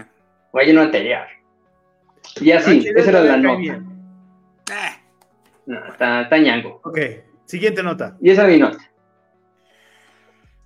O 0.52 0.58
hay 0.58 0.70
uno 0.70 0.82
anterior. 0.82 1.26
Y 2.40 2.52
así, 2.52 2.88
esa 2.94 3.10
era 3.10 3.20
la 3.22 3.36
nota. 3.36 3.82
No, 5.66 5.86
está, 5.86 6.22
está 6.22 6.38
ñango. 6.38 6.80
Ok, 6.84 6.98
siguiente 7.44 7.82
nota. 7.82 8.16
Y 8.20 8.30
esa 8.30 8.42
es 8.42 8.48
mi 8.48 8.58
nota. 8.58 8.78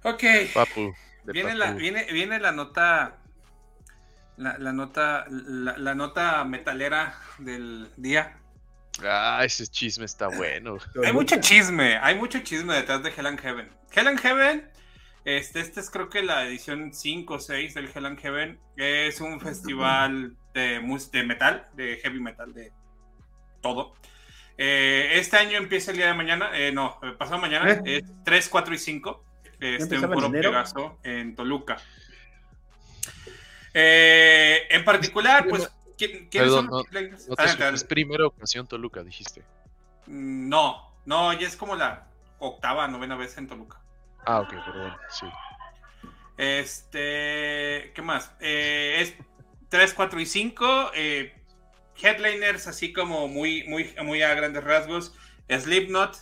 Ok. 0.03 0.23
Viene, 1.25 1.55
La, 1.55 1.73
viene, 1.73 2.07
viene 2.13 2.39
la 2.39 2.53
nota. 2.53 3.19
La, 4.37 4.73
nota. 4.73 5.27
La, 5.29 5.95
nota 5.95 6.45
metalera 6.45 7.15
del 7.39 7.89
día. 7.97 8.39
Ah, 9.03 9.43
ese 9.45 9.67
chisme 9.67 10.05
está 10.05 10.29
bueno. 10.29 10.79
hay 11.05 11.13
mucho 11.13 11.37
chisme, 11.41 11.99
hay 11.99 12.15
mucho 12.15 12.39
chisme 12.41 12.75
detrás 12.75 13.03
de 13.03 13.11
Hell 13.11 13.27
and 13.27 13.41
Heaven. 13.41 13.69
Hell 13.93 14.07
and 14.07 14.21
Heaven, 14.21 14.71
este, 15.27 15.61
este 15.61 15.81
es 15.81 15.91
creo 15.91 16.09
que 16.09 16.23
la 16.23 16.47
edición 16.47 16.95
5 16.95 17.35
o 17.35 17.39
6 17.39 17.75
del 17.75 17.91
Hell 17.95 18.07
and 18.07 18.19
Heaven. 18.19 18.59
Es 18.77 19.21
un 19.21 19.41
festival 19.41 20.37
de, 20.57 20.81
de 21.13 21.23
metal, 21.25 21.69
de 21.75 21.99
heavy 21.99 22.21
metal, 22.21 22.53
de 22.55 22.73
todo. 23.61 23.95
Eh, 24.59 25.11
este 25.15 25.37
año 25.37 25.59
empieza 25.59 25.91
el 25.91 25.99
día 25.99 26.07
de 26.07 26.15
mañana, 26.15 26.51
eh, 26.55 26.73
no, 26.73 26.99
pasado 27.19 27.39
mañana, 27.39 27.71
¿Eh? 27.73 27.99
es 27.99 28.05
3, 28.25 28.49
4 28.49 28.75
y 28.75 28.79
5 28.79 29.25
este, 29.61 29.99
un 29.99 30.11
puro 30.11 30.31
Pegaso 30.33 30.99
en 31.03 31.35
Toluca. 31.35 31.77
Eh, 33.75 34.67
en 34.71 34.85
particular, 34.85 35.47
pues, 35.49 35.71
¿quién- 35.99 36.29
¿quiénes 36.31 36.49
Perdón, 36.51 36.65
son 36.65 36.67
no, 36.71 36.77
los 36.79 37.29
no 37.29 37.37
te 37.37 37.75
es 37.75 37.85
primera 37.85 38.27
ocasión 38.27 38.67
Toluca, 38.67 39.03
dijiste. 39.03 39.43
Mm, 40.07 40.49
No, 40.49 40.95
no, 41.05 41.33
ya 41.35 41.47
es 41.47 41.57
como 41.57 41.77
la 41.77 42.07
octava, 42.39 42.89
novena 42.89 43.17
vez 43.17 43.37
en 43.37 43.47
Toluca. 43.47 43.79
Ah, 44.25 44.41
ok, 44.41 44.51
perdón, 44.65 44.97
sí. 45.11 45.27
Este, 46.39 47.93
¿qué 47.95 48.03
más? 48.03 48.33
Eh, 48.41 48.97
es 49.01 49.15
3, 49.69 49.95
4 49.95 50.21
y 50.21 50.27
5. 50.27 50.91
eh, 50.95 51.33
headliners, 52.03 52.67
así 52.67 52.93
como 52.93 53.27
muy, 53.29 53.65
muy, 53.69 53.91
muy 54.05 54.23
a 54.23 54.35
grandes 54.35 54.63
rasgos. 54.65 55.15
Slipknot, 55.49 56.17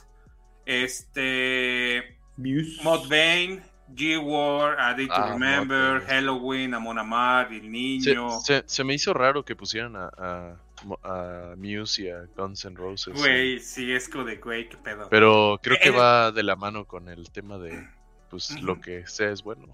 este, 0.66 2.16
Muse. 2.36 2.82
Modbane, 2.82 3.62
G-War, 3.95 4.80
A 4.80 4.95
Day 4.95 5.07
to 5.07 5.12
Ah, 5.14 5.32
Remember. 5.32 6.01
Halloween, 6.07 6.74
Amon 6.74 6.99
Amar, 6.99 7.53
El 7.53 7.70
Niño. 7.70 8.40
se- 8.40 8.62
se 8.66 8.84
me 8.84 8.95
hizo 8.95 9.12
raro 9.14 9.45
que 9.45 9.57
pusieran 9.57 9.97
a, 9.97 10.11
a, 10.16 10.57
a 11.03 11.55
Muse 11.57 12.03
y 12.03 12.09
a 12.09 12.24
Guns 12.36 12.64
N' 12.64 12.76
Roses. 12.76 13.14
Güey, 13.14 13.59
sí, 13.61 13.92
es 13.92 14.09
como 14.09 14.24
de 14.24 14.36
güey, 14.36 14.68
qué 14.68 14.76
pedo. 14.76 15.09
Pero 15.11 15.59
creo 15.62 15.76
que 15.82 15.90
va 15.90 16.32
de 16.32 16.42
la 16.42 16.57
mano 16.57 16.86
con 16.86 17.09
el 17.09 17.30
tema 17.30 17.59
de, 17.59 17.86
pues, 18.30 18.61
lo 18.62 18.80
que 18.80 19.07
sea 19.07 19.30
es 19.30 19.42
bueno. 19.42 19.66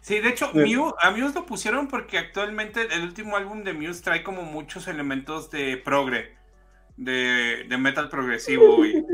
Sí, 0.00 0.18
de 0.20 0.28
hecho, 0.30 0.50
Sí. 0.52 0.58
Muse, 0.76 0.94
a 1.00 1.10
Muse 1.10 1.34
lo 1.34 1.46
pusieron 1.46 1.88
porque 1.88 2.18
actualmente 2.18 2.86
el 2.94 3.02
último 3.02 3.36
álbum 3.36 3.62
de 3.64 3.72
Muse 3.74 4.02
trae 4.02 4.22
como 4.22 4.42
muchos 4.42 4.88
elementos 4.88 5.50
de 5.50 5.76
progre, 5.76 6.36
de, 6.96 7.66
de 7.68 7.78
metal 7.78 8.08
progresivo 8.08 8.84
y 8.86 9.04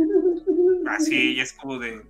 así, 0.88 1.34
y 1.34 1.40
es 1.40 1.52
como 1.52 1.78
de... 1.78 2.04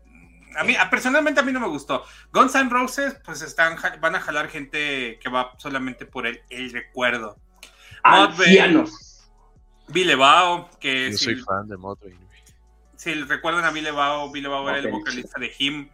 A 0.56 0.64
mí, 0.64 0.74
a- 0.74 0.88
personalmente 0.88 1.40
a 1.40 1.42
mí 1.42 1.52
no 1.52 1.60
me 1.60 1.68
gustó. 1.68 2.02
Guns 2.32 2.54
N' 2.54 2.70
Roses, 2.70 3.16
pues 3.24 3.42
están, 3.42 3.76
van 4.00 4.14
a 4.14 4.20
jalar 4.20 4.48
gente 4.48 5.18
que 5.20 5.28
va 5.28 5.52
solamente 5.58 6.06
por 6.06 6.26
el, 6.26 6.40
el 6.48 6.72
recuerdo. 6.72 7.36
Ancianos. 8.02 9.28
Bilebao, 9.88 10.68
que 10.80 11.10
Yo 11.12 11.18
si, 11.18 11.24
soy 11.24 11.36
fan 11.36 11.68
de 11.68 11.76
güey. 11.76 12.14
si 12.96 13.14
recuerdan 13.14 13.64
a 13.64 13.70
Bilebao, 13.70 14.30
Bilebao 14.32 14.68
era 14.68 14.78
el 14.78 14.90
vocalista 14.90 15.38
de 15.38 15.52
Him. 15.58 15.88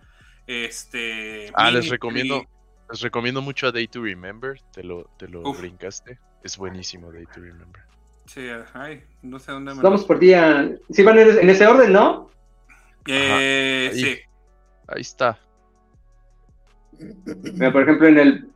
Este, 0.47 1.51
Ah, 1.55 1.71
les 1.71 1.89
recomiendo, 1.89 2.45
les 2.91 3.01
recomiendo 3.01 3.41
mucho 3.43 3.69
a 3.69 3.73
Day 3.73 3.87
to 3.89 4.03
Remember. 4.03 4.61
Te 4.73 4.83
lo, 4.83 5.05
te 5.19 5.29
lo 5.29 5.43
Uf. 5.43 5.61
brincaste. 5.61 6.19
Es 6.43 6.57
buenísimo 6.57 7.13
Day 7.13 7.25
to 7.27 7.41
Remember. 7.41 7.83
Sí, 8.27 8.49
ay, 8.75 9.03
no 9.23 9.39
sé 9.39 9.53
dónde 9.53 9.75
me... 9.75 9.83
Vamos 9.83 10.05
por 10.05 10.19
día. 10.19 10.71
Sí, 10.91 11.03
van 11.03 11.19
en 11.19 11.51
ese 11.51 11.67
orden, 11.67 11.93
¿no? 11.93 12.31
Eh, 13.07 13.91
Ahí. 13.93 14.01
sí. 14.01 14.19
Ahí 14.89 15.01
está. 15.01 15.39
Mira, 17.55 17.73
por 17.73 17.83
ejemplo, 17.83 18.07
en 18.09 18.19
el. 18.19 18.49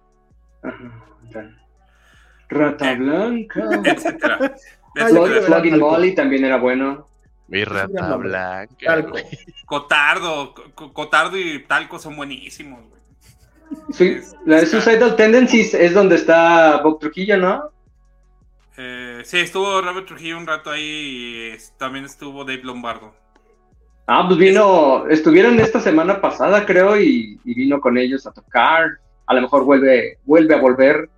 Rata 2.49 2.93
Eh. 2.93 2.97
Blanca. 2.97 3.65
etcétera. 3.85 4.55
Flogging. 5.45 5.79
Molly 5.79 6.15
también 6.15 6.45
era 6.45 6.57
bueno. 6.59 7.07
Mi 7.49 7.65
rata 7.65 8.17
blanca. 8.17 8.75
Talco. 8.85 9.17
Cotardo, 9.67 10.55
Co- 10.75 10.93
Cotardo 10.93 11.37
y 11.39 11.63
Talco 11.65 11.99
son 11.99 12.17
buenísimos, 12.17 12.81
güey. 12.89 14.21
La 14.47 14.57
de 14.61 14.67
Suicidal 14.67 15.17
Tendencies 15.17 15.75
es 15.75 15.95
donde 15.95 16.17
está 16.17 16.79
Bob 16.83 16.99
Trujillo, 16.99 17.37
¿no? 17.37 17.71
Eh, 18.77 19.23
sí, 19.25 19.39
estuvo 19.39 19.81
Robert 19.81 20.07
Trujillo 20.07 20.37
un 20.37 20.47
rato 20.47 20.71
ahí 20.71 20.83
y 20.83 21.51
es- 21.55 21.73
también 21.79 22.05
estuvo 22.05 22.45
Dave 22.45 22.63
Lombardo. 22.63 23.15
Ah, 24.09 24.25
pues 24.27 24.39
vino, 24.39 25.07
estuvieron 25.09 25.59
esta 25.59 25.81
semana 25.81 26.21
pasada, 26.21 26.65
creo, 26.65 26.97
y, 27.01 27.41
y 27.45 27.55
vino 27.55 27.81
con 27.81 27.97
ellos 27.99 28.27
a 28.27 28.33
tocar. 28.33 28.99
A 29.27 29.35
lo 29.35 29.41
mejor 29.43 29.65
vuelve, 29.65 30.19
vuelve 30.25 30.55
a 30.55 30.61
volver. 30.61 31.09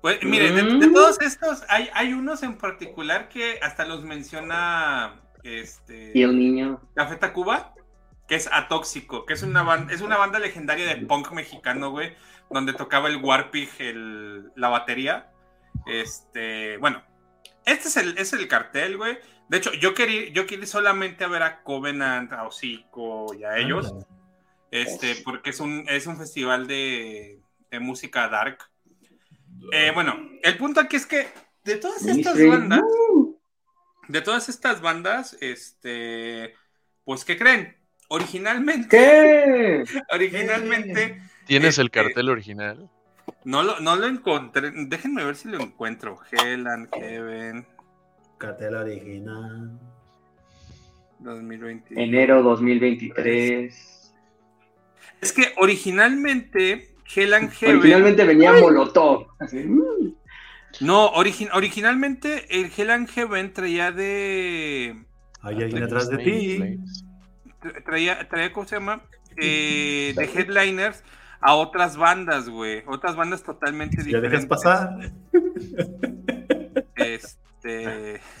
Pues, 0.00 0.22
miren, 0.24 0.56
de, 0.56 0.62
Mm. 0.64 0.78
de 0.80 0.88
todos 0.90 1.20
estos, 1.20 1.62
hay, 1.68 1.88
hay 1.94 2.12
unos 2.12 2.42
en 2.42 2.56
particular 2.56 3.28
que 3.28 3.58
hasta 3.62 3.84
los 3.84 4.02
menciona 4.02 5.20
este 5.48 6.12
Y 6.14 6.22
el 6.22 6.38
niño. 6.38 6.80
Café 6.94 7.16
Tacuba, 7.16 7.74
que 8.26 8.34
es 8.34 8.48
Atóxico, 8.52 9.24
que 9.26 9.34
es 9.34 9.42
una 9.42 9.62
banda, 9.62 9.92
es 9.92 10.00
una 10.00 10.16
banda 10.16 10.38
legendaria 10.38 10.86
de 10.86 11.06
punk 11.06 11.32
mexicano, 11.32 11.90
güey, 11.90 12.14
donde 12.50 12.72
tocaba 12.72 13.08
el 13.08 13.16
Warpig, 13.16 13.70
el, 13.78 14.52
la 14.54 14.68
batería. 14.68 15.30
Este, 15.86 16.76
bueno, 16.78 17.02
este 17.64 17.88
es 17.88 17.96
el, 17.96 18.18
es 18.18 18.32
el 18.32 18.46
cartel, 18.48 18.96
güey. 18.96 19.18
De 19.48 19.56
hecho, 19.56 19.72
yo 19.72 19.94
quería, 19.94 20.30
yo 20.32 20.46
quería 20.46 20.66
solamente 20.66 21.24
a 21.24 21.28
ver 21.28 21.42
a 21.42 21.62
Covenant, 21.62 22.32
a 22.32 22.44
Hocico 22.44 23.34
y 23.34 23.44
a 23.44 23.56
ellos. 23.56 23.94
Este, 24.70 25.16
porque 25.24 25.50
es 25.50 25.60
un, 25.60 25.86
es 25.88 26.06
un 26.06 26.18
festival 26.18 26.66
de, 26.66 27.40
de 27.70 27.80
música 27.80 28.28
dark. 28.28 28.58
Eh, 29.72 29.90
bueno, 29.94 30.14
el 30.42 30.56
punto 30.58 30.80
aquí 30.80 30.96
es 30.96 31.06
que 31.06 31.26
de 31.64 31.76
todas 31.76 32.04
estas 32.04 32.34
bandas, 32.46 32.82
Uh, 32.82 33.27
de 34.08 34.20
todas 34.20 34.48
estas 34.48 34.80
bandas, 34.80 35.36
este, 35.40 36.54
pues, 37.04 37.24
¿qué 37.24 37.36
creen? 37.38 37.76
Originalmente, 38.08 38.88
¿Qué? 38.88 39.84
originalmente, 40.12 41.22
¿Tienes 41.46 41.78
el 41.78 41.86
Este- 41.86 42.00
cartel 42.00 42.28
original? 42.28 42.90
no 43.44 43.62
lo, 43.62 43.80
no 43.80 43.96
lo 43.96 44.06
encontré. 44.06 44.70
Déjenme 44.74 45.24
ver 45.24 45.36
si 45.36 45.48
lo 45.48 45.60
encuentro. 45.60 46.18
Hell 46.32 46.66
and 46.66 46.88
Heaven 46.94 47.66
Cartel 48.38 48.74
original. 48.76 49.78
2020. 51.18 52.02
Enero 52.02 52.42
2023. 52.42 54.14
Es 55.20 55.32
que 55.32 55.52
originalmente 55.56 56.94
Hell 57.14 57.34
and 57.34 57.50
Heaven. 57.50 57.78
Originalmente 57.78 58.24
venía 58.24 58.52
Molotov. 58.52 59.26
Así, 59.40 59.56
mm. 59.56 60.14
No, 60.80 61.12
origi- 61.14 61.50
originalmente 61.52 62.60
el 62.60 62.70
Hell 62.76 62.90
and 62.90 63.08
Heaven 63.08 63.52
traía 63.52 63.90
de. 63.92 65.02
Hay 65.42 65.62
alguien 65.62 65.82
atrás 65.82 66.08
de 66.10 66.18
ti. 66.18 66.78
Traía, 67.84 68.28
traía 68.28 68.52
¿cómo 68.52 68.66
se 68.66 68.76
llama? 68.76 69.02
Eh, 69.40 70.14
de 70.16 70.24
headliners 70.24 71.04
a 71.40 71.54
otras 71.54 71.96
bandas, 71.96 72.48
güey. 72.48 72.82
Otras 72.86 73.14
bandas 73.14 73.44
totalmente 73.44 73.98
Ya 73.98 74.02
diferentes. 74.20 74.30
dejas 74.32 74.46
pasar. 74.46 75.12
Este. 76.96 78.20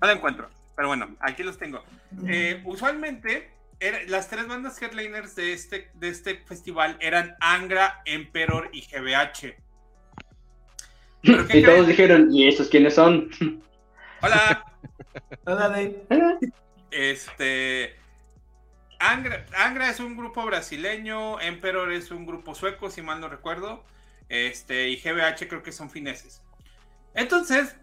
no 0.00 0.06
lo 0.06 0.10
encuentro. 0.10 0.48
Pero 0.76 0.88
bueno, 0.88 1.14
aquí 1.20 1.42
los 1.42 1.58
tengo. 1.58 1.82
Eh, 2.26 2.62
usualmente, 2.64 3.50
era- 3.80 4.02
las 4.08 4.28
tres 4.30 4.48
bandas 4.48 4.80
headliners 4.80 5.36
de 5.36 5.52
este, 5.52 5.90
de 5.94 6.08
este 6.08 6.36
festival 6.46 6.96
eran 7.00 7.34
Angra, 7.40 8.00
Emperor 8.06 8.70
y 8.72 8.80
GBH. 8.82 9.56
¿Pero 11.24 11.46
qué 11.46 11.58
Y 11.58 11.64
todos 11.64 11.86
dijeron, 11.86 12.28
¿y 12.32 12.48
esos 12.48 12.68
quiénes 12.68 12.94
son? 12.94 13.30
Hola. 14.22 14.64
Ándale. 15.46 16.02
Este. 16.90 17.96
Angra, 18.98 19.44
Angra 19.56 19.90
es 19.90 20.00
un 20.00 20.16
grupo 20.16 20.44
brasileño, 20.44 21.40
Emperor 21.40 21.92
es 21.92 22.10
un 22.10 22.26
grupo 22.26 22.54
sueco, 22.54 22.90
si 22.90 23.02
mal 23.02 23.20
no 23.20 23.28
recuerdo. 23.28 23.84
Este, 24.28 24.88
y 24.88 24.96
GBH 24.96 25.48
creo 25.48 25.62
que 25.62 25.72
son 25.72 25.90
fineses. 25.90 26.42
Entonces, 27.14 27.76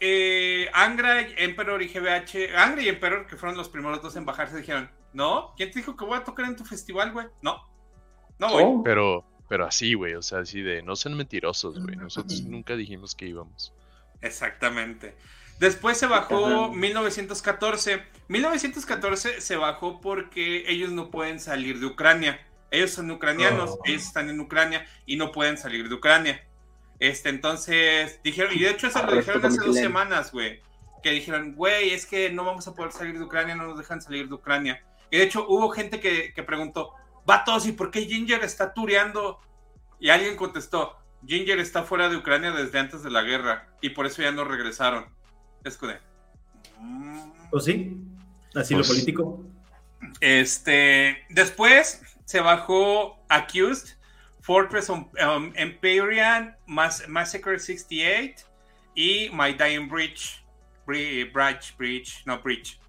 eh, 0.00 0.68
Angra, 0.72 1.20
Emperor 1.20 1.82
y 1.82 1.88
GBH, 1.88 2.54
Angra 2.56 2.82
y 2.82 2.88
Emperor, 2.88 3.26
que 3.26 3.36
fueron 3.36 3.56
los 3.56 3.68
primeros 3.68 4.02
dos 4.02 4.16
en 4.16 4.24
bajarse, 4.24 4.58
dijeron: 4.58 4.90
No, 5.12 5.54
¿quién 5.56 5.70
te 5.70 5.78
dijo 5.78 5.96
que 5.96 6.04
voy 6.04 6.18
a 6.18 6.24
tocar 6.24 6.46
en 6.46 6.56
tu 6.56 6.64
festival, 6.64 7.12
güey? 7.12 7.26
No, 7.42 7.66
no 8.38 8.48
voy. 8.50 8.62
Oh. 8.66 8.82
Pero, 8.84 9.24
pero 9.48 9.66
así, 9.66 9.94
güey, 9.94 10.14
o 10.14 10.22
sea, 10.22 10.40
así 10.40 10.60
de, 10.60 10.82
no 10.82 10.94
sean 10.96 11.16
mentirosos, 11.16 11.80
güey. 11.80 11.96
Nosotros 11.96 12.42
nunca 12.42 12.76
dijimos 12.76 13.14
que 13.14 13.26
íbamos. 13.26 13.72
Exactamente. 14.20 15.14
Después 15.58 15.98
se 15.98 16.06
bajó 16.06 16.46
Ajá. 16.46 16.74
1914. 16.74 18.02
1914 18.28 19.40
se 19.40 19.56
bajó 19.56 20.00
porque 20.00 20.64
ellos 20.68 20.90
no 20.90 21.10
pueden 21.10 21.40
salir 21.40 21.80
de 21.80 21.86
Ucrania. 21.86 22.40
Ellos 22.70 22.90
son 22.90 23.10
ucranianos, 23.10 23.70
Oh. 23.70 23.80
ellos 23.86 24.02
están 24.02 24.28
en 24.28 24.38
Ucrania 24.40 24.86
y 25.06 25.16
no 25.16 25.32
pueden 25.32 25.56
salir 25.56 25.88
de 25.88 25.94
Ucrania. 25.94 26.44
Este, 27.00 27.30
entonces, 27.30 28.20
dijeron, 28.22 28.52
y 28.54 28.60
de 28.60 28.70
hecho 28.70 28.88
eso 28.88 28.98
lo 28.98 29.04
Arresto 29.04 29.32
dijeron 29.32 29.46
hace 29.46 29.66
dos 29.66 29.76
semanas, 29.76 30.32
güey. 30.32 30.60
Que 31.02 31.10
dijeron, 31.12 31.54
güey, 31.54 31.90
es 31.90 32.04
que 32.06 32.30
no 32.30 32.44
vamos 32.44 32.68
a 32.68 32.74
poder 32.74 32.92
salir 32.92 33.16
de 33.16 33.24
Ucrania, 33.24 33.54
no 33.54 33.66
nos 33.68 33.78
dejan 33.78 34.02
salir 34.02 34.28
de 34.28 34.34
Ucrania. 34.34 34.84
Y 35.10 35.16
de 35.16 35.22
hecho 35.24 35.46
hubo 35.48 35.70
gente 35.70 36.00
que, 36.00 36.34
que 36.34 36.42
preguntó, 36.42 36.92
vatos, 37.28 37.66
¿y 37.66 37.72
por 37.72 37.90
qué 37.90 38.00
Ginger 38.06 38.42
está 38.42 38.72
tureando? 38.72 39.38
Y 40.00 40.08
alguien 40.08 40.34
contestó, 40.36 40.96
Ginger 41.26 41.58
está 41.58 41.82
fuera 41.84 42.08
de 42.08 42.16
Ucrania 42.16 42.52
desde 42.52 42.78
antes 42.78 43.02
de 43.02 43.10
la 43.10 43.22
guerra 43.22 43.68
y 43.82 43.90
por 43.90 44.06
eso 44.06 44.22
ya 44.22 44.32
no 44.32 44.44
regresaron. 44.44 45.06
Es 45.62 45.76
que, 45.76 45.98
mm, 46.80 47.30
¿O 47.52 47.60
sí? 47.60 47.96
Asilo 48.54 48.80
Pues- 48.80 48.88
político. 48.88 49.44
Este, 50.20 51.24
después 51.28 52.00
se 52.24 52.40
bajó 52.40 53.18
Accused, 53.28 53.96
Fortress 54.40 54.88
um, 54.88 55.08
Empyrean, 55.54 56.56
Mass- 56.66 57.06
Massacre 57.08 57.58
68 57.58 58.46
y 58.94 59.28
My 59.32 59.52
Dying 59.52 59.88
Bridge, 59.88 60.42
Bri- 60.86 61.30
Bridge, 61.32 61.76
Bridge, 61.76 62.22
no 62.24 62.40
Bridge. 62.40 62.80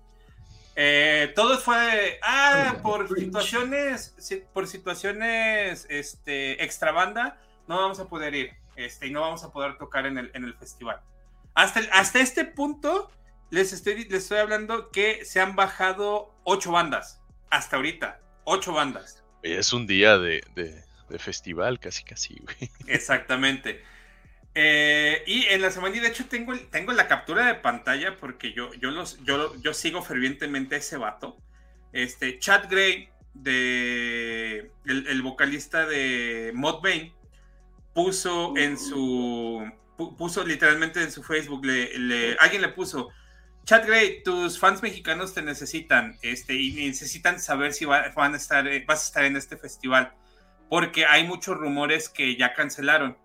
Eh, 0.76 1.34
todo 1.36 1.58
fue, 1.58 2.20
ah, 2.24 2.78
por 2.82 3.08
situaciones, 3.14 4.16
si- 4.18 4.44
por 4.54 4.68
situaciones, 4.68 5.86
este, 5.90 6.64
extra 6.64 6.92
banda, 6.92 7.38
no 7.68 7.78
vamos 7.78 8.00
a 8.00 8.06
poder 8.08 8.34
ir, 8.36 8.54
este, 8.76 9.08
y 9.08 9.12
no 9.12 9.22
vamos 9.22 9.44
a 9.44 9.52
poder 9.52 9.78
tocar 9.78 10.06
en 10.06 10.18
el, 10.18 10.32
en 10.34 10.44
el 10.46 10.54
festival. 10.56 11.02
Hasta, 11.54 11.82
hasta 11.92 12.20
este 12.20 12.46
punto, 12.46 13.12
les 13.50 13.74
estoy, 13.74 14.06
les 14.06 14.24
estoy 14.24 14.38
hablando 14.38 14.90
que 14.92 15.26
se 15.26 15.42
han 15.42 15.56
bajado 15.56 16.34
ocho 16.44 16.72
bandas, 16.72 17.22
hasta 17.50 17.76
ahorita, 17.76 18.20
ocho 18.46 18.74
bandas. 18.74 19.24
Es 19.44 19.74
un 19.74 19.88
día 19.88 20.18
de, 20.18 20.44
de, 20.56 20.84
festival, 21.20 21.80
casi, 21.80 22.04
casi, 22.04 22.36
güey. 22.40 22.72
Exactamente. 22.88 23.84
Eh, 24.62 25.24
y 25.26 25.46
en 25.46 25.62
la 25.62 25.72
semana, 25.72 25.96
y 25.96 26.00
de 26.02 26.10
hecho 26.10 26.26
tengo, 26.26 26.54
tengo 26.70 26.92
la 26.92 27.08
captura 27.08 27.46
de 27.46 27.56
pantalla 27.56 28.18
porque 28.18 28.52
yo, 28.52 28.74
yo, 28.74 28.92
los, 28.92 29.24
yo, 29.24 29.56
yo 29.62 29.74
sigo 29.74 30.02
fervientemente 30.02 30.76
a 30.76 30.80
ese 30.80 30.98
vato. 30.98 31.38
Este, 31.94 32.40
Chad 32.40 32.70
Gray, 32.70 33.08
de, 33.34 34.70
el, 34.86 35.22
vocalista 35.22 35.86
de 35.86 36.52
Mod 36.54 36.82
Bane, 36.82 37.14
puso 37.94 38.54
en 38.58 38.78
su, 38.78 39.64
puso 40.18 40.46
literalmente 40.46 41.02
en 41.02 41.14
su 41.14 41.24
Facebook, 41.24 41.66
le, 41.66 42.36
alguien 42.42 42.62
le 42.62 42.68
puso, 42.68 43.12
Chad 43.64 43.88
Gray, 43.88 44.24
tus 44.24 44.60
fans 44.60 44.84
mexicanos 44.84 45.34
te 45.34 45.42
necesitan, 45.42 46.18
este, 46.22 46.56
y 46.56 46.86
necesitan 46.86 47.40
saber 47.40 47.72
si 47.72 47.86
van 47.86 48.34
a 48.34 48.36
estar, 48.36 48.66
vas 48.86 49.04
a 49.04 49.06
estar 49.06 49.24
en 49.24 49.38
este 49.38 49.56
festival, 49.56 50.12
porque 50.70 51.06
hay 51.06 51.26
muchos 51.26 51.56
rumores 51.56 52.10
que 52.10 52.36
ya 52.36 52.54
cancelaron. 52.54 53.18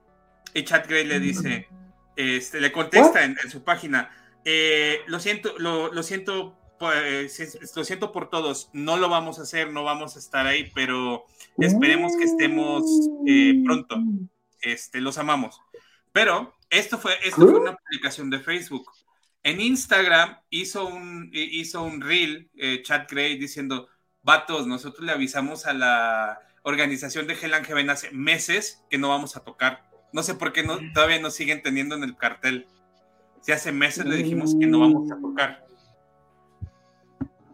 Y 0.54 0.64
Chad 0.64 0.88
Gray 0.88 1.04
le 1.04 1.18
dice, 1.20 1.68
este, 2.16 2.60
le 2.60 2.70
contesta 2.70 3.24
en, 3.24 3.36
su 3.50 3.64
página, 3.64 4.10
eh, 4.44 5.00
lo 5.08 5.18
siento, 5.18 5.58
lo, 5.58 5.92
lo 5.92 6.02
siento, 6.04 6.56
pues, 6.78 7.74
lo 7.76 7.84
siento 7.84 8.12
por 8.12 8.30
todos, 8.30 8.70
no 8.72 8.96
lo 8.96 9.08
vamos 9.08 9.40
a 9.40 9.42
hacer, 9.42 9.72
no 9.72 9.82
vamos 9.82 10.14
a 10.14 10.20
estar 10.20 10.46
ahí, 10.46 10.70
pero 10.74 11.26
esperemos 11.58 12.12
que 12.16 12.24
estemos 12.24 12.84
eh, 13.26 13.62
pronto. 13.64 13.96
Este, 14.60 15.00
los 15.00 15.18
amamos. 15.18 15.60
Pero 16.12 16.54
esto 16.70 16.98
fue, 16.98 17.12
esto 17.22 17.42
fue 17.42 17.60
una 17.60 17.76
publicación 17.76 18.30
de 18.30 18.40
Facebook. 18.40 18.90
En 19.42 19.60
Instagram 19.60 20.38
hizo 20.48 20.86
un, 20.86 21.28
hizo 21.32 21.82
un 21.82 22.00
reel, 22.00 22.48
eh, 22.56 22.80
Chad 22.82 23.06
Gray, 23.10 23.36
diciendo, 23.36 23.88
vatos, 24.22 24.66
nosotros 24.66 25.04
le 25.04 25.12
avisamos 25.12 25.66
a 25.66 25.74
la 25.74 26.40
organización 26.62 27.26
de 27.26 27.34
Hell 27.34 27.52
and 27.52 27.66
Heaven 27.66 27.90
hace 27.90 28.10
meses 28.10 28.82
que 28.88 28.96
no 28.96 29.10
vamos 29.10 29.36
a 29.36 29.44
tocar. 29.44 29.93
No 30.14 30.22
sé 30.22 30.34
por 30.34 30.52
qué 30.52 30.62
no, 30.62 30.78
todavía 30.94 31.18
nos 31.18 31.34
siguen 31.34 31.60
teniendo 31.60 31.96
en 31.96 32.04
el 32.04 32.16
cartel. 32.16 32.68
Si 33.40 33.50
hace 33.50 33.72
meses 33.72 34.06
le 34.06 34.14
dijimos 34.14 34.54
que 34.58 34.64
no 34.64 34.78
vamos 34.78 35.10
a 35.10 35.20
tocar. 35.20 35.64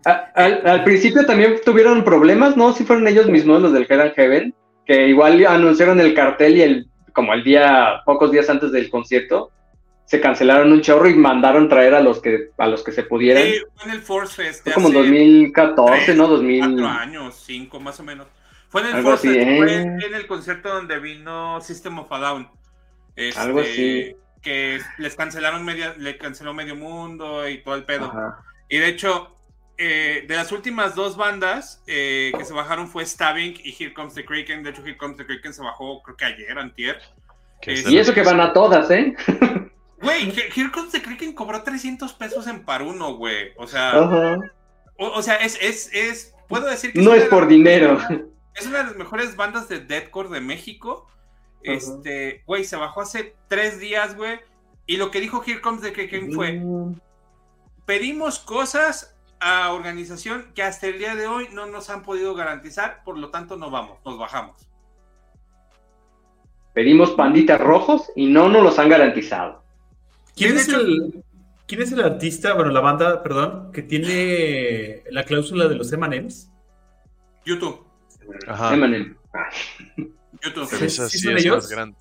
Al, 0.04 0.84
principio 0.84 1.24
también 1.24 1.56
tuvieron 1.64 2.04
problemas, 2.04 2.58
¿no? 2.58 2.74
Si 2.74 2.84
fueron 2.84 3.08
ellos 3.08 3.28
mismos 3.28 3.62
los 3.62 3.72
del 3.72 3.86
Hell 3.88 4.02
and 4.02 4.12
Heaven, 4.12 4.54
que 4.84 5.08
igual 5.08 5.44
anunciaron 5.46 6.00
el 6.00 6.12
cartel 6.12 6.58
y 6.58 6.60
el, 6.60 6.86
como 7.14 7.32
el 7.32 7.42
día, 7.44 8.02
pocos 8.04 8.30
días 8.30 8.50
antes 8.50 8.72
del 8.72 8.90
concierto, 8.90 9.50
se 10.04 10.20
cancelaron 10.20 10.70
un 10.70 10.82
chorro 10.82 11.08
y 11.08 11.14
mandaron 11.14 11.66
traer 11.66 11.94
a 11.94 12.00
los 12.00 12.20
que 12.20 12.50
a 12.58 12.66
los 12.66 12.84
que 12.84 12.92
se 12.92 13.04
pudieran. 13.04 13.42
Sí, 13.42 13.54
fue 13.74 13.90
en 13.90 13.96
el 13.96 14.02
Force 14.02 14.34
Fest. 14.34 14.64
Fue 14.64 14.74
como 14.74 14.90
2014, 14.90 16.14
¿no? 16.14 16.28
2000... 16.28 16.60
Cuatro 16.60 16.86
años, 16.88 17.42
cinco 17.42 17.80
más 17.80 17.98
o 18.00 18.02
menos. 18.02 18.26
Fue 18.70 18.82
en 18.82 18.96
el 18.96 19.02
fue 19.02 19.32
¿eh? 19.32 19.82
en 19.82 20.14
el 20.14 20.26
concierto 20.28 20.68
donde 20.68 21.00
vino 21.00 21.60
System 21.60 21.98
of 21.98 22.10
a 22.12 22.18
Down. 22.18 22.48
Este, 23.16 23.40
Algo 23.40 23.60
así. 23.60 24.16
Que 24.40 24.80
les 24.96 25.16
cancelaron 25.16 25.64
media, 25.64 25.94
le 25.98 26.16
canceló 26.16 26.54
medio 26.54 26.76
mundo 26.76 27.46
y 27.48 27.62
todo 27.62 27.74
el 27.74 27.84
pedo. 27.84 28.12
Y 28.68 28.78
de 28.78 28.88
hecho, 28.88 29.36
eh, 29.76 30.24
de 30.26 30.36
las 30.36 30.52
últimas 30.52 30.94
dos 30.94 31.16
bandas 31.16 31.82
eh, 31.88 32.32
que 32.38 32.44
se 32.44 32.54
bajaron 32.54 32.86
fue 32.86 33.04
Stabbing 33.04 33.54
y 33.64 33.74
Here 33.76 33.92
Comes 33.92 34.14
the 34.14 34.24
Kraken. 34.24 34.62
De 34.62 34.70
hecho, 34.70 34.82
Here 34.82 34.96
Comes 34.96 35.16
the 35.16 35.26
Kraken 35.26 35.52
se 35.52 35.62
bajó, 35.62 36.00
creo 36.02 36.16
que 36.16 36.24
ayer, 36.24 36.56
antier. 36.56 36.98
y 37.66 37.98
eso 37.98 38.14
que 38.14 38.22
van 38.22 38.40
a 38.40 38.52
todas, 38.52 38.88
¿eh? 38.90 39.14
Güey, 40.00 40.32
Here 40.54 40.70
Comes 40.70 40.92
the 40.92 41.02
Kraken 41.02 41.34
cobró 41.34 41.62
300 41.62 42.12
pesos 42.14 42.46
en 42.46 42.64
par 42.64 42.82
uno, 42.82 43.16
güey. 43.16 43.52
O 43.56 43.66
sea, 43.66 44.38
o, 44.96 45.22
sea, 45.22 45.34
es, 45.36 45.58
es, 45.60 45.90
es, 45.92 46.34
puedo 46.48 46.66
decir 46.66 46.92
que... 46.92 47.02
No 47.02 47.14
es, 47.14 47.24
por 47.24 47.48
dinero. 47.48 47.98
Es 48.54 48.66
una 48.66 48.78
de 48.78 48.84
las 48.84 48.96
mejores 48.96 49.36
bandas 49.36 49.68
de 49.68 49.80
deathcore 49.80 50.28
de 50.28 50.40
México. 50.40 51.06
Este, 51.62 52.42
güey, 52.46 52.64
se 52.64 52.76
bajó 52.76 53.02
hace 53.02 53.34
tres 53.48 53.78
días, 53.80 54.16
güey. 54.16 54.40
Y 54.86 54.96
lo 54.96 55.10
que 55.10 55.20
dijo 55.20 55.42
Here 55.46 55.60
Comes 55.60 55.82
the 55.82 55.92
Kraken 55.92 56.32
fue: 56.32 56.60
pedimos 57.84 58.38
cosas 58.38 59.16
a 59.40 59.72
organización 59.72 60.52
que 60.54 60.62
hasta 60.62 60.86
el 60.86 60.98
día 60.98 61.14
de 61.14 61.26
hoy 61.26 61.48
no 61.52 61.66
nos 61.66 61.90
han 61.90 62.02
podido 62.02 62.34
garantizar, 62.34 63.02
por 63.04 63.18
lo 63.18 63.30
tanto 63.30 63.56
no 63.56 63.70
vamos, 63.70 63.98
nos 64.04 64.18
bajamos. 64.18 64.68
Pedimos 66.72 67.10
panditas 67.12 67.60
rojos 67.60 68.10
y 68.14 68.26
no 68.26 68.48
nos 68.48 68.62
los 68.62 68.78
han 68.78 68.88
garantizado. 68.88 69.64
¿Quién 70.36 70.56
es, 70.56 70.68
el, 70.68 71.24
¿Quién 71.66 71.82
es 71.82 71.92
el 71.92 72.00
artista, 72.00 72.54
bueno, 72.54 72.70
la 72.70 72.80
banda, 72.80 73.22
perdón, 73.22 73.72
que 73.72 73.82
tiene 73.82 75.02
la 75.10 75.24
cláusula 75.24 75.68
de 75.68 75.74
los 75.74 75.92
M&M's? 75.92 76.50
YouTube. 77.44 77.89
Ajá. 78.46 78.74
M&M. 78.74 79.14
YouTube. 80.42 80.88
sí, 80.88 81.30
es 81.30 81.46
más 81.46 81.68
grande. 81.68 81.96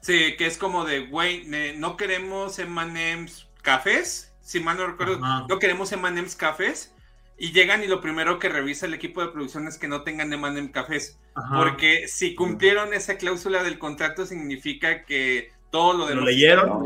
Sí, 0.00 0.34
que 0.36 0.46
es 0.46 0.58
como 0.58 0.84
de, 0.84 1.06
güey, 1.06 1.46
no 1.76 1.96
queremos 1.96 2.58
M&M's 2.58 3.48
cafés, 3.62 4.34
si 4.40 4.58
mal 4.58 4.76
no 4.76 4.88
recuerdo, 4.88 5.20
no 5.48 5.58
queremos 5.60 5.92
M&M's 5.92 6.34
cafés, 6.34 6.92
y 7.38 7.52
llegan 7.52 7.84
y 7.84 7.86
lo 7.86 8.00
primero 8.00 8.40
que 8.40 8.48
revisa 8.48 8.86
el 8.86 8.94
equipo 8.94 9.20
de 9.20 9.28
producción 9.28 9.68
es 9.68 9.78
que 9.78 9.86
no 9.86 10.02
tengan 10.02 10.32
M&M 10.32 10.72
cafés, 10.72 11.20
porque 11.54 12.08
si 12.08 12.34
cumplieron 12.34 12.92
esa 12.94 13.16
cláusula 13.16 13.62
del 13.62 13.78
contrato 13.78 14.26
significa 14.26 15.04
que 15.04 15.52
todo 15.70 15.96
lo 15.96 16.06
de 16.06 16.16
¿Lo 16.16 16.22
leyeron 16.22 16.82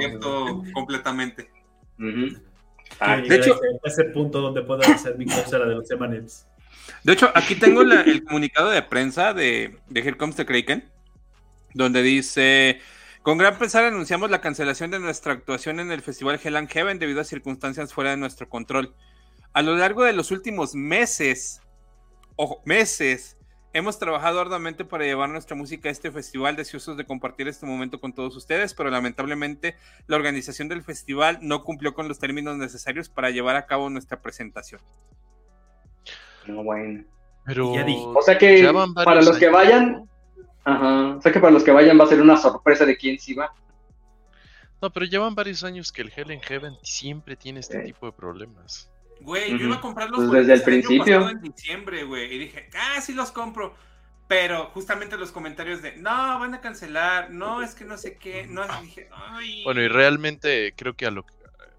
completamente. 0.74 1.50
de 1.98 3.34
hecho, 3.34 3.58
ese 3.82 4.04
punto 4.04 4.42
donde 4.42 4.60
puedo 4.62 4.82
hacer 4.82 5.16
mi 5.16 5.24
cláusula 5.24 5.64
de 5.64 5.74
los 5.74 5.90
M&M's. 5.90 6.46
De 7.06 7.12
hecho, 7.12 7.30
aquí 7.36 7.54
tengo 7.54 7.82
el 7.82 8.24
comunicado 8.24 8.68
de 8.68 8.82
prensa 8.82 9.32
de, 9.32 9.78
de 9.86 10.00
Here 10.00 10.16
Comes 10.16 10.34
the 10.34 10.44
Kraken, 10.44 10.90
donde 11.72 12.02
dice, 12.02 12.80
con 13.22 13.38
gran 13.38 13.56
pesar 13.60 13.84
anunciamos 13.84 14.28
la 14.28 14.40
cancelación 14.40 14.90
de 14.90 14.98
nuestra 14.98 15.32
actuación 15.32 15.78
en 15.78 15.92
el 15.92 16.02
Festival 16.02 16.40
Hell 16.42 16.56
and 16.56 16.68
Heaven 16.68 16.98
debido 16.98 17.20
a 17.20 17.24
circunstancias 17.24 17.94
fuera 17.94 18.10
de 18.10 18.16
nuestro 18.16 18.48
control. 18.48 18.92
A 19.52 19.62
lo 19.62 19.76
largo 19.76 20.02
de 20.02 20.14
los 20.14 20.32
últimos 20.32 20.74
meses, 20.74 21.62
ojo, 22.34 22.60
meses, 22.64 23.36
hemos 23.72 24.00
trabajado 24.00 24.40
arduamente 24.40 24.84
para 24.84 25.04
llevar 25.04 25.28
nuestra 25.28 25.54
música 25.54 25.88
a 25.88 25.92
este 25.92 26.10
festival, 26.10 26.56
deseosos 26.56 26.96
de 26.96 27.06
compartir 27.06 27.46
este 27.46 27.66
momento 27.66 28.00
con 28.00 28.14
todos 28.14 28.34
ustedes, 28.34 28.74
pero 28.74 28.90
lamentablemente 28.90 29.76
la 30.08 30.16
organización 30.16 30.66
del 30.66 30.82
festival 30.82 31.38
no 31.40 31.62
cumplió 31.62 31.94
con 31.94 32.08
los 32.08 32.18
términos 32.18 32.56
necesarios 32.56 33.08
para 33.08 33.30
llevar 33.30 33.54
a 33.54 33.66
cabo 33.66 33.90
nuestra 33.90 34.20
presentación. 34.20 34.80
No, 36.46 36.62
bueno. 36.62 37.04
Pero 37.44 37.72
o 37.72 38.22
sea 38.22 38.36
que 38.36 38.68
para 38.94 39.22
los 39.22 39.38
que 39.38 39.48
vayan, 39.48 40.08
ajá, 40.64 41.16
o 41.16 41.22
sea 41.22 41.32
que 41.32 41.38
para 41.38 41.52
los 41.52 41.62
que 41.62 41.70
vayan 41.70 41.98
va 41.98 42.04
a 42.04 42.08
ser 42.08 42.20
una 42.20 42.36
sorpresa 42.36 42.84
de 42.84 42.96
quién 42.96 43.18
sí 43.18 43.34
va. 43.34 43.52
No, 44.82 44.90
pero 44.92 45.06
llevan 45.06 45.34
varios 45.34 45.64
años 45.64 45.92
que 45.92 46.02
el 46.02 46.12
Hell 46.14 46.32
in 46.32 46.40
Heaven 46.40 46.76
siempre 46.82 47.36
tiene 47.36 47.60
este 47.60 47.80
tipo 47.80 48.06
de 48.06 48.12
problemas. 48.12 48.90
Güey, 49.20 49.58
yo 49.58 49.66
iba 49.66 49.76
a 49.76 49.80
comprar 49.80 50.10
los 50.10 50.26
pues 50.26 50.46
desde 50.46 50.54
el 50.54 50.62
principio. 50.62 51.28
en 51.30 51.40
diciembre, 51.40 52.04
güey, 52.04 52.34
y 52.34 52.38
dije, 52.38 52.68
ah, 52.74 53.00
sí 53.00 53.14
los 53.14 53.30
compro. 53.30 53.74
Pero 54.28 54.66
justamente 54.74 55.16
los 55.16 55.30
comentarios 55.30 55.82
de, 55.82 55.96
no, 55.96 56.10
van 56.10 56.52
a 56.52 56.60
cancelar, 56.60 57.30
no, 57.30 57.62
es 57.62 57.74
que 57.74 57.84
no 57.84 57.96
sé 57.96 58.18
qué, 58.18 58.46
no, 58.46 58.66
dije, 58.82 59.08
ay. 59.12 59.62
Bueno, 59.64 59.80
y 59.82 59.88
realmente 59.88 60.74
creo 60.76 60.94
que 60.94 61.06
a 61.06 61.12
lo, 61.12 61.24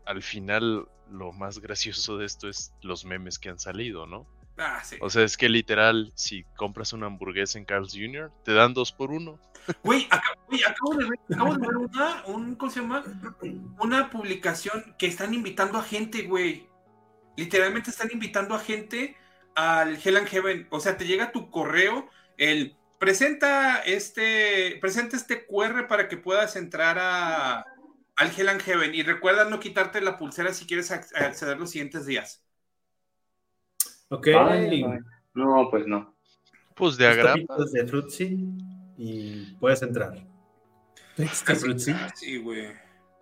al 0.06 0.24
final 0.24 0.88
lo 1.12 1.34
más 1.34 1.60
gracioso 1.60 2.18
de 2.18 2.26
esto 2.26 2.48
es 2.48 2.74
los 2.82 3.04
memes 3.04 3.38
que 3.38 3.50
han 3.50 3.60
salido, 3.60 4.08
¿no? 4.08 4.26
Ah, 4.58 4.82
o 5.02 5.10
sea, 5.10 5.24
es 5.24 5.38
que 5.38 5.50
literal, 5.50 6.12
si 6.16 6.44
compras 6.56 6.92
una 6.94 7.06
hamburguesa 7.06 7.60
en 7.60 7.66
Carl's 7.66 7.94
Jr., 7.94 8.32
te 8.44 8.54
dan 8.54 8.74
dos 8.74 8.92
por 8.92 9.12
uno. 9.12 9.40
Güey, 9.84 10.08
acabo, 10.10 10.96
de 10.96 11.06
ver, 11.06 11.20
una, 11.30 12.24
un, 12.26 12.56
¿cómo 12.56 12.72
se 12.72 12.80
llama? 12.80 13.04
Una 13.80 14.10
publicación 14.10 14.96
que 14.98 15.08
están 15.08 15.34
invitando 15.34 15.78
a 15.78 15.84
gente, 15.84 16.24
güey. 16.24 16.68
Literalmente 17.36 17.92
están 17.92 18.10
invitando 18.12 18.56
a 18.56 18.60
gente 18.60 19.16
al 19.56 20.00
Hell 20.04 20.18
and 20.18 20.28
Heaven. 20.28 20.68
O 20.72 20.80
sea, 20.80 20.98
te 20.98 21.06
llega 21.06 21.32
tu 21.32 21.52
correo, 21.52 22.10
el 22.38 22.76
presenta 22.98 23.80
este, 23.80 24.78
presenta 24.82 25.18
este 25.18 25.46
QR 25.46 25.88
para 25.88 26.08
que 26.08 26.18
puedas 26.18 26.56
entrar 26.56 26.98
a, 27.00 27.66
al 28.16 28.32
Hell 28.36 28.50
and 28.50 28.62
Heaven. 28.62 28.96
Y 28.96 29.04
recuerda 29.04 29.46
no 29.46 29.60
quitarte 29.60 30.02
la 30.02 30.18
pulsera 30.18 30.54
si 30.54 30.66
quieres 30.66 30.92
acceder 30.92 31.58
los 31.60 31.72
siguientes 31.72 32.06
días. 32.06 32.47
Ok. 34.10 34.28
no, 35.34 35.68
pues 35.70 35.88
no. 35.88 36.16
Pues 36.76 36.98
de 36.98 37.08
agrapa. 37.08 37.56
de 37.72 37.88
Fruitsy 37.88 38.38
y 38.98 39.56
puedes 39.60 39.82
entrar. 39.82 40.14
¿Está 41.18 41.56
Fruitsy? 41.56 41.94
Sí, 42.16 42.38
güey. 42.38 42.68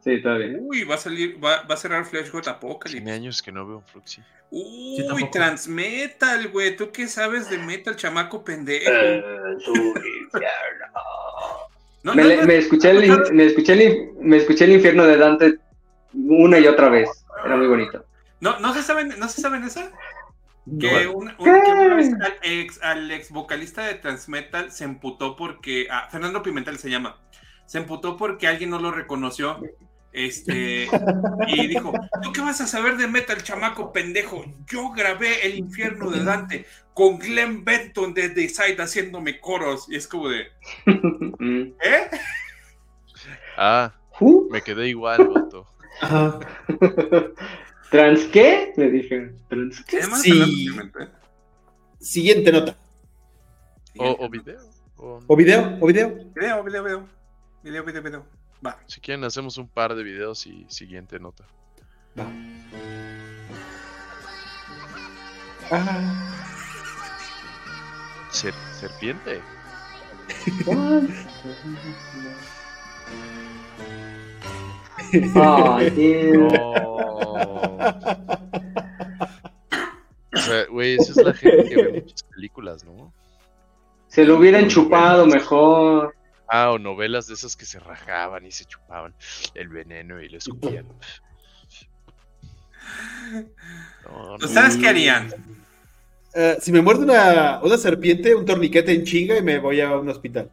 Sí, 0.05 0.11
está 0.11 0.35
bien. 0.35 0.59
Uy, 0.61 0.83
va 0.83 0.95
a 0.95 0.97
salir, 0.99 1.43
va, 1.43 1.63
va 1.63 1.73
a 1.73 1.77
cerrar 1.77 2.05
Flashgold 2.05 2.47
Apocalypse. 2.47 2.97
Tiene 2.97 3.11
años 3.11 3.41
que 3.41 3.51
no 3.51 3.65
veo 3.65 3.77
un. 3.77 4.03
Uy, 4.51 5.29
Transmetal, 5.31 6.49
güey. 6.49 6.75
¿Tú 6.75 6.91
qué 6.91 7.07
sabes 7.07 7.49
de 7.49 7.57
metal, 7.57 7.95
chamaco 7.95 8.43
pendejo? 8.43 8.91
me, 12.03 12.45
me, 12.45 12.57
escuché 12.57 12.91
el, 12.91 13.33
me, 13.33 13.45
escuché 13.45 13.73
el, 13.73 14.11
me 14.19 14.37
escuché 14.37 14.65
el 14.65 14.73
infierno 14.73 15.05
de 15.05 15.17
Dante 15.17 15.59
una 16.13 16.59
y 16.59 16.67
otra 16.67 16.89
vez. 16.89 17.09
Era 17.43 17.55
muy 17.57 17.67
bonito. 17.67 18.05
¿No, 18.39 18.59
no, 18.59 18.73
se, 18.73 18.83
saben, 18.83 19.17
¿no 19.17 19.27
se 19.27 19.41
saben 19.41 19.63
esa? 19.63 19.91
Que, 20.79 21.07
una 21.07 21.95
vez 21.95 22.11
al 22.81 23.11
ex, 23.11 23.29
vocalista 23.29 23.85
de 23.85 23.95
Transmetal 23.95 24.71
se 24.71 24.83
emputó 24.83 25.35
porque. 25.35 25.87
Ah, 25.91 26.07
Fernando 26.11 26.41
Pimentel 26.41 26.79
se 26.79 26.89
llama. 26.89 27.19
Se 27.67 27.77
emputó 27.77 28.17
porque 28.17 28.47
alguien 28.47 28.71
no 28.71 28.79
lo 28.79 28.91
reconoció. 28.91 29.61
Este, 30.11 30.87
y 31.47 31.67
dijo: 31.67 31.93
¿Tú 32.23 32.31
qué 32.31 32.41
vas 32.41 32.61
a 32.61 32.67
saber 32.67 32.97
de 32.97 33.07
metal, 33.07 33.43
chamaco 33.43 33.93
pendejo? 33.93 34.43
Yo 34.65 34.89
grabé 34.91 35.45
El 35.45 35.55
infierno 35.55 36.09
de 36.09 36.23
Dante 36.23 36.65
con 36.95 37.19
Glenn 37.19 37.63
Benton 37.63 38.15
de 38.15 38.29
The 38.29 38.49
Side 38.49 38.81
haciéndome 38.81 39.39
coros. 39.39 39.85
Y 39.87 39.97
es 39.97 40.07
como 40.07 40.29
de. 40.29 40.47
¿Eh? 40.87 42.09
Ah, 43.55 43.93
me 44.49 44.63
quedé 44.63 44.87
igual, 44.89 45.27
voto. 45.27 45.67
¿Trans 47.89 48.25
qué? 48.25 48.73
Le 48.75 48.91
dije. 48.91 49.31
¿Trans 49.47 49.83
qué? 49.85 50.01
Sí. 50.01 50.69
Siguiente 51.99 52.51
nota. 52.51 52.75
O, 53.97 54.25
o 54.25 54.29
video. 54.29 54.59
O... 54.97 55.21
o... 55.27 55.35
video, 55.35 55.77
o 55.79 55.87
video. 55.87 56.09
Video, 56.35 56.63
video, 56.63 56.83
video. 56.83 57.09
Video, 57.63 57.83
video, 57.83 58.01
video. 58.01 58.25
Va. 58.65 58.77
Si 58.87 58.99
quieren, 58.99 59.23
hacemos 59.23 59.57
un 59.57 59.67
par 59.67 59.95
de 59.95 60.03
videos 60.03 60.45
y 60.47 60.65
siguiente 60.69 61.19
nota. 61.19 61.45
Va. 62.19 62.27
Ah. 65.71 66.31
Ser 68.29 68.53
serpiente. 68.79 69.41
Ay, 75.35 75.91
tío. 75.91 76.47
O 80.33 80.37
sea, 80.37 80.65
güey, 80.69 80.95
esa 80.95 81.11
es 81.11 81.17
la 81.17 81.33
gente 81.33 81.69
que 81.69 81.75
ve 81.75 82.01
muchas 82.01 82.23
películas, 82.23 82.83
¿no? 82.83 83.13
Se 84.07 84.25
lo 84.25 84.37
hubieran 84.37 84.67
chupado 84.67 85.25
mejor. 85.25 86.15
Ah, 86.47 86.71
o 86.71 86.79
novelas 86.79 87.27
de 87.27 87.33
esas 87.33 87.55
que 87.55 87.65
se 87.65 87.79
rajaban 87.79 88.45
y 88.45 88.51
se 88.51 88.65
chupaban 88.65 89.13
el 89.55 89.69
veneno 89.69 90.21
y 90.21 90.29
lo 90.29 90.37
escupían. 90.37 90.85
No, 94.05 94.35
¿Ustedes 94.35 94.77
qué 94.77 94.87
harían? 94.87 95.33
Uh, 96.35 96.61
si 96.61 96.71
me 96.71 96.81
muerde 96.81 97.03
una, 97.03 97.59
una, 97.63 97.77
serpiente, 97.77 98.35
un 98.35 98.45
torniquete 98.45 98.93
en 98.93 99.03
chinga 99.03 99.37
y 99.37 99.41
me 99.41 99.57
voy 99.57 99.81
a 99.81 99.97
un 99.97 100.09
hospital. 100.09 100.51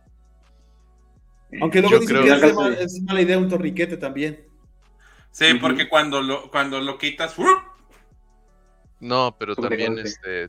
Aunque 1.61 1.81
luego 1.81 1.99
dicen 1.99 2.23
que 2.23 2.31
es, 2.31 2.55
mal, 2.55 2.75
es, 2.75 3.03
mala 3.03 3.21
idea 3.21 3.39
un 3.39 3.49
torniquete 3.49 3.97
también. 3.97 4.45
Sí, 5.31 5.45
uh 5.45 5.49
-huh. 5.49 5.61
porque 5.61 5.89
cuando 5.89 6.23
lo, 6.23 6.51
cuando 6.51 6.81
lo 6.81 6.99
quitas. 6.99 7.39
¡uh! 7.39 7.45
No, 9.01 9.37
pero 9.39 9.57
también 9.57 9.99
este 9.99 10.49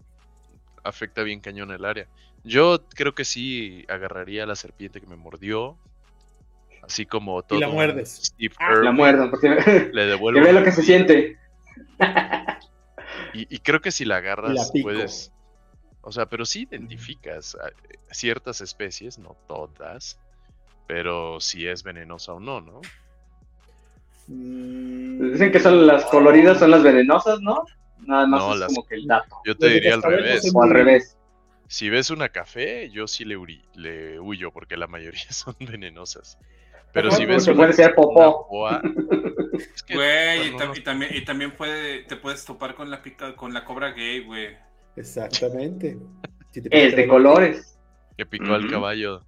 afecta 0.84 1.24
bien 1.24 1.40
cañón 1.40 1.72
el 1.72 1.86
área. 1.86 2.08
Yo 2.44 2.86
creo 2.94 3.16
que 3.16 3.26
sí 3.26 3.86
agarraría 3.88 4.44
a 4.44 4.46
la 4.46 4.56
serpiente 4.56 5.02
que 5.02 5.08
me 5.08 5.16
mordió. 5.16 5.78
Así 6.82 7.06
como 7.06 7.42
todo. 7.44 7.58
Y 7.58 7.62
la 7.62 7.70
muerdes. 7.70 8.20
Steve 8.26 8.54
ah, 8.60 8.76
la 8.76 8.92
muerdo, 8.92 9.30
porque 9.32 9.50
le 9.94 10.06
devuelvo. 10.06 10.40
Que 10.42 10.46
ve 10.46 10.54
lo 10.54 10.64
que 10.64 10.72
se 10.72 10.84
siente. 10.84 11.38
Y, 13.34 13.56
y, 13.56 13.60
creo 13.60 13.82
que 13.82 13.92
si 13.92 14.04
la 14.06 14.18
agarras, 14.18 14.54
la 14.54 14.82
puedes. 14.82 15.32
O 16.02 16.12
sea, 16.12 16.26
pero 16.28 16.46
sí 16.46 16.68
identificas 16.70 17.58
ciertas 18.12 18.60
especies, 18.60 19.18
no 19.18 19.38
todas. 19.48 20.20
Pero 20.88 21.40
si 21.40 21.68
es 21.68 21.84
venenosa 21.84 22.34
o 22.34 22.40
no, 22.40 22.62
¿no? 22.62 22.82
Dicen 24.28 25.52
que 25.52 25.60
son 25.60 25.86
las 25.86 26.06
coloridas, 26.06 26.60
son 26.60 26.72
las 26.72 26.84
venenosas, 26.84 27.42
¿no? 27.42 27.66
Nada 28.06 28.28
más 28.28 28.42
no, 28.42 28.54
es 28.54 28.60
las... 28.60 28.74
como 28.74 28.88
que 28.88 28.96
el 28.96 29.08
dato. 29.08 29.38
Yo 29.46 29.58
te 29.58 29.70
diría 29.70 29.94
al 29.96 30.04
revés. 30.04 30.52
O 30.54 30.64
al 30.64 30.70
revés. 30.70 31.18
Si 31.68 31.90
ves 31.90 32.10
una 32.10 32.30
café, 32.30 32.90
yo 32.90 33.08
sí 33.08 33.26
le, 33.26 33.38
le 33.76 34.20
huyo 34.20 34.52
porque 34.52 34.78
la 34.78 34.88
mayoría 34.88 35.24
son 35.32 35.56
venenosas. 35.60 36.38
Pero 36.92 37.10
si 37.12 37.26
ves 37.26 37.48
una, 37.48 37.58
puede 37.58 37.74
ser 37.74 37.96
popó. 37.96 38.48
Boa, 38.50 38.82
es 39.76 39.82
que, 39.82 39.96
güey, 39.96 40.52
no, 40.52 40.74
y, 40.76 40.78
y, 40.78 40.84
también, 40.84 41.16
y 41.16 41.26
también 41.26 41.52
puede, 41.52 42.04
te 42.04 42.16
puedes 42.16 42.46
topar 42.46 42.76
con 42.76 42.92
la 42.92 43.02
pica, 43.02 43.36
con 43.36 43.52
la 43.52 43.66
cobra 43.66 43.92
gay, 43.92 44.24
güey. 44.24 44.56
Exactamente. 44.96 45.98
Si 46.52 46.62
es 46.70 46.96
de 46.96 47.08
colores. 47.08 47.80
Que 48.16 48.28
picó 48.28 48.46
uh 48.46 48.48
-huh. 48.50 48.56
al 48.56 48.70
caballo. 48.70 49.26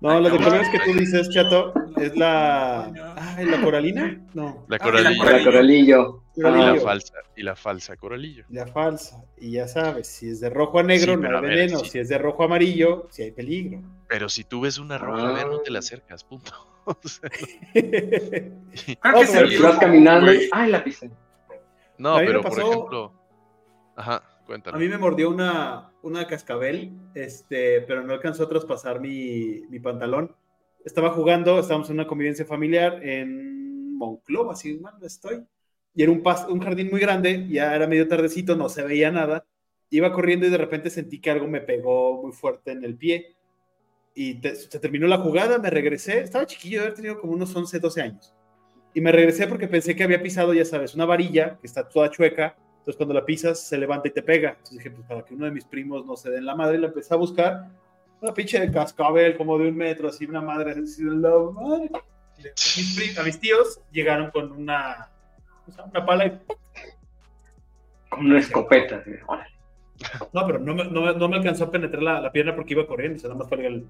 No, 0.00 0.20
la 0.20 0.30
de 0.30 0.36
colores 0.36 0.68
que 0.68 0.78
tú 0.78 0.96
dices, 0.96 1.28
chato, 1.30 1.72
es 1.96 2.16
la. 2.16 2.84
Ah, 3.16 3.36
¿la 3.42 3.60
coralina? 3.60 4.20
No. 4.32 4.64
La 4.68 4.78
coralillo. 4.78 5.22
Ah, 5.24 5.30
la 5.32 5.44
coralillo. 5.44 6.22
Y 6.36 6.40
la 6.42 6.76
falsa, 6.76 7.14
y 7.34 7.42
la 7.42 7.56
falsa 7.56 7.96
coralillo. 7.96 8.44
La 8.48 8.66
falsa. 8.68 9.24
Y 9.38 9.52
ya 9.52 9.66
sabes, 9.66 10.06
si 10.06 10.28
es 10.28 10.38
de 10.38 10.50
rojo 10.50 10.78
a 10.78 10.84
negro, 10.84 11.14
sí, 11.14 11.20
no 11.20 11.36
hay 11.36 11.42
veneno. 11.42 11.80
Sí. 11.80 11.90
Si 11.90 11.98
es 11.98 12.08
de 12.08 12.18
rojo 12.18 12.44
a 12.44 12.46
amarillo, 12.46 13.08
sí 13.10 13.22
hay 13.22 13.32
peligro. 13.32 13.82
Pero 14.08 14.28
si 14.28 14.44
tú 14.44 14.60
ves 14.60 14.78
una 14.78 14.98
roja, 14.98 15.40
ah. 15.40 15.44
no 15.50 15.58
te 15.58 15.72
la 15.72 15.80
acercas, 15.80 16.24
punto. 16.24 16.52
O 16.88 16.96
sea, 17.06 17.28
no. 19.12 19.48
si 19.50 19.58
vas 19.58 19.78
caminando 19.78 20.32
y. 20.32 20.48
¡Ay, 20.52 20.70
la 20.70 20.82
pisé! 20.82 21.10
No, 21.98 22.16
pero 22.16 22.40
pasó... 22.40 22.62
por 22.62 22.70
ejemplo. 22.70 23.12
Ajá, 23.94 24.22
A 24.72 24.78
mí 24.78 24.88
me 24.88 24.98
mordió 24.98 25.30
una, 25.30 25.92
una 26.02 26.26
cascabel, 26.26 26.92
este, 27.14 27.82
pero 27.82 28.02
no 28.02 28.14
alcanzó 28.14 28.44
a 28.44 28.48
traspasar 28.48 29.00
mi, 29.00 29.62
mi 29.68 29.80
pantalón. 29.80 30.34
Estaba 30.84 31.10
jugando, 31.10 31.58
estábamos 31.58 31.90
en 31.90 31.96
una 31.96 32.06
convivencia 32.06 32.44
familiar 32.44 33.02
en 33.02 33.96
Monclova, 33.96 34.56
si 34.56 34.78
mal 34.78 34.94
no 35.00 35.06
estoy 35.06 35.44
y 35.98 36.04
era 36.04 36.12
un, 36.12 36.22
un, 36.48 36.60
jardín 36.60 36.90
muy 36.92 37.00
grande, 37.00 37.48
ya 37.48 37.74
era 37.74 37.88
medio 37.88 38.06
tardecito, 38.06 38.54
no 38.54 38.68
se 38.68 38.84
veía 38.84 39.10
nada. 39.10 39.44
Iba 39.90 40.12
corriendo 40.12 40.46
y 40.46 40.50
de 40.50 40.56
repente 40.56 40.90
sentí 40.90 41.20
que 41.20 41.28
algo 41.28 41.48
me 41.48 41.60
pegó 41.60 42.22
muy 42.22 42.30
fuerte 42.30 42.70
en 42.70 42.84
el 42.84 42.96
pie. 42.96 43.34
Y 44.14 44.40
se 44.40 44.78
terminó 44.78 45.08
la 45.08 45.18
jugada, 45.18 45.58
me 45.58 45.70
regresé. 45.70 46.20
Estaba 46.20 46.46
chiquillo, 46.46 46.82
había 46.82 46.94
tenido 46.94 47.20
como 47.20 47.32
unos 47.32 47.54
11, 47.54 47.80
12 47.80 48.00
años. 48.00 48.32
Y 48.94 49.00
me 49.00 49.10
regresé 49.10 49.48
porque 49.48 49.66
pensé 49.66 49.96
que 49.96 50.04
había 50.04 50.22
pisado, 50.22 50.54
ya 50.54 50.64
sabes, 50.64 50.94
una 50.94 51.04
varilla 51.04 51.58
que 51.60 51.66
está 51.66 51.88
toda 51.88 52.10
chueca. 52.10 52.56
Entonces 52.78 52.96
cuando 52.96 53.14
la 53.14 53.24
pisas 53.24 53.60
se 53.60 53.78
levanta 53.78 54.08
y 54.08 54.12
te 54.12 54.22
pega. 54.22 54.50
Entonces 54.50 54.78
dije, 54.78 54.90
pues 54.90 55.06
para 55.06 55.24
que 55.24 55.34
uno 55.34 55.44
de 55.44 55.50
mis 55.50 55.64
primos 55.64 56.06
no 56.06 56.16
se 56.16 56.30
den 56.30 56.46
la 56.46 56.54
madre, 56.54 56.78
la 56.78 56.88
empecé 56.88 57.14
a 57.14 57.18
buscar. 57.18 57.68
Una 58.20 58.34
pinche 58.34 58.58
de 58.58 58.72
cascabel 58.72 59.36
como 59.36 59.58
de 59.58 59.68
un 59.68 59.76
metro, 59.76 60.08
así, 60.08 60.24
una 60.24 60.40
madre. 60.40 60.72
Así, 60.82 61.02
la 61.04 61.30
madre. 61.52 61.90
A 61.92 62.40
mis, 62.40 63.18
a 63.18 63.22
mis 63.22 63.40
tíos 63.40 63.80
llegaron 63.90 64.30
con 64.30 64.52
una 64.52 65.10
una 65.84 66.06
pala 66.06 66.26
y... 66.26 66.40
Con 68.08 68.26
una 68.26 68.38
escopeta. 68.38 69.02
No, 70.32 70.46
pero 70.46 70.58
no 70.58 70.74
me, 70.74 70.84
no, 70.84 71.12
no 71.12 71.28
me, 71.28 71.36
alcanzó 71.36 71.64
a 71.64 71.70
penetrar 71.70 72.02
la, 72.02 72.20
la, 72.20 72.32
pierna 72.32 72.54
porque 72.54 72.74
iba 72.74 72.86
corriendo, 72.86 73.16
o 73.16 73.20
sea, 73.20 73.28
nada 73.28 73.40
más 73.40 73.48
fue 73.48 73.66
el... 73.66 73.86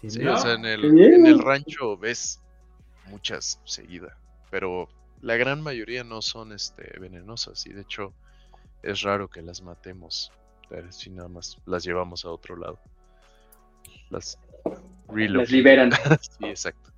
Sí, 0.00 0.10
sí 0.10 0.18
no. 0.20 0.34
o 0.34 0.36
sea, 0.36 0.52
en 0.52 0.64
el, 0.66 0.84
en 0.84 1.26
el, 1.26 1.38
rancho 1.38 1.96
ves 1.96 2.42
muchas 3.06 3.60
seguidas, 3.64 4.12
pero 4.50 4.88
la 5.24 5.36
gran 5.36 5.62
mayoría 5.62 6.04
no 6.04 6.20
son 6.20 6.52
este, 6.52 6.98
venenosas 7.00 7.66
y 7.66 7.72
de 7.72 7.80
hecho 7.80 8.12
es 8.82 9.00
raro 9.00 9.28
que 9.28 9.40
las 9.40 9.62
matemos, 9.62 10.30
si 10.90 11.08
nada 11.08 11.28
más 11.28 11.56
las 11.64 11.82
llevamos 11.82 12.26
a 12.26 12.28
otro 12.28 12.56
lado. 12.56 12.78
Las, 14.10 14.38
las 15.08 15.50
liberan. 15.50 15.90
sí, 16.20 16.44
exacto. 16.44 16.90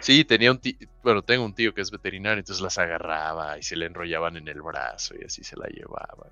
Sí, 0.00 0.24
tenía 0.24 0.50
un 0.50 0.58
tío, 0.58 0.74
bueno, 1.04 1.22
tengo 1.22 1.44
un 1.44 1.54
tío 1.54 1.72
que 1.72 1.80
es 1.80 1.92
veterinario, 1.92 2.40
entonces 2.40 2.60
las 2.60 2.76
agarraba 2.78 3.56
y 3.56 3.62
se 3.62 3.76
le 3.76 3.86
enrollaban 3.86 4.36
en 4.36 4.48
el 4.48 4.60
brazo 4.60 5.14
y 5.20 5.24
así 5.24 5.44
se 5.44 5.56
la 5.56 5.68
llevaba. 5.68 6.26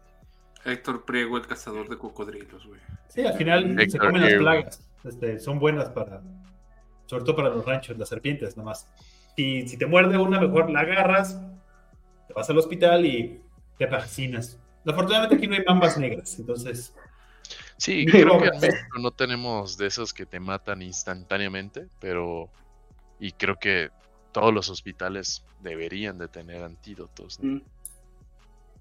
Héctor 0.65 1.05
Priego, 1.05 1.37
el 1.37 1.47
cazador 1.47 1.89
de 1.89 1.97
cocodrilos, 1.97 2.67
güey. 2.67 2.81
Sí, 3.09 3.25
al 3.25 3.35
final 3.35 3.79
Héctor 3.79 3.91
se 3.91 3.99
comen 3.99 4.23
Priego. 4.23 4.43
las 4.43 4.65
plagas. 4.65 4.89
Este, 5.05 5.39
son 5.39 5.61
buenas 5.61 5.89
para, 5.91 6.21
sobre 7.07 7.25
todo 7.25 7.37
para 7.37 7.51
los 7.51 7.65
ranchos, 7.65 7.97
las 7.97 8.09
serpientes, 8.09 8.57
nomás. 8.57 8.89
Y 8.99 9.10
si 9.67 9.77
te 9.77 9.87
muerde 9.87 10.19
una, 10.19 10.41
mejor 10.41 10.71
la 10.71 10.81
agarras, 10.81 11.41
te 12.27 12.35
vas 12.35 12.49
al 12.51 12.59
hospital 12.59 13.05
y 13.07 13.41
te 13.79 13.87
vacinas. 13.87 14.59
Afortunadamente 14.87 15.37
aquí 15.37 15.47
no 15.47 15.55
hay 15.55 15.65
mambas 15.67 15.99
negras, 15.99 16.39
entonces... 16.39 16.95
Sí, 17.77 18.05
creo 18.07 18.41
que 18.41 18.49
en 18.49 18.61
México 18.61 18.99
no 19.01 19.11
tenemos 19.11 19.77
de 19.79 19.87
esos 19.87 20.13
que 20.13 20.27
te 20.27 20.39
matan 20.39 20.83
instantáneamente, 20.83 21.87
pero 21.99 22.51
y 23.19 23.33
creo 23.33 23.57
que 23.57 23.91
todos 24.33 24.53
los 24.53 24.69
hospitales 24.69 25.45
deberían 25.61 26.19
de 26.19 26.29
tener 26.29 26.63
antídotos. 26.63 27.41
¿no? 27.41 27.57
Mm. 27.57 27.63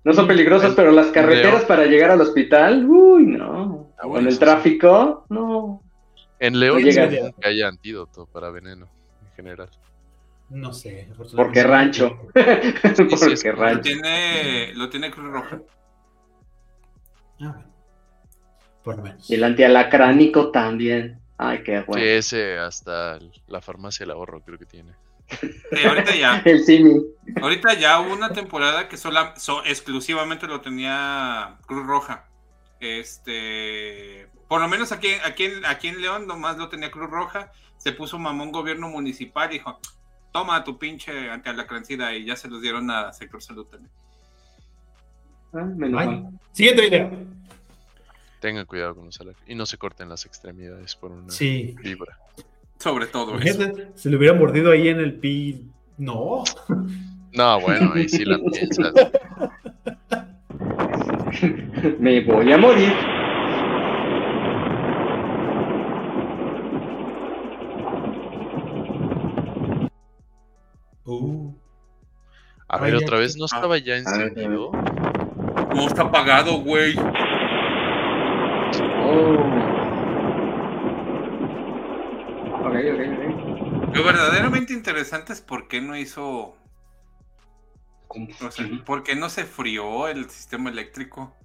No 0.03 0.14
son 0.14 0.28
peligrosas, 0.28 0.74
pero 0.76 0.91
las 0.91 1.07
carreteras 1.07 1.55
León. 1.55 1.68
para 1.68 1.86
llegar 1.86 2.12
al 2.12 2.22
hospital, 2.22 2.86
uy, 2.86 3.26
no. 3.26 3.89
Ah, 3.97 4.07
bueno, 4.07 4.26
Con 4.26 4.28
el 4.28 4.39
tráfico, 4.39 5.26
sí. 5.28 5.34
no. 5.34 5.84
En 6.39 6.57
León 6.57 6.82
no 6.82 6.88
llega 6.88 7.10
que 7.10 7.47
haya 7.47 7.68
antídoto 7.68 8.26
para 8.26 8.49
veneno 8.49 8.88
en 9.26 9.36
general. 9.36 9.70
No 10.50 10.74
sé. 10.74 11.08
Porque 11.36 11.64
rancho. 11.64 12.18
Sí, 12.95 13.04
Porque 13.10 13.38
sí, 13.38 13.50
rancho. 13.52 13.76
Lo 13.76 13.82
tiene, 13.82 14.74
lo 14.74 14.89
tiene 14.89 15.12
Cruz 15.12 15.32
Roja. 15.32 15.60
Ah, 17.41 17.54
bueno. 17.54 17.74
Por 18.84 18.97
lo 18.97 19.04
menos. 19.04 19.30
Y 19.30 19.36
el 19.36 19.43
antialacránico 19.43 20.52
también. 20.52 21.20
Ay, 21.38 21.64
qué 21.64 21.80
Sí, 21.80 21.84
bueno. 21.88 22.04
ese 22.06 22.58
hasta 22.58 23.20
la 23.47 23.62
farmacia 23.62 24.06
del 24.06 24.12
ahorro 24.12 24.41
creo 24.41 24.58
que 24.58 24.66
tiene. 24.66 24.93
Sí, 25.39 25.86
ahorita 25.88 26.16
ya. 26.16 26.39
El 26.45 26.64
Simi. 26.66 27.02
Ahorita 27.41 27.76
ya 27.76 28.00
hubo 28.02 28.14
una 28.14 28.34
temporada 28.34 28.89
que 28.89 28.97
sola, 28.97 29.36
so- 29.38 29.64
exclusivamente 29.64 30.47
lo 30.47 30.60
tenía 30.62 31.58
Cruz 31.68 31.86
Roja. 31.86 32.28
Este, 32.80 34.28
por 34.47 34.60
lo 34.62 34.68
menos 34.68 34.91
aquí, 34.91 35.10
aquí, 35.24 35.45
en, 35.45 35.66
aquí 35.66 35.88
en 35.89 36.02
León 36.02 36.26
nomás 36.28 36.58
lo 36.58 36.70
tenía 36.70 36.89
Cruz 36.91 37.10
Roja. 37.10 37.52
Se 37.78 37.91
puso 37.93 38.18
mamón 38.18 38.52
gobierno 38.52 38.89
municipal 38.89 39.50
y 39.52 39.60
dijo, 39.60 39.80
toma 40.32 40.64
tu 40.64 40.78
pinche 40.78 41.30
antialacrancida 41.30 42.14
y 42.16 42.26
ya 42.26 42.36
se 42.36 42.48
los 42.48 42.62
dieron 42.62 42.90
a 42.92 43.12
Sector 43.14 43.42
Salud 43.42 43.66
también. 43.66 43.92
Ah, 45.54 45.64
menos 45.64 46.06
mal. 46.06 46.28
Siguiente 46.52 46.82
video. 46.84 47.12
Tengan 48.40 48.66
cuidado 48.66 48.96
con 48.96 49.06
los 49.06 49.20
alacranes. 49.20 49.50
Y 49.50 49.56
no 49.56 49.66
se 49.66 49.78
corten 49.78 50.10
las 50.10 50.26
extremidades 50.26 50.96
por 50.96 51.12
una 51.12 51.30
Sí. 51.32 51.76
vibra. 51.84 52.18
Sobre 52.78 53.08
todo 53.08 53.38
eso. 53.40 53.64
Se 53.96 54.10
le 54.10 54.18
hubiera 54.18 54.34
mordido 54.34 54.72
ahí 54.72 54.88
en 54.88 55.00
el 55.00 55.16
pi. 55.16 55.66
No. 55.98 56.44
No, 57.34 57.60
bueno, 57.62 57.92
ahí 57.94 58.08
sí 58.08 58.24
la 58.26 58.40
piensas. 58.40 58.94
Me 62.00 62.24
voy 62.24 62.52
a 62.54 62.58
morir. 62.58 62.94
A 72.70 72.78
ver, 72.78 72.95
otra 72.95 73.17
vez 73.17 73.36
no 73.38 73.45
estaba 73.45 73.78
ya 73.78 73.95
encendido. 73.95 74.72
No 74.72 75.88
está 75.88 76.03
apagado, 76.03 76.59
güey. 76.61 76.95
Oh. 79.01 79.36
Ok, 82.53 82.76
ok, 82.76 83.01
ok. 83.13 83.95
Lo 83.95 84.03
verdaderamente 84.03 84.74
interesante 84.74 85.34
es 85.34 85.41
por 85.41 85.67
qué 85.67 85.82
no 85.82 85.95
hizo, 85.97 86.55
¿Cómo? 88.07 88.28
o 88.45 88.51
sea, 88.51 88.67
por 88.86 89.01
qué 89.03 89.15
no 89.15 89.30
se 89.30 89.45
frió 89.45 90.07
el 90.07 90.30
sistema 90.30 90.70
eléctrico. 90.70 91.36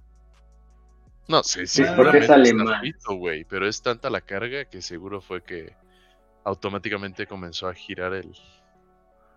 No 1.27 1.41
sé, 1.41 1.65
Sí, 1.65 1.83
seguramente 1.83 2.19
porque 2.19 2.27
sale 2.27 2.49
está 2.49 2.63
mal. 2.63 2.79
frito, 2.81 3.15
güey, 3.15 3.43
pero 3.45 3.67
es 3.67 3.81
tanta 3.81 4.11
la 4.11 4.21
carga 4.21 4.65
que 4.65 4.83
seguro 4.83 5.21
fue 5.21 5.41
que 5.43 5.73
automáticamente 6.43 7.25
comenzó 7.25 7.67
a 7.67 7.73
girar 7.73 8.13
el... 8.13 8.31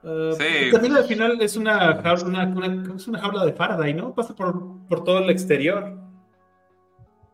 Uh, 0.02 0.32
Sí. 0.32 0.70
También 0.70 0.96
al 0.96 1.04
final 1.04 1.40
es 1.42 1.56
una, 1.56 2.00
jaula, 2.02 2.24
una, 2.24 2.44
una- 2.46 2.94
es 2.96 3.08
una 3.08 3.18
jaula 3.20 3.44
de 3.44 3.52
Faraday, 3.52 3.94
¿no? 3.94 4.14
Pasa 4.14 4.34
por, 4.34 4.86
por 4.88 5.02
todo 5.04 5.18
el 5.18 5.30
exterior. 5.30 5.98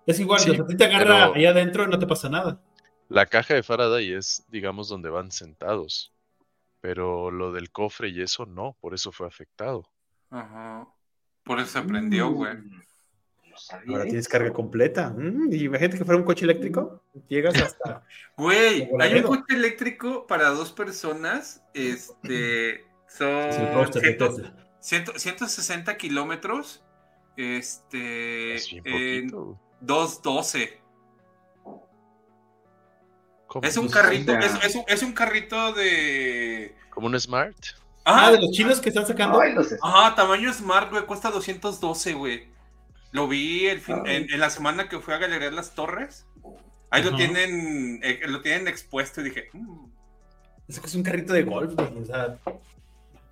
Es 0.06 0.18
igual, 0.20 0.40
Sí, 0.40 0.50
o 0.50 0.54
sea, 0.54 0.64
a 0.64 0.66
ti 0.66 0.76
te 0.76 0.84
agarra 0.84 1.04
pero- 1.28 1.34
allá 1.34 1.50
adentro 1.50 1.84
y 1.84 1.88
no 1.88 1.98
te 1.98 2.06
pasa 2.06 2.28
nada. 2.28 2.60
La 3.08 3.26
caja 3.26 3.54
de 3.54 3.62
Faraday 3.62 4.12
es, 4.14 4.44
digamos, 4.48 4.88
donde 4.88 5.10
van 5.10 5.30
sentados. 5.30 6.12
Pero 6.80 7.30
lo 7.30 7.52
del 7.52 7.70
cofre 7.70 8.08
y 8.10 8.20
eso 8.20 8.44
no, 8.46 8.76
por 8.80 8.92
eso 8.94 9.10
fue 9.12 9.26
afectado. 9.26 9.88
Ajá. 10.30 10.86
Por 11.42 11.58
eso 11.60 11.80
se 11.80 11.86
prendió, 11.86 12.30
güey. 12.30 12.56
No 13.54 13.58
sabía, 13.60 13.92
Ahora 13.92 14.02
¿eh? 14.02 14.06
tienes 14.08 14.26
carga 14.26 14.52
completa. 14.52 15.10
Mm, 15.10 15.52
y 15.52 15.64
imagínate 15.64 15.98
que 15.98 16.04
fuera 16.04 16.18
un 16.18 16.24
coche 16.26 16.44
eléctrico. 16.44 17.00
Llegas 17.28 17.54
hasta. 17.62 18.02
Güey, 18.36 18.90
hay 18.98 19.14
un 19.14 19.22
coche 19.22 19.54
eléctrico 19.54 20.26
para 20.26 20.48
dos 20.50 20.72
personas. 20.72 21.62
Este. 21.72 22.84
Son 23.06 23.48
Es 23.48 23.56
el 23.56 23.72
roster 23.72 24.02
de 24.02 24.08
100 24.08 24.18
Tesla. 24.18 24.56
100 24.80 25.04
160 25.20 25.96
kilómetros. 25.96 26.82
Este. 27.36 28.56
Es 28.56 28.68
bien 28.68 28.82
en 28.86 29.30
poquito. 29.30 29.44
güey. 29.44 29.58
212. 29.82 30.80
¿Cómo? 33.46 33.64
Es 33.64 33.76
un 33.76 33.88
carrito, 33.88 34.36
es, 34.36 34.64
es 34.64 34.74
un, 34.74 34.84
es 34.88 35.02
un 35.04 35.12
carrito 35.12 35.72
de. 35.74 36.74
¿Como 36.90 37.06
un 37.06 37.20
Smart? 37.20 37.56
Ah, 38.04 38.32
de 38.32 38.40
los 38.40 38.50
chinos 38.50 38.80
que 38.80 38.88
están 38.88 39.06
sacando. 39.06 39.40
Ay, 39.40 39.54
no 39.54 39.62
sé. 39.62 39.78
ajá, 39.80 40.16
tamaño 40.16 40.52
Smart, 40.52 40.90
güey, 40.90 41.06
cuesta 41.06 41.30
212, 41.30 42.14
güey. 42.14 42.53
Lo 43.14 43.28
vi 43.28 43.66
el 43.68 43.80
fin- 43.80 44.02
Ay. 44.04 44.16
en, 44.16 44.32
en 44.34 44.40
la 44.40 44.50
semana 44.50 44.88
que 44.88 44.98
fui 44.98 45.14
a 45.14 45.18
galerías 45.18 45.52
Las 45.54 45.74
Torres. 45.74 46.26
Ahí 46.90 47.02
lo 47.04 47.14
tienen, 47.16 48.00
eh, 48.02 48.20
lo 48.26 48.40
tienen 48.40 48.66
expuesto 48.68 49.20
y 49.20 49.24
dije, 49.24 49.48
"Mm, 49.52 49.86
Es 50.68 50.80
que 50.80 50.86
es 50.86 50.94
un 50.96 51.02
carrito 51.04 51.32
de 51.32 51.42
golf, 51.44 51.74
güey. 51.74 52.02
O 52.02 52.04
sea. 52.04 52.36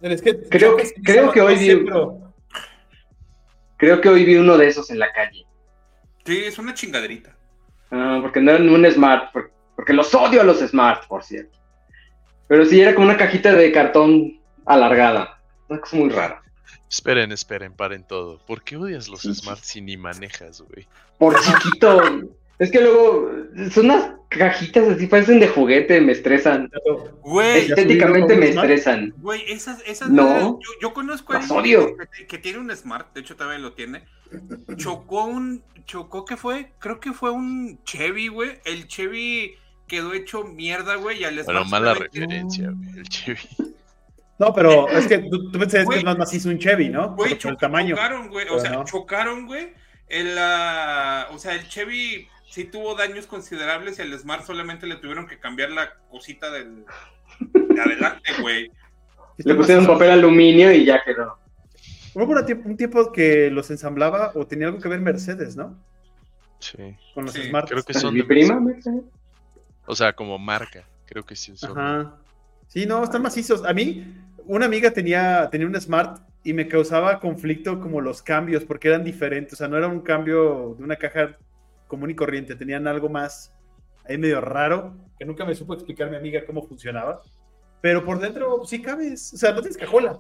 Es 0.01 0.23
que 0.23 0.41
Creo 0.49 0.77
que- 0.77 0.93
creo 1.05 1.33
que 1.33 1.41
hoy 1.41 1.55
no 1.55 1.61
vi- 1.61 1.85
pero- 1.85 2.33
Creo 3.77 4.01
que 4.01 4.09
hoy 4.09 4.25
vi 4.25 4.37
uno 4.37 4.57
de 4.57 4.69
esos 4.69 4.89
en 4.91 4.99
la 5.01 5.13
calle. 5.13 5.45
sí, 6.25 6.45
es 6.45 6.59
una 6.59 6.75
chingaderita. 6.75 7.37
Ah, 7.91 8.21
porque 8.23 8.41
no 8.41 8.53
era 8.53 8.63
un 8.63 8.89
Smart, 8.91 9.33
por- 9.33 9.51
porque 9.75 9.93
los 9.93 10.15
odio 10.15 10.41
a 10.41 10.45
los 10.45 10.61
Smart, 10.61 11.07
por 11.09 11.25
cierto. 11.25 11.59
Pero 12.47 12.65
sí 12.65 12.81
era 12.81 12.95
como 12.95 13.07
una 13.09 13.17
cajita 13.17 13.53
de 13.53 13.73
cartón 13.73 14.41
alargada. 14.65 15.41
Una 15.69 15.81
cosa 15.81 15.97
muy 15.97 16.09
rara. 16.11 16.41
Esperen, 16.91 17.33
esperen, 17.33 17.73
paren 17.73 18.05
todo. 18.07 18.39
¿Por 18.47 18.63
qué 18.63 18.77
odias 18.77 19.09
los 19.09 19.21
Sí, 19.21 19.35
sí. 19.35 19.41
Smart 19.43 19.61
si 19.63 19.81
ni 19.81 19.97
manejas, 19.97 20.61
güey? 20.63 20.87
Por 21.19 21.41
chiquito. 21.41 22.01
es 22.59 22.71
que 22.71 22.81
luego 22.81 23.31
son 23.73 23.87
unas 23.87 24.11
cajitas 24.29 24.89
así, 24.89 25.07
parecen 25.07 25.41
de 25.41 25.49
juguete, 25.49 26.01
me 26.01 26.13
estresan. 26.13 26.71
Güey, 27.23 27.67
Estéticamente 27.67 28.35
me 28.37 28.53
Smart? 28.53 28.71
estresan. 28.71 29.15
Güey, 29.19 29.43
esas, 29.51 29.83
esas 29.87 30.11
No. 30.11 30.59
yo, 30.61 30.69
yo 30.81 30.93
conozco 30.95 31.33
a 31.35 31.37
alguien 31.39 31.59
odio. 31.59 31.97
que, 32.17 32.27
que 32.27 32.39
tiene 32.39 32.59
un 32.59 32.75
Smart, 32.75 33.13
de 33.15 33.21
hecho 33.21 33.37
todavía 33.37 33.59
lo 33.59 33.73
tiene. 33.73 34.05
Chocó 34.77 35.25
un, 35.25 35.63
chocó 35.85 36.25
que 36.25 36.37
fue, 36.37 36.73
creo 36.79 37.01
que 37.01 37.13
fue 37.13 37.31
un 37.31 37.83
Chevy, 37.85 38.29
güey. 38.29 38.59
El 38.65 38.87
Chevy 38.89 39.55
quedó 39.87 40.15
hecho 40.15 40.45
mierda, 40.45 40.95
güey, 40.97 41.21
y 41.21 41.25
al 41.25 41.35
Bueno, 41.45 41.65
Smart 41.67 41.71
mala 41.71 41.95
referencia, 41.95 42.71
güey. 42.71 42.99
El 42.99 43.09
Chevy. 43.09 43.41
No, 44.43 44.53
pero 44.53 44.89
es 44.89 45.07
que 45.07 45.19
tú, 45.19 45.51
tú 45.53 45.59
pensabas 45.59 45.89
que 45.89 45.99
es 45.99 46.05
más 46.05 46.19
macizo 46.19 46.49
un 46.49 46.59
Chevy, 46.59 46.89
¿no? 46.89 47.15
Güey, 47.15 47.31
Por 47.31 47.39
cho- 47.39 47.49
el 47.51 47.57
tamaño. 47.59 47.95
chocaron, 47.95 48.29
güey. 48.29 48.49
O 48.49 48.59
sea, 48.59 48.71
no. 48.73 48.85
chocaron, 48.85 49.47
güey. 49.47 49.73
El, 50.09 50.37
ah, 50.39 51.29
o 51.31 51.39
sea, 51.39 51.55
el 51.55 51.69
Chevy 51.69 52.27
sí 52.51 52.65
tuvo 52.65 52.95
daños 52.97 53.27
considerables 53.27 53.99
y 53.99 54.03
al 54.03 54.19
Smart 54.19 54.45
solamente 54.45 54.87
le 54.87 54.97
tuvieron 54.97 55.29
que 55.29 55.39
cambiar 55.39 55.71
la 55.71 55.95
cosita 56.11 56.51
del 56.51 56.85
de 57.41 57.81
adelante, 57.81 58.33
güey. 58.41 58.71
Le 59.39 59.55
pusieron 59.55 59.87
papel 59.87 60.11
aluminio 60.11 60.73
y 60.73 60.85
ya 60.85 61.03
quedó. 61.05 61.39
Hubo 62.15 62.25
un 62.65 62.77
tiempo 62.77 63.11
que 63.13 63.49
los 63.51 63.71
ensamblaba 63.71 64.33
o 64.35 64.47
tenía 64.47 64.67
algo 64.67 64.81
que 64.81 64.89
ver 64.89 65.01
Mercedes, 65.01 65.57
¿no? 65.57 65.79
Sí. 66.59 66.97
Con 67.15 67.25
los 67.27 67.33
Sí, 67.35 67.45
Smart. 67.45 67.69
Creo 67.69 67.83
que 67.85 67.95
son 67.95 68.13
Mi 68.13 68.23
prima, 68.23 68.59
Mercedes. 68.61 69.03
me- 69.05 69.11
O 69.87 69.95
sea, 69.95 70.13
como 70.13 70.37
marca. 70.39 70.85
Creo 71.07 71.25
que 71.25 71.37
sí 71.37 71.57
son. 71.57 71.79
Ajá. 71.79 72.17
Sí, 72.69 72.87
no, 72.87 73.03
están 73.05 73.21
macizos. 73.23 73.65
A 73.67 73.73
mí, 73.75 74.07
una 74.47 74.67
amiga 74.67 74.91
tenía, 74.91 75.49
tenía 75.51 75.67
un 75.67 75.81
Smart 75.81 76.21
y 76.45 76.53
me 76.53 76.69
causaba 76.69 77.21
conflicto 77.21 77.81
como 77.81 78.01
los 78.01 78.23
cambios, 78.23 78.65
porque 78.65 78.89
eran 78.89 79.05
diferentes. 79.05 79.55
O 79.55 79.57
sea, 79.57 79.69
no 79.69 79.77
era 79.77 79.89
un 79.89 80.01
cambio 80.01 80.75
de 80.77 80.85
una 80.85 80.97
caja 80.97 81.37
común 81.87 82.11
y 82.11 82.15
corriente. 82.15 82.57
Tenían 82.57 82.87
algo 82.87 83.09
más 83.09 83.55
ahí 84.05 84.19
medio 84.19 84.41
raro, 84.41 84.95
que 85.19 85.25
nunca 85.25 85.45
me 85.45 85.55
supo 85.55 85.75
explicar 85.75 86.11
mi 86.11 86.17
amiga 86.17 86.45
cómo 86.45 86.63
funcionaba. 86.63 87.21
Pero 87.81 88.05
por 88.05 88.19
dentro 88.19 88.65
sí 88.65 88.83
cabes. 88.83 89.33
O 89.35 89.37
sea, 89.37 89.53
no 89.53 89.61
tienes 89.61 89.77
cajuela, 89.77 90.19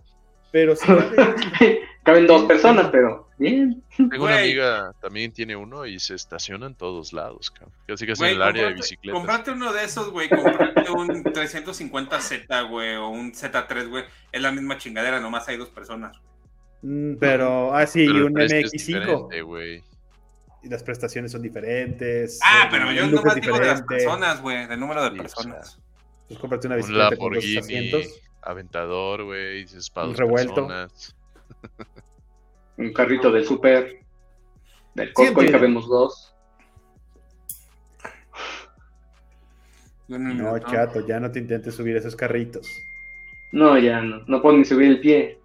pero 0.52 0.76
sí. 0.76 0.86
Caben 2.04 2.26
dos 2.26 2.44
personas, 2.44 2.88
pero 2.90 3.28
bien. 3.38 3.80
Tengo 3.96 4.24
una 4.24 4.38
amiga, 4.38 4.92
también 5.00 5.32
tiene 5.32 5.54
uno 5.54 5.86
y 5.86 6.00
se 6.00 6.14
estaciona 6.14 6.66
en 6.66 6.74
todos 6.74 7.12
lados, 7.12 7.50
cabrón. 7.52 7.72
Casi 7.86 8.06
casi 8.06 8.20
Güey, 8.20 8.30
en 8.32 8.36
el 8.36 8.42
área 8.42 8.66
de 8.68 8.74
bicicletas. 8.74 9.18
Comprate 9.20 9.50
uno 9.52 9.72
de 9.72 9.84
esos, 9.84 10.10
güey. 10.10 10.28
Comprate 10.28 10.90
un 10.90 11.08
350Z, 11.22 12.68
güey, 12.68 12.96
o 12.96 13.08
un 13.08 13.32
Z3, 13.32 13.88
güey. 13.88 14.04
Es 14.32 14.42
la 14.42 14.50
misma 14.50 14.78
chingadera, 14.78 15.20
nomás 15.20 15.46
hay 15.48 15.56
dos 15.56 15.68
personas. 15.68 16.16
Mm, 16.82 17.14
Pero, 17.20 17.72
ah, 17.72 17.86
sí, 17.86 18.06
Pero 18.06 18.26
un 18.26 18.32
precio 18.32 18.58
es 18.58 18.72
MX5. 18.72 18.86
diferente, 18.86 19.42
güey. 19.42 19.84
Y 20.64 20.68
las 20.68 20.82
prestaciones 20.82 21.30
son 21.30 21.42
diferentes. 21.42 22.40
Ah, 22.42 22.64
el 22.64 22.70
pero 22.70 22.92
yo 22.92 23.04
es 23.04 23.12
nomás 23.12 23.34
digo 23.36 23.58
de 23.58 23.66
las 23.66 23.82
personas, 23.82 24.42
güey, 24.42 24.66
del 24.66 24.80
número 24.80 25.02
de 25.04 25.10
Sí, 25.10 25.14
o 25.14 25.22
personas. 25.22 25.78
Pues 26.26 26.40
cómprate 26.40 26.66
una 26.66 26.76
Un 26.76 26.82
bicicleta 26.82 27.16
con 27.16 27.32
dos 27.32 27.44
asientos. 27.58 28.22
Aventador, 28.42 29.24
güey. 29.24 29.62
Dices 29.62 29.88
para 29.90 30.06
Un 30.08 30.12
dos 30.12 30.20
revuelto. 30.20 30.54
personas. 30.66 31.16
Un 32.76 32.92
carrito 32.92 33.30
del 33.30 33.44
super. 33.46 34.00
Del 34.94 35.12
Costco 35.12 35.40
y 35.42 35.46
entiendo. 35.46 35.52
cabemos 35.52 35.88
dos. 35.88 36.34
No, 40.08 40.18
No, 40.18 40.58
chato, 40.58 41.06
ya 41.06 41.18
no 41.20 41.30
te 41.30 41.38
intentes 41.38 41.74
subir 41.74 41.96
esos 41.96 42.14
carritos. 42.16 42.66
No, 43.52 43.78
ya 43.78 44.00
no. 44.02 44.22
No 44.26 44.42
puedo 44.42 44.56
ni 44.58 44.64
subir 44.64 44.88
el 44.88 45.00
pie. 45.00 45.38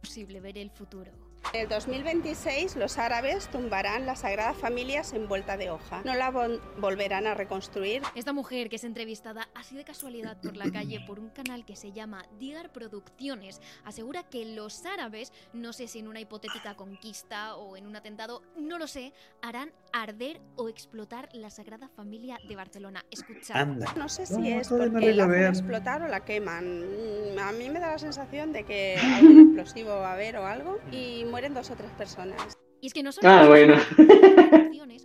posible 0.00 0.40
ver 0.40 0.56
el 0.58 0.70
futuro. 0.70 1.12
En 1.54 1.62
el 1.62 1.68
2026 1.68 2.76
los 2.76 2.98
árabes 2.98 3.48
tumbarán 3.48 4.04
la 4.04 4.16
Sagrada 4.16 4.52
Familia 4.52 5.02
en 5.12 5.28
vuelta 5.28 5.56
de 5.56 5.70
hoja. 5.70 6.02
No 6.04 6.14
la 6.14 6.30
volverán 6.76 7.26
a 7.26 7.34
reconstruir. 7.34 8.02
Esta 8.14 8.34
mujer 8.34 8.68
que 8.68 8.76
es 8.76 8.84
entrevistada 8.84 9.48
así 9.54 9.74
de 9.74 9.84
casualidad 9.84 10.36
por 10.40 10.56
la 10.56 10.70
calle 10.70 11.00
por 11.06 11.18
un 11.18 11.30
canal 11.30 11.64
que 11.64 11.74
se 11.74 11.92
llama 11.92 12.24
Digar 12.38 12.70
Producciones 12.70 13.60
asegura 13.84 14.24
que 14.24 14.44
los 14.44 14.84
árabes, 14.84 15.32
no 15.52 15.72
sé 15.72 15.88
si 15.88 16.00
en 16.00 16.08
una 16.08 16.20
hipotética 16.20 16.74
conquista 16.74 17.56
o 17.56 17.76
en 17.76 17.86
un 17.86 17.96
atentado, 17.96 18.42
no 18.56 18.78
lo 18.78 18.86
sé, 18.86 19.14
harán 19.40 19.72
arder 19.92 20.40
o 20.56 20.68
explotar 20.68 21.28
la 21.32 21.48
Sagrada 21.48 21.88
Familia 21.88 22.38
de 22.46 22.56
Barcelona. 22.56 23.04
Escucha. 23.10 23.64
No 23.64 24.08
sé 24.08 24.26
si 24.26 24.52
es 24.52 24.68
porque 24.68 25.14
la 25.14 25.24
hacen 25.24 25.46
explotar 25.46 26.02
o 26.02 26.08
la 26.08 26.24
queman. 26.24 27.34
Mm, 27.34 27.38
a 27.38 27.52
mí 27.52 27.70
me 27.70 27.80
da 27.80 27.92
la 27.92 27.98
sensación 27.98 28.52
de 28.52 28.64
que 28.64 28.96
algún 28.98 29.40
explosivo 29.40 29.90
va 29.90 30.10
a 30.10 30.12
haber 30.14 30.36
o 30.36 30.46
algo 30.46 30.78
y 30.92 31.24
mueren 31.38 31.54
dos 31.54 31.70
o 31.70 31.76
tres 31.76 31.92
personas. 31.92 32.58
Y 32.80 32.88
es 32.88 32.92
que 32.92 33.00
no 33.04 33.12
solo 33.12 33.28
ah, 33.28 33.46
bueno. 33.46 33.76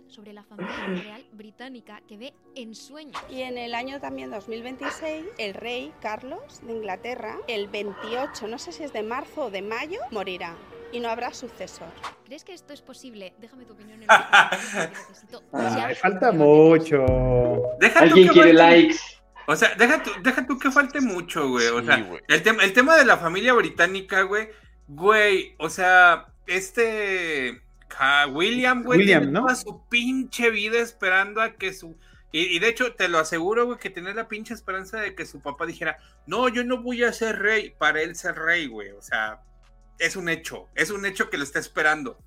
sobre 0.08 0.32
la 0.32 0.42
familia 0.42 0.74
real 1.04 1.24
británica 1.32 2.00
que 2.08 2.16
ve 2.16 2.34
en 2.56 2.74
sueños. 2.74 3.22
Y 3.30 3.42
en 3.42 3.56
el 3.56 3.72
año 3.72 4.00
también 4.00 4.32
2026, 4.32 5.26
el 5.38 5.54
rey 5.54 5.92
Carlos 6.00 6.60
de 6.66 6.72
Inglaterra, 6.72 7.38
el 7.46 7.68
28, 7.68 8.48
no 8.48 8.58
sé 8.58 8.72
si 8.72 8.82
es 8.82 8.92
de 8.92 9.04
marzo 9.04 9.44
o 9.44 9.50
de 9.50 9.62
mayo, 9.62 10.00
morirá 10.10 10.56
y 10.90 10.98
no 10.98 11.08
habrá 11.08 11.32
sucesor. 11.32 11.86
¿Crees 12.24 12.42
que 12.42 12.52
esto 12.52 12.72
es 12.72 12.82
posible? 12.82 13.32
Déjame 13.38 13.64
tu 13.64 13.74
opinión 13.74 14.02
en 14.02 14.08
el 14.10 15.94
falta 15.96 16.32
mucho. 16.32 17.06
¿Alguien 17.94 18.26
quiere 18.26 18.54
likes? 18.54 18.98
O 19.46 19.54
sea, 19.54 19.72
deja 19.76 20.02
tú, 20.02 20.10
deja 20.20 20.44
tú 20.44 20.58
que 20.58 20.72
falte 20.72 21.00
mucho, 21.00 21.48
güey. 21.48 21.68
o 21.68 21.84
sea, 21.84 21.94
el, 22.26 22.42
el 22.60 22.72
tema 22.72 22.96
de 22.96 23.04
la 23.04 23.18
familia 23.18 23.52
británica, 23.52 24.22
güey, 24.22 24.48
güey, 24.88 25.54
o 25.58 25.68
sea, 25.68 26.26
este 26.46 27.62
William, 28.30 28.82
güey, 28.82 29.00
William, 29.00 29.32
¿no? 29.32 29.42
toda 29.42 29.54
su 29.54 29.82
pinche 29.88 30.50
vida 30.50 30.78
esperando 30.78 31.40
a 31.40 31.52
que 31.52 31.72
su. 31.72 31.96
Y, 32.32 32.58
de 32.58 32.68
hecho, 32.68 32.94
te 32.94 33.06
lo 33.06 33.18
aseguro, 33.18 33.64
güey, 33.64 33.78
que 33.78 33.90
tenía 33.90 34.12
la 34.12 34.26
pinche 34.26 34.54
esperanza 34.54 35.00
de 35.00 35.14
que 35.14 35.24
su 35.24 35.40
papá 35.40 35.66
dijera: 35.66 35.98
No, 36.26 36.48
yo 36.48 36.64
no 36.64 36.82
voy 36.82 37.04
a 37.04 37.12
ser 37.12 37.38
rey, 37.38 37.72
para 37.78 38.02
él 38.02 38.16
ser 38.16 38.34
rey, 38.34 38.66
güey. 38.66 38.90
O 38.90 39.02
sea, 39.02 39.40
es 40.00 40.16
un 40.16 40.28
hecho, 40.28 40.68
es 40.74 40.90
un 40.90 41.06
hecho 41.06 41.30
que 41.30 41.38
lo 41.38 41.44
está 41.44 41.60
esperando. 41.60 42.18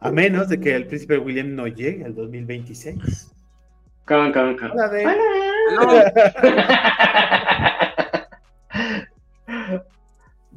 A 0.00 0.10
menos 0.10 0.48
de 0.48 0.58
que 0.58 0.74
el 0.74 0.86
príncipe 0.86 1.18
William 1.18 1.54
no 1.54 1.66
llegue 1.66 2.06
al 2.06 2.14
2026. 2.14 3.32
Can, 4.06 4.32
can, 4.32 4.56
can. 4.56 4.72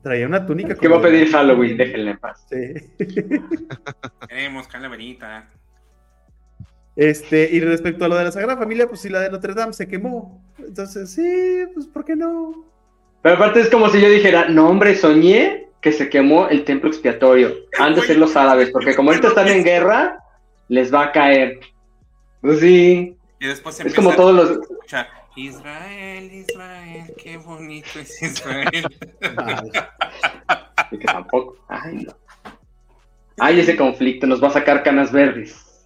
Traía 0.01 0.27
una 0.27 0.45
túnica. 0.45 0.75
¿Qué 0.75 0.87
va 0.87 0.97
a 0.97 1.01
pedir 1.01 1.31
Halloween? 1.31 1.77
Déjenle 1.77 2.11
en 2.11 2.17
paz. 2.17 2.45
Sí. 2.49 2.73
Tenemos 4.27 4.67
calaverita. 4.67 5.49
Este, 6.95 7.49
y 7.51 7.59
respecto 7.59 8.05
a 8.05 8.07
lo 8.07 8.15
de 8.15 8.23
la 8.23 8.31
Sagrada 8.31 8.57
Familia, 8.57 8.87
pues 8.87 9.01
si 9.01 9.09
la 9.09 9.21
de 9.21 9.29
Notre 9.29 9.53
Dame 9.53 9.73
se 9.73 9.87
quemó. 9.87 10.43
Entonces, 10.57 11.11
sí, 11.11 11.65
pues 11.73 11.85
¿por 11.87 12.03
qué 12.03 12.15
no? 12.15 12.65
Pero 13.21 13.35
aparte 13.35 13.61
es 13.61 13.69
como 13.69 13.89
si 13.89 14.01
yo 14.01 14.09
dijera, 14.09 14.49
no 14.49 14.69
hombre, 14.69 14.95
soñé 14.95 15.67
que 15.81 15.91
se 15.91 16.09
quemó 16.09 16.47
el 16.47 16.63
templo 16.63 16.89
expiatorio. 16.89 17.53
Han 17.77 17.93
de 17.93 18.01
ser 18.01 18.17
los 18.17 18.35
árabes, 18.35 18.71
porque 18.71 18.95
como 18.95 19.11
ahorita 19.11 19.27
están 19.27 19.47
en 19.47 19.63
guerra, 19.63 20.17
les 20.69 20.93
va 20.93 21.03
a 21.03 21.11
caer. 21.11 21.59
Pues 22.41 22.59
sí. 22.59 23.15
Y 23.39 23.47
después 23.47 23.79
es 23.79 23.93
como 23.93 24.13
todos 24.13 24.33
los... 24.33 24.59
Israel, 25.37 26.33
Israel, 26.33 27.13
qué 27.15 27.37
bonito 27.37 27.99
es 27.99 28.21
Israel. 28.23 28.85
y 30.91 30.97
que 30.97 31.05
tampoco. 31.05 31.57
Ay, 31.67 32.05
no. 32.05 32.13
Ay, 33.39 33.59
ese 33.59 33.77
conflicto 33.77 34.25
nos 34.25 34.43
va 34.43 34.47
a 34.47 34.51
sacar 34.51 34.81
canas 34.81 35.11
verdes. 35.11 35.85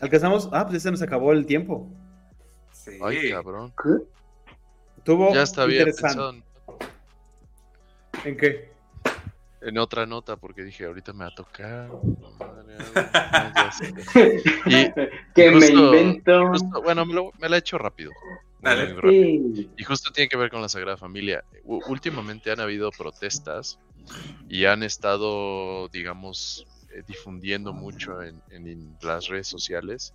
Alcanzamos. 0.00 0.50
Ah, 0.52 0.66
pues 0.66 0.74
ya 0.74 0.80
se 0.80 0.90
nos 0.90 1.00
acabó 1.00 1.32
el 1.32 1.46
tiempo. 1.46 1.90
Sí. 2.72 2.98
Ay, 3.02 3.30
cabrón. 3.30 3.72
¿Qué? 3.82 4.04
Tuvo 5.04 5.32
ya 5.32 5.44
está 5.44 5.64
bien 5.64 5.86
pensado. 5.86 6.34
¿En 8.24 8.36
qué? 8.36 8.70
En 9.60 9.78
otra 9.78 10.06
nota 10.06 10.36
porque 10.36 10.62
dije, 10.62 10.86
ahorita 10.86 11.12
me 11.12 11.24
va 11.24 11.30
a 11.30 11.34
tocar. 11.34 11.90
que 15.34 15.50
me 15.50 15.66
invento. 15.66 16.52
bueno, 16.82 17.04
me, 17.06 17.48
la 17.48 17.56
he 17.56 17.58
hecho 17.58 17.78
rápido. 17.78 18.10
Y 19.76 19.84
justo 19.84 20.10
tiene 20.12 20.28
que 20.28 20.36
ver 20.36 20.50
con 20.50 20.62
la 20.62 20.68
Sagrada 20.68 20.96
Familia. 20.96 21.44
últimamente 21.64 22.50
han 22.50 22.60
habido 22.60 22.90
protestas 22.90 23.78
y 24.48 24.64
han 24.64 24.82
estado, 24.82 25.88
digamos, 25.88 26.66
eh, 26.92 27.02
difundiendo 27.06 27.72
mucho 27.72 28.22
en, 28.22 28.42
en 28.50 28.96
las 29.02 29.28
redes 29.28 29.46
sociales 29.46 30.14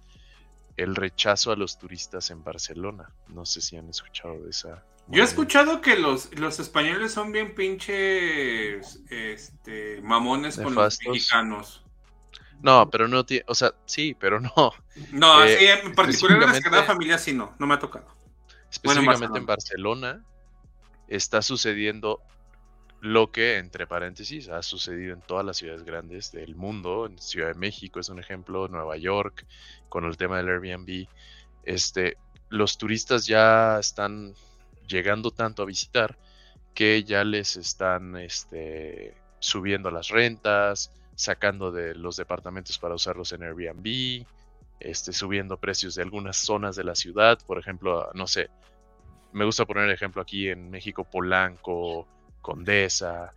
el 0.77 0.95
rechazo 0.95 1.51
a 1.51 1.55
los 1.55 1.77
turistas 1.77 2.29
en 2.31 2.43
Barcelona. 2.43 3.09
No 3.27 3.45
sé 3.45 3.61
si 3.61 3.77
han 3.77 3.89
escuchado 3.89 4.43
de 4.43 4.49
esa 4.49 4.83
yo 5.07 5.21
he 5.21 5.25
escuchado 5.25 5.81
que 5.81 5.97
los, 5.97 6.33
los 6.39 6.59
españoles 6.59 7.11
son 7.11 7.31
bien 7.31 7.55
pinches 7.55 9.01
este, 9.09 10.01
mamones 10.01 10.57
con 10.57 10.73
los 10.73 10.99
mexicanos. 11.05 11.83
No, 12.61 12.89
pero 12.89 13.09
no 13.09 13.25
tiene, 13.25 13.43
o 13.47 13.55
sea, 13.55 13.73
sí, 13.85 14.15
pero 14.17 14.39
no. 14.39 14.53
No, 15.11 15.43
eh, 15.43 15.81
en 15.83 15.93
particular 15.93 16.41
en 16.41 16.47
la 16.47 16.53
Sagrada 16.53 16.83
Familia 16.83 17.17
sí 17.17 17.33
no, 17.33 17.53
no 17.59 17.67
me 17.67 17.73
ha 17.73 17.79
tocado. 17.79 18.07
Específicamente 18.71 19.37
en 19.37 19.45
Barcelona 19.45 20.23
está 21.09 21.41
sucediendo 21.41 22.21
lo 23.03 23.33
que, 23.33 23.57
entre 23.57 23.85
paréntesis, 23.85 24.47
ha 24.47 24.63
sucedido 24.63 25.13
en 25.13 25.19
todas 25.19 25.45
las 25.45 25.57
ciudades 25.57 25.83
grandes 25.83 26.31
del 26.31 26.55
mundo. 26.55 27.05
En 27.05 27.19
Ciudad 27.19 27.49
de 27.49 27.53
México 27.53 27.99
es 27.99 28.07
un 28.07 28.17
ejemplo, 28.17 28.69
Nueva 28.69 28.95
York, 28.95 29.45
con 29.89 30.05
el 30.05 30.15
tema 30.15 30.37
del 30.37 30.47
Airbnb. 30.47 31.07
Este, 31.65 32.15
los 32.47 32.77
turistas 32.77 33.27
ya 33.27 33.77
están 33.77 34.33
llegando 34.87 35.31
tanto 35.31 35.63
a 35.63 35.65
visitar 35.65 36.17
que 36.73 37.03
ya 37.03 37.25
les 37.25 37.57
están 37.57 38.15
este, 38.15 39.17
subiendo 39.39 39.91
las 39.91 40.07
rentas, 40.07 40.89
sacando 41.15 41.73
de 41.73 41.95
los 41.95 42.15
departamentos 42.15 42.79
para 42.79 42.95
usarlos 42.95 43.33
en 43.33 43.43
Airbnb, 43.43 44.25
este, 44.79 45.11
subiendo 45.11 45.57
precios 45.57 45.95
de 45.95 46.03
algunas 46.03 46.37
zonas 46.37 46.77
de 46.77 46.85
la 46.85 46.95
ciudad, 46.95 47.37
por 47.45 47.59
ejemplo, 47.59 48.09
no 48.13 48.27
sé, 48.27 48.49
me 49.33 49.43
gusta 49.43 49.65
poner 49.65 49.89
el 49.89 49.91
ejemplo 49.91 50.21
aquí 50.21 50.47
en 50.47 50.69
México, 50.69 51.03
Polanco, 51.03 52.07
Condesa. 52.43 53.33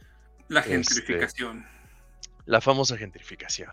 La 0.49 0.61
este, 0.61 0.73
gentrificación. 0.73 1.67
la 2.45 2.61
famosa 2.61 2.99
gentrificación. 2.99 3.71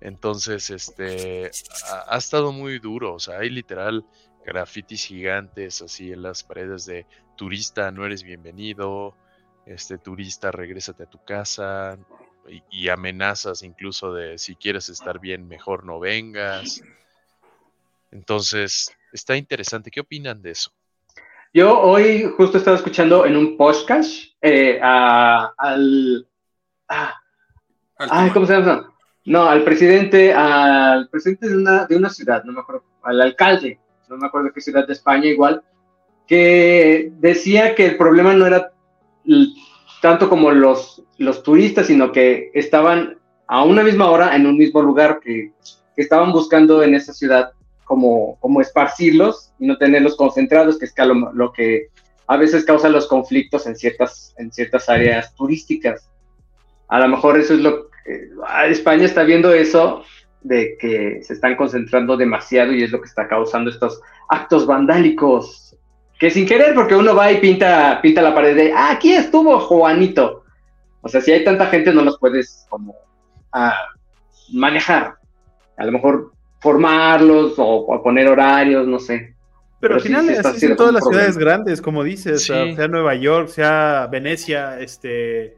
Entonces, 0.00 0.70
este, 0.70 1.50
ha, 1.90 2.14
ha, 2.14 2.18
estado 2.18 2.52
muy 2.52 2.78
duro, 2.78 3.14
o 3.14 3.18
sea, 3.18 3.40
hay 3.40 3.50
literal 3.50 4.06
grafitis 4.44 5.06
gigantes 5.06 5.82
así 5.82 6.12
en 6.12 6.22
las 6.22 6.44
paredes 6.44 6.86
de 6.86 7.06
turista, 7.36 7.90
no 7.90 8.06
eres 8.06 8.22
bienvenido, 8.22 9.16
este 9.66 9.98
turista, 9.98 10.50
regrésate 10.50 11.04
a 11.04 11.10
tu 11.10 11.22
casa 11.24 11.98
y, 12.70 12.88
amenazas 12.88 13.62
incluso 13.62 14.12
de 14.12 14.38
si 14.38 14.56
quieres 14.56 14.88
estar 14.88 15.20
bien, 15.20 15.46
mejor 15.46 15.84
no 15.84 16.00
vengas. 16.00 16.82
Entonces, 18.10 18.90
está 19.12 19.36
interesante. 19.36 19.90
¿Qué 19.90 20.00
opinan 20.00 20.42
de 20.42 20.50
eso? 20.50 20.72
Yo 21.54 21.78
hoy 21.80 22.24
justo 22.36 22.58
estaba 22.58 22.76
escuchando 22.76 23.26
en 23.26 23.36
un 23.36 23.56
podcast 23.56 24.10
eh, 24.40 24.80
al... 24.82 26.26
¿Cómo 28.32 28.46
se 28.46 28.52
llama? 28.54 28.92
No, 29.24 29.44
al 29.44 29.62
presidente, 29.62 30.32
al 30.32 31.08
presidente 31.08 31.48
de 31.48 31.56
una, 31.56 31.86
de 31.86 31.96
una 31.96 32.10
ciudad, 32.10 32.42
no 32.44 32.52
me 32.52 32.60
acuerdo, 32.60 32.84
al 33.02 33.20
alcalde 33.20 33.78
no 34.12 34.18
me 34.18 34.26
acuerdo 34.26 34.52
qué 34.52 34.60
ciudad 34.60 34.86
de 34.86 34.92
España 34.92 35.26
igual, 35.26 35.62
que 36.26 37.12
decía 37.18 37.74
que 37.74 37.86
el 37.86 37.96
problema 37.96 38.34
no 38.34 38.46
era 38.46 38.72
tanto 40.00 40.28
como 40.28 40.50
los, 40.50 41.02
los 41.18 41.42
turistas, 41.42 41.86
sino 41.86 42.12
que 42.12 42.50
estaban 42.54 43.18
a 43.46 43.64
una 43.64 43.82
misma 43.82 44.10
hora 44.10 44.36
en 44.36 44.46
un 44.46 44.56
mismo 44.56 44.82
lugar, 44.82 45.20
que, 45.20 45.52
estaban 45.94 46.32
buscando 46.32 46.82
en 46.82 46.94
esa 46.94 47.12
ciudad 47.12 47.52
como, 47.92 48.38
como 48.40 48.62
esparcirlos 48.62 49.52
y 49.58 49.66
no 49.66 49.76
tenerlos 49.76 50.16
concentrados, 50.16 50.78
que 50.78 50.86
es 50.86 50.94
lo, 50.96 51.30
lo 51.34 51.52
que 51.52 51.88
a 52.26 52.38
veces 52.38 52.64
causa 52.64 52.88
los 52.88 53.06
conflictos 53.06 53.66
en 53.66 53.76
ciertas, 53.76 54.34
en 54.38 54.50
ciertas 54.50 54.88
áreas 54.88 55.34
turísticas. 55.34 56.08
A 56.88 57.00
lo 57.00 57.08
mejor 57.08 57.38
eso 57.38 57.52
es 57.52 57.60
lo 57.60 57.90
que 57.90 58.30
España 58.70 59.04
está 59.04 59.24
viendo 59.24 59.52
eso 59.52 60.04
de 60.40 60.78
que 60.80 61.22
se 61.22 61.34
están 61.34 61.54
concentrando 61.54 62.16
demasiado 62.16 62.72
y 62.72 62.82
es 62.82 62.90
lo 62.92 63.02
que 63.02 63.08
está 63.08 63.28
causando 63.28 63.68
estos 63.68 64.00
actos 64.30 64.64
vandálicos. 64.64 65.76
Que 66.18 66.30
sin 66.30 66.46
querer, 66.46 66.74
porque 66.74 66.96
uno 66.96 67.14
va 67.14 67.30
y 67.30 67.40
pinta, 67.40 68.00
pinta 68.00 68.22
la 68.22 68.34
pared 68.34 68.56
de, 68.56 68.72
ah, 68.72 68.92
aquí 68.92 69.12
estuvo 69.12 69.60
Juanito. 69.60 70.44
O 71.02 71.08
sea, 71.08 71.20
si 71.20 71.30
hay 71.30 71.44
tanta 71.44 71.66
gente, 71.66 71.92
no 71.92 72.00
los 72.00 72.18
puedes 72.18 72.64
como 72.70 72.94
ah, 73.52 73.76
manejar. 74.50 75.16
A 75.76 75.84
lo 75.84 75.92
mejor 75.92 76.32
formarlos 76.62 77.54
o, 77.58 78.00
poner 78.02 78.28
horarios, 78.28 78.86
no 78.86 78.98
sé. 78.98 79.34
Pero, 79.80 79.96
al 79.96 80.00
final 80.00 80.28
así 80.28 80.68
son 80.68 80.76
todas 80.76 80.94
las 80.94 81.04
ciudades 81.04 81.36
grandes, 81.36 81.82
como 81.82 82.04
dices, 82.04 82.44
sea, 82.44 82.86
Nueva 82.86 83.16
York, 83.16 83.48
sea 83.48 84.08
Venecia, 84.10 84.78
este, 84.78 85.56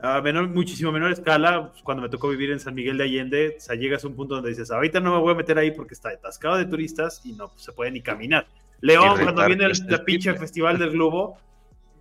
a 0.00 0.20
menor, 0.20 0.48
muchísimo 0.48 0.90
menor 0.90 1.12
escala, 1.12 1.70
pues, 1.70 1.82
cuando 1.84 2.02
me 2.02 2.08
tocó 2.08 2.28
vivir 2.28 2.50
en 2.50 2.58
San 2.58 2.74
Miguel 2.74 2.98
de 2.98 3.04
Allende, 3.04 3.54
o 3.56 3.60
sea, 3.60 3.76
llegas 3.76 4.02
a 4.02 4.08
un 4.08 4.16
punto 4.16 4.34
donde 4.34 4.50
dices, 4.50 4.72
ahorita 4.72 4.98
no 4.98 5.14
me 5.14 5.20
voy 5.20 5.32
a 5.32 5.36
meter 5.36 5.56
ahí 5.58 5.70
porque 5.70 5.94
está 5.94 6.08
atascado 6.08 6.56
de 6.56 6.64
turistas 6.64 7.20
y 7.24 7.34
no 7.34 7.48
pues, 7.50 7.62
se 7.62 7.72
puede 7.72 7.92
ni 7.92 8.02
caminar. 8.02 8.48
León, 8.80 9.20
cuando 9.22 9.46
viene 9.46 9.66
el, 9.66 9.72
la 9.86 10.04
pinche 10.04 10.34
festival 10.34 10.76
del 10.76 10.90
globo, 10.90 11.38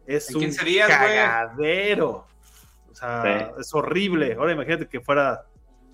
es 0.08 0.34
un 0.34 0.52
cagadero. 0.52 2.26
O 2.92 2.96
sea, 2.96 3.52
es 3.60 3.72
horrible. 3.76 4.34
Ahora 4.34 4.54
imagínate 4.54 4.88
que 4.88 5.00
fuera 5.00 5.44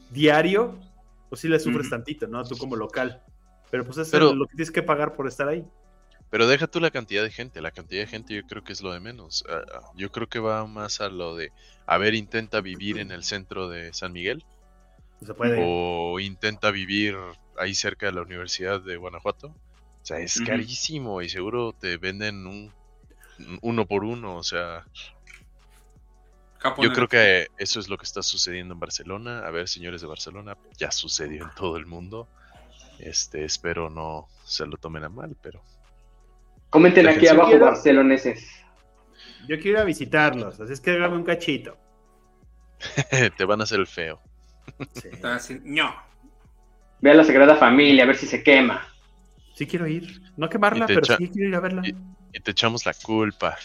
diario, 0.09 0.79
pues 1.29 1.41
sí 1.41 1.47
le 1.47 1.59
sufres 1.59 1.89
tantito, 1.89 2.27
¿no? 2.27 2.43
Tú 2.43 2.57
como 2.57 2.75
local. 2.75 3.23
Pero 3.69 3.83
pues 3.83 3.97
es 3.97 4.13
lo 4.13 4.45
que 4.45 4.55
tienes 4.55 4.71
que 4.71 4.83
pagar 4.83 5.13
por 5.13 5.27
estar 5.27 5.47
ahí. 5.47 5.65
Pero 6.29 6.47
deja 6.47 6.67
tú 6.67 6.79
la 6.79 6.91
cantidad 6.91 7.23
de 7.23 7.31
gente, 7.31 7.61
la 7.61 7.71
cantidad 7.71 8.01
de 8.01 8.07
gente 8.07 8.33
yo 8.35 8.43
creo 8.43 8.63
que 8.63 8.73
es 8.73 8.81
lo 8.81 8.91
de 8.91 8.99
menos. 8.99 9.45
Ah, 9.49 9.61
ah, 9.73 9.79
yo 9.95 10.11
creo 10.11 10.27
que 10.27 10.39
va 10.39 10.65
más 10.67 10.99
a 10.99 11.09
lo 11.09 11.35
de, 11.35 11.51
a 11.85 11.97
ver, 11.97 12.15
intenta 12.15 12.59
vivir 12.59 12.97
en 12.97 13.11
el 13.11 13.23
centro 13.23 13.69
de 13.69 13.93
San 13.93 14.11
Miguel. 14.11 14.43
Se 15.25 15.33
puede. 15.33 15.57
O 15.65 16.19
intenta 16.19 16.71
vivir 16.71 17.15
ahí 17.57 17.73
cerca 17.73 18.07
de 18.07 18.11
la 18.11 18.21
Universidad 18.21 18.81
de 18.81 18.97
Guanajuato. 18.97 19.47
O 19.47 20.05
sea, 20.07 20.19
es 20.19 20.39
carísimo 20.41 21.21
y 21.21 21.29
seguro 21.29 21.73
te 21.73 21.97
venden 21.97 22.45
un 22.45 22.73
uno 23.61 23.85
por 23.85 24.03
uno, 24.03 24.35
o 24.35 24.43
sea... 24.43 24.85
Yo 26.79 26.91
creo 26.91 27.07
que 27.07 27.47
eso 27.57 27.79
es 27.79 27.87
lo 27.87 27.97
que 27.97 28.05
está 28.05 28.23
sucediendo 28.23 28.73
en 28.73 28.79
Barcelona. 28.79 29.45
A 29.45 29.51
ver, 29.51 29.67
señores 29.67 30.01
de 30.01 30.07
Barcelona, 30.07 30.57
ya 30.77 30.91
sucedió 30.91 31.43
en 31.43 31.55
todo 31.55 31.77
el 31.77 31.85
mundo. 31.85 32.27
Este, 32.99 33.45
espero 33.45 33.89
no 33.89 34.27
se 34.43 34.65
lo 34.65 34.77
tomen 34.77 35.03
a 35.03 35.09
mal, 35.09 35.35
pero 35.41 35.61
Comenten 36.69 37.07
aquí 37.07 37.27
abajo, 37.27 37.57
barceloneses. 37.59 38.63
Yo 39.47 39.55
quiero 39.59 39.69
ir 39.69 39.77
a 39.77 39.83
visitarlos, 39.85 40.59
así 40.59 40.73
es 40.73 40.81
que 40.81 40.91
hágame 40.91 41.15
un 41.15 41.23
cachito. 41.23 41.77
Te 43.37 43.45
van 43.45 43.61
a 43.61 43.63
hacer 43.63 43.79
el 43.79 43.87
feo. 43.87 44.21
no. 45.63 45.95
Ve 46.99 47.11
a 47.11 47.13
la 47.13 47.23
Sagrada 47.23 47.55
Familia, 47.55 48.03
a 48.03 48.07
ver 48.07 48.17
si 48.17 48.27
se 48.27 48.43
quema. 48.43 48.85
Sí 49.53 49.65
quiero 49.65 49.87
ir. 49.87 50.21
No 50.35 50.49
quemarla, 50.49 50.87
pero 50.87 51.05
sí 51.05 51.29
quiero 51.29 51.49
ir 51.49 51.55
a 51.55 51.59
verla. 51.59 51.81
Y, 51.85 52.39
te 52.39 52.51
echamos 52.51 52.85
la 52.85 52.93
culpa. 52.93 53.57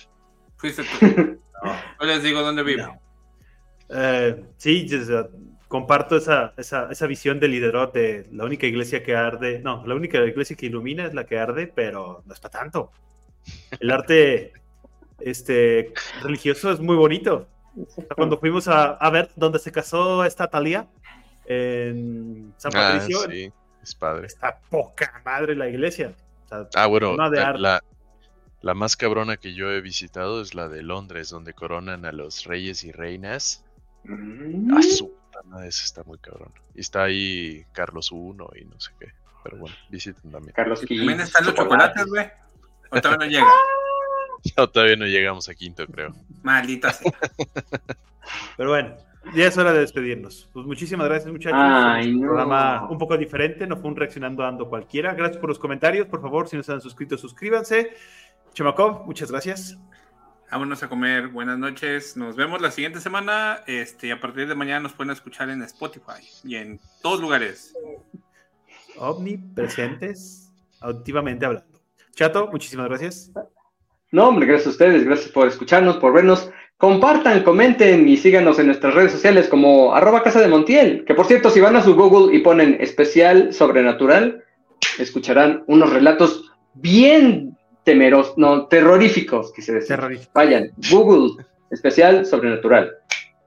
Fuiste 0.63 0.85
tú. 0.85 1.07
no. 2.01 2.07
les 2.07 2.23
digo 2.23 2.41
dónde 2.41 2.63
vivo. 2.63 2.97
Eh, 3.89 4.45
sí, 4.57 4.89
comparto 5.67 6.17
esa, 6.17 6.55
esa, 6.57 6.89
esa 6.89 7.07
visión 7.09 7.41
de 7.41 7.49
Liderot 7.49 7.93
de 7.93 8.29
la 8.31 8.45
única 8.45 8.67
iglesia 8.67 9.03
que 9.03 9.17
arde, 9.17 9.59
no, 9.59 9.85
la 9.85 9.97
única 9.97 10.19
iglesia 10.25 10.57
que 10.57 10.67
ilumina 10.67 11.05
es 11.05 11.15
la 11.15 11.27
que 11.27 11.37
arde, 11.37 11.67
pero 11.67 12.23
no 12.25 12.33
es 12.33 12.39
para 12.39 12.61
tanto. 12.61 12.93
El 13.81 13.91
arte 13.91 14.53
este, 15.19 15.93
religioso 16.23 16.71
es 16.71 16.79
muy 16.79 16.95
bonito. 16.95 17.49
Cuando 18.15 18.39
fuimos 18.39 18.69
a, 18.69 19.11
ver 19.11 19.31
dónde 19.35 19.59
se 19.59 19.73
casó 19.73 20.25
esta 20.25 20.47
Talía, 20.47 20.87
en 21.47 22.55
San 22.57 22.71
ah, 22.77 22.93
Patricio, 22.93 23.19
sí, 23.29 23.53
es 23.83 23.95
padre. 23.97 24.29
Está 24.29 24.61
poca 24.71 25.21
madre 25.25 25.57
la 25.57 25.69
iglesia. 25.69 26.15
ah, 26.77 26.87
bueno, 26.87 27.17
la, 27.17 27.53
la 27.59 27.83
más 28.63 28.97
cabrona 28.97 29.37
que 29.37 29.55
yo 29.55 29.71
he 29.71 29.81
visitado 29.81 30.41
es 30.41 30.55
la 30.55 30.69
de 30.69 30.83
Londres, 30.83 31.31
donde 31.31 31.53
coronan 31.53 32.05
a 32.05 32.13
los 32.13 32.45
reyes 32.45 32.85
y 32.85 32.93
reinas. 32.93 33.65
Mm. 34.05 34.77
A 34.77 34.83
su 34.83 35.13
ese 35.67 35.85
está 35.85 36.03
muy 36.05 36.19
cabrón. 36.19 36.53
Y 36.75 36.81
está 36.81 37.05
ahí 37.05 37.65
Carlos 37.73 38.11
I 38.13 38.61
y 38.61 38.65
no 38.65 38.81
sé 38.81 38.91
qué. 38.99 39.13
Pero 39.43 39.57
bueno, 39.59 39.75
visiten 39.91 40.31
también. 40.31 40.55
Carlos 40.55 40.81
También 40.81 41.21
están 41.21 41.45
los 41.45 41.55
chocolates, 41.55 42.07
güey. 42.07 42.27
O 42.91 43.01
todavía 43.01 43.27
no 43.27 43.33
llega. 43.33 43.47
No, 44.57 44.69
todavía 44.69 44.97
no 44.97 45.07
llegamos 45.07 45.49
a 45.49 45.55
quinto, 45.55 45.87
creo. 45.87 46.17
Maldita 46.43 46.93
sea. 46.93 47.13
Pero 48.57 48.71
bueno, 48.71 48.97
ya 49.37 49.47
es 49.47 49.57
hora 49.57 49.73
de 49.73 49.79
despedirnos. 49.79 50.51
Pues 50.53 50.67
muchísimas 50.67 51.07
gracias, 51.07 51.31
muchachos. 51.31 52.07
un 52.07 52.21
programa 52.21 52.91
un 52.91 52.99
poco 52.99 53.17
diferente, 53.17 53.69
no 53.69 53.77
fue 53.77 53.89
un 53.89 53.95
reaccionando 53.95 54.45
ando 54.45 54.69
cualquiera. 54.69 55.15
Gracias 55.15 55.39
por 55.39 55.49
los 55.49 55.61
comentarios. 55.61 56.09
Por 56.09 56.21
favor, 56.21 56.49
si 56.49 56.57
no 56.57 56.65
se 56.65 56.73
han 56.73 56.81
suscrito, 56.81 57.17
suscríbanse. 57.17 57.93
Chemakov, 58.55 59.07
muchas 59.07 59.31
gracias 59.31 59.79
vámonos 60.53 60.83
a 60.83 60.89
comer. 60.89 61.29
Buenas 61.29 61.59
noches. 61.59 62.15
Nos 62.15 62.37
vemos 62.37 62.61
la 62.61 62.71
siguiente 62.71 63.01
semana. 63.01 63.61
Este, 63.67 64.13
a 64.13 64.21
partir 64.21 64.47
de 64.47 64.55
mañana 64.55 64.81
nos 64.81 64.93
pueden 64.93 65.11
escuchar 65.11 65.49
en 65.49 65.63
Spotify 65.63 66.23
y 66.45 66.57
en 66.57 66.79
todos 67.01 67.21
lugares. 67.21 67.75
Omnipresentes, 68.99 70.53
auditivamente 70.81 71.47
hablando. 71.47 71.81
Chato, 72.15 72.49
muchísimas 72.53 72.87
gracias. 72.89 73.33
No, 74.11 74.29
hombre, 74.29 74.45
gracias 74.45 74.67
a 74.67 74.71
ustedes. 74.71 75.05
Gracias 75.05 75.31
por 75.31 75.49
escucharnos, 75.49 75.97
por 75.97 76.13
vernos. 76.13 76.51
Compartan, 76.77 77.45
comenten 77.45 78.07
y 78.07 78.19
síganos 78.19 78.59
en 78.59 78.67
nuestras 78.67 78.93
redes 78.93 79.13
sociales 79.13 79.49
como 79.49 79.95
arroba 79.95 80.23
casa 80.23 80.43
de 80.43 80.49
Montiel. 80.49 81.07
Que 81.07 81.15
por 81.15 81.25
cierto, 81.25 81.49
si 81.49 81.61
van 81.61 81.77
a 81.77 81.83
su 81.83 81.95
Google 81.95 82.37
y 82.37 82.41
ponen 82.41 82.77
especial 82.79 83.55
sobrenatural, 83.55 84.45
escucharán 84.99 85.65
unos 85.67 85.91
relatos 85.91 86.53
bien 86.75 87.52
temeros, 87.85 88.35
no, 88.37 88.67
terroríficos, 88.67 89.53
quise 89.53 89.73
decir. 89.73 89.99
Vayan, 90.35 90.73
Google, 90.91 91.45
especial 91.71 92.25
sobrenatural. 92.27 92.97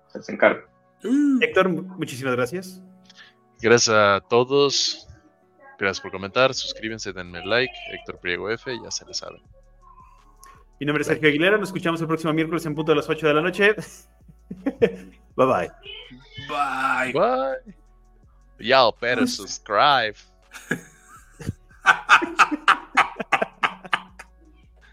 Se 0.07 0.19
les 0.19 0.29
encargo. 0.29 0.67
Mm. 1.03 1.41
Héctor, 1.41 1.69
muchísimas 1.69 2.35
gracias. 2.35 2.81
Gracias 3.61 3.95
a 3.95 4.21
todos. 4.27 5.07
Gracias 5.77 6.01
por 6.01 6.11
comentar. 6.11 6.53
Suscríbanse, 6.53 7.13
denme 7.13 7.45
like. 7.45 7.73
Héctor 7.91 8.19
Priego 8.19 8.49
F, 8.49 8.71
ya 8.83 8.91
se 8.91 9.05
les 9.05 9.17
sabe. 9.17 9.41
Mi 10.79 10.85
nombre 10.85 11.01
es 11.01 11.07
Sergio 11.07 11.29
Aguilera. 11.29 11.57
Nos 11.57 11.69
escuchamos 11.69 12.01
el 12.01 12.07
próximo 12.07 12.33
miércoles 12.33 12.65
en 12.65 12.75
punto 12.75 12.91
de 12.91 12.97
las 12.97 13.09
8 13.09 13.27
de 13.27 13.33
la 13.33 13.41
noche. 13.41 13.75
bye 15.35 15.45
bye. 15.45 15.71
Bye. 16.49 17.13
Bye. 17.13 17.75
Y'all 18.59 18.93
better 18.99 19.27
subscribe. 19.27 20.15